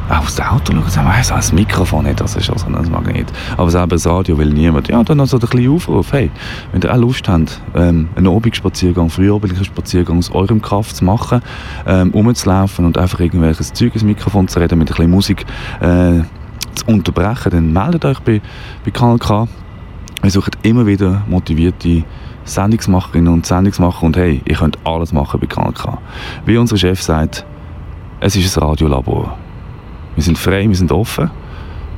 auch 0.10 0.30
dem 0.30 0.46
Auto 0.46 0.74
schauen 0.74 0.84
und 0.84 0.92
sagen, 0.92 1.08
weiss, 1.08 1.30
das 1.30 1.54
Mikrofon 1.54 2.04
nicht, 2.04 2.20
das 2.20 2.36
ist 2.36 2.50
also 2.50 2.66
ein 2.66 2.92
Magnet. 2.92 3.32
Aber 3.56 3.70
selber 3.72 3.96
das 3.96 4.06
Radio 4.06 4.38
will 4.38 4.50
niemand. 4.50 4.90
Ja, 4.90 5.04
dann 5.04 5.20
also 5.22 5.38
ein 5.38 5.40
bisschen 5.40 5.72
Aufruf, 5.72 6.12
hey, 6.12 6.30
wenn 6.72 6.82
ihr 6.82 6.94
auch 6.94 6.98
Lust 6.98 7.30
habt, 7.30 7.62
ähm, 7.76 8.10
einen 8.16 8.28
Abendspaziergang, 8.28 9.10
frühabendlichen 9.10 9.66
Spaziergang 9.66 10.18
aus 10.18 10.32
eurem 10.32 10.62
Kraft 10.62 10.98
zu 10.98 11.06
machen, 11.06 11.42
ähm, 11.88 12.12
rumzulaufen 12.14 12.86
und 12.86 12.98
einfach 12.98 13.22
irgendwelches 13.22 13.72
Zeug 13.72 13.94
ins 13.94 14.04
Mikrofon 14.04 14.48
zu 14.48 14.60
reden, 14.60 14.80
mit 14.80 14.90
ein 14.90 14.96
bisschen 14.96 15.12
Musik 15.12 15.46
äh, 15.80 16.24
zu 16.76 16.86
unterbrechen, 16.88 17.52
dann 17.52 17.74
meldet 17.74 18.06
euch 18.06 18.20
bei, 18.20 18.42
bei 18.84 18.92
Kanal 18.92 19.18
K. 19.18 19.48
Wir 20.22 20.32
suchen 20.32 20.52
immer 20.64 20.86
wieder 20.86 21.24
motivierte 21.28 22.04
Sendungsmacherinnen 22.44 23.32
und 23.34 23.46
Sendungsmacher 23.46 24.04
und 24.04 24.18
hey, 24.18 24.42
ihr 24.46 24.56
könnt 24.56 24.78
alles 24.84 25.14
machen 25.14 25.40
bei 25.40 25.48
Kanal 25.48 25.74
K. 25.74 25.98
Wie 26.46 26.58
unser 26.58 26.78
Chef 26.78 27.02
sagt, 27.02 27.46
es 28.20 28.36
ist 28.36 28.58
ein 28.58 28.64
Radiolabor. 28.64 29.38
Wir 30.16 30.24
sind 30.24 30.38
frei, 30.38 30.68
wir 30.68 30.76
sind 30.76 30.92
offen. 30.92 31.32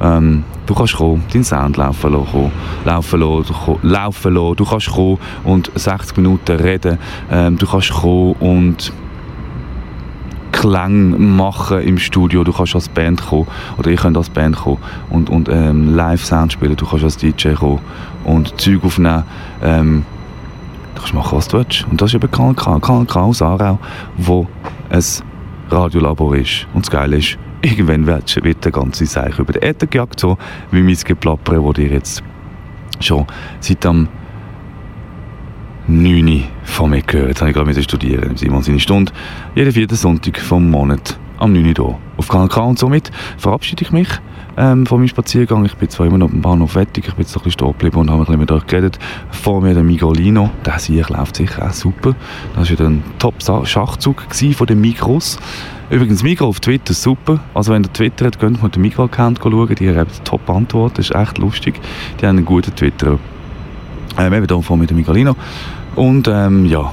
Ähm, 0.01 0.43
du 0.65 0.73
kannst 0.73 0.95
kommen, 0.95 1.23
deinen 1.31 1.43
Sound 1.43 1.77
laufen 1.77 2.13
lassen, 2.13 2.51
laufen 2.85 3.19
lassen, 3.19 3.77
laufen 3.81 4.33
lassen. 4.33 4.55
Du 4.55 4.65
kannst 4.65 4.91
kommen 4.91 5.17
und 5.43 5.71
60 5.75 6.17
Minuten 6.17 6.57
reden. 6.57 6.97
Ähm, 7.31 7.57
du 7.57 7.65
kannst 7.65 7.91
kommen 7.91 8.33
und 8.33 8.93
Klang 10.53 11.35
machen 11.35 11.81
im 11.81 11.97
Studio. 11.97 12.45
Du 12.45 12.53
kannst 12.53 12.73
als 12.75 12.87
Band 12.87 13.25
kommen 13.25 13.47
oder 13.77 13.91
ich 13.91 13.99
könnte 13.99 14.19
als 14.19 14.29
Band 14.29 14.55
kommen 14.55 14.77
und, 15.09 15.29
und 15.29 15.49
ähm, 15.49 15.93
Live-Sound 15.93 16.53
spielen. 16.53 16.77
Du 16.77 16.85
kannst 16.85 17.03
als 17.03 17.17
DJ 17.17 17.53
kommen 17.53 17.81
und 18.23 18.61
Zeug 18.61 18.85
aufnehmen. 18.85 19.23
Ähm, 19.61 20.05
du 20.95 21.01
kannst 21.01 21.13
machen, 21.13 21.37
was 21.37 21.47
du 21.49 21.57
willst. 21.57 21.85
Und 21.89 22.01
das 22.01 22.11
ist 22.11 22.15
eben 22.15 22.31
Kanal 22.31 22.53
K, 22.53 22.79
Kanal 22.79 23.05
K 23.05 23.21
aus 23.21 23.41
Aarau, 23.41 23.79
wo 24.15 24.47
ein 24.89 25.03
Radiolabor 25.69 26.37
ist. 26.37 26.67
Und 26.73 26.85
das 26.85 26.91
Geile 26.91 27.17
ist, 27.17 27.37
irgendwann 27.61 28.05
wird, 28.05 28.63
der 28.63 28.71
ganze 28.71 29.05
Seich 29.05 29.37
über 29.39 29.51
den 29.51 29.63
Äther 29.63 29.87
gejagt, 29.87 30.19
so 30.19 30.37
wie 30.71 30.83
mein 30.83 30.95
Geplappern, 30.95 31.65
das 31.65 31.77
ihr 31.79 31.89
jetzt 31.89 32.23
schon 32.99 33.25
seit 33.59 33.85
am 33.85 34.07
9 35.87 36.43
von 36.63 36.89
mir 36.89 37.01
gehört. 37.01 37.29
Jetzt 37.29 37.41
habe 37.41 37.51
ich 37.51 37.55
gerade 37.55 37.83
studieren, 37.83 38.37
Simon 38.37 38.63
seine 38.63 38.79
Stunde. 38.79 39.11
Jeden 39.55 39.71
vierten 39.71 39.95
Sonntag 39.95 40.39
vom 40.39 40.69
Monat 40.69 41.17
am 41.39 41.53
9 41.53 41.65
Uhr 41.65 41.73
hier 41.75 41.97
auf 42.17 42.27
Kanal 42.27 42.47
K. 42.47 42.61
Und 42.61 42.79
somit 42.79 43.11
verabschiede 43.37 43.83
ich 43.83 43.91
mich 43.91 44.07
ähm, 44.57 44.85
von 44.85 44.99
meinem 44.99 45.09
Spaziergang. 45.09 45.65
Ich 45.65 45.75
bin 45.75 45.89
zwar 45.89 46.07
immer 46.07 46.17
noch 46.17 46.31
am 46.31 46.41
Bahnhof 46.41 46.71
fertig, 46.71 47.07
ich 47.07 47.13
bin 47.13 47.23
jetzt 47.23 47.35
noch 47.35 47.41
ein 47.41 47.45
bisschen 47.45 47.59
stehen 47.59 47.71
geblieben 47.71 47.97
und 47.97 48.09
habe 48.09 48.21
ein 48.21 48.25
bisschen 48.25 48.39
mit 48.39 48.51
euch 48.51 48.65
geredet. 48.65 48.99
Vor 49.31 49.61
mir 49.61 49.73
der 49.73 49.83
Migolino, 49.83 50.49
der 50.65 50.77
hier 50.77 51.05
läuft 51.09 51.35
sicher 51.35 51.67
auch 51.67 51.73
super. 51.73 52.15
Das 52.55 52.69
war 52.69 52.69
wieder 52.69 52.89
ein 52.89 53.03
Top-Schachzug 53.19 54.23
von 54.55 54.67
den 54.67 54.81
Mikros. 54.81 55.37
Übrigens, 55.89 56.23
Migros 56.23 56.47
auf 56.47 56.59
Twitter 56.59 56.93
super. 56.93 57.39
Also 57.53 57.73
wenn 57.73 57.83
ihr 57.83 57.93
Twitter 57.93 58.25
habt, 58.25 58.39
könnt 58.39 58.57
ihr 58.57 58.61
mal 58.61 58.69
den 58.69 58.81
Migros-Account 58.81 59.39
schauen. 59.43 59.75
Die 59.75 59.89
haben 59.89 60.09
Top-Antworten, 60.23 60.95
das 60.95 61.09
ist 61.09 61.15
echt 61.15 61.37
lustig. 61.37 61.79
Die 62.21 62.25
haben 62.25 62.37
einen 62.37 62.45
guten 62.45 62.73
Twitter. 62.75 63.19
Ähm, 64.17 64.33
eben 64.33 64.47
hier 64.47 64.61
vor 64.61 64.77
mir 64.77 64.87
der 64.87 64.95
Migolino. 64.95 65.35
Und 65.95 66.27
ähm, 66.27 66.65
ja, 66.65 66.91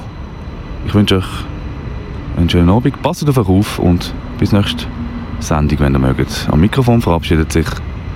ich 0.85 0.93
wünsche 0.93 1.17
euch 1.17 1.25
einen 2.37 2.49
schönen 2.49 2.69
Abend. 2.69 3.01
Passt 3.01 3.27
auf 3.27 3.37
euch 3.37 3.47
auf 3.47 3.79
und 3.79 4.13
bis 4.39 4.51
nächste 4.51 4.85
Sendung, 5.39 5.79
wenn 5.79 5.93
ihr 5.93 5.99
mögt. 5.99 6.47
Am 6.51 6.59
Mikrofon 6.61 7.01
verabschiedet 7.01 7.51
sich 7.51 7.67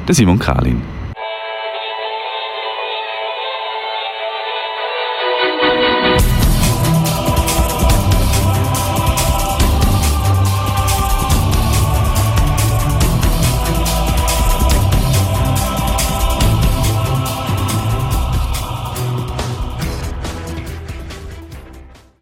der 0.08 0.16
Simon 0.16 0.40
Kählin. 0.40 0.95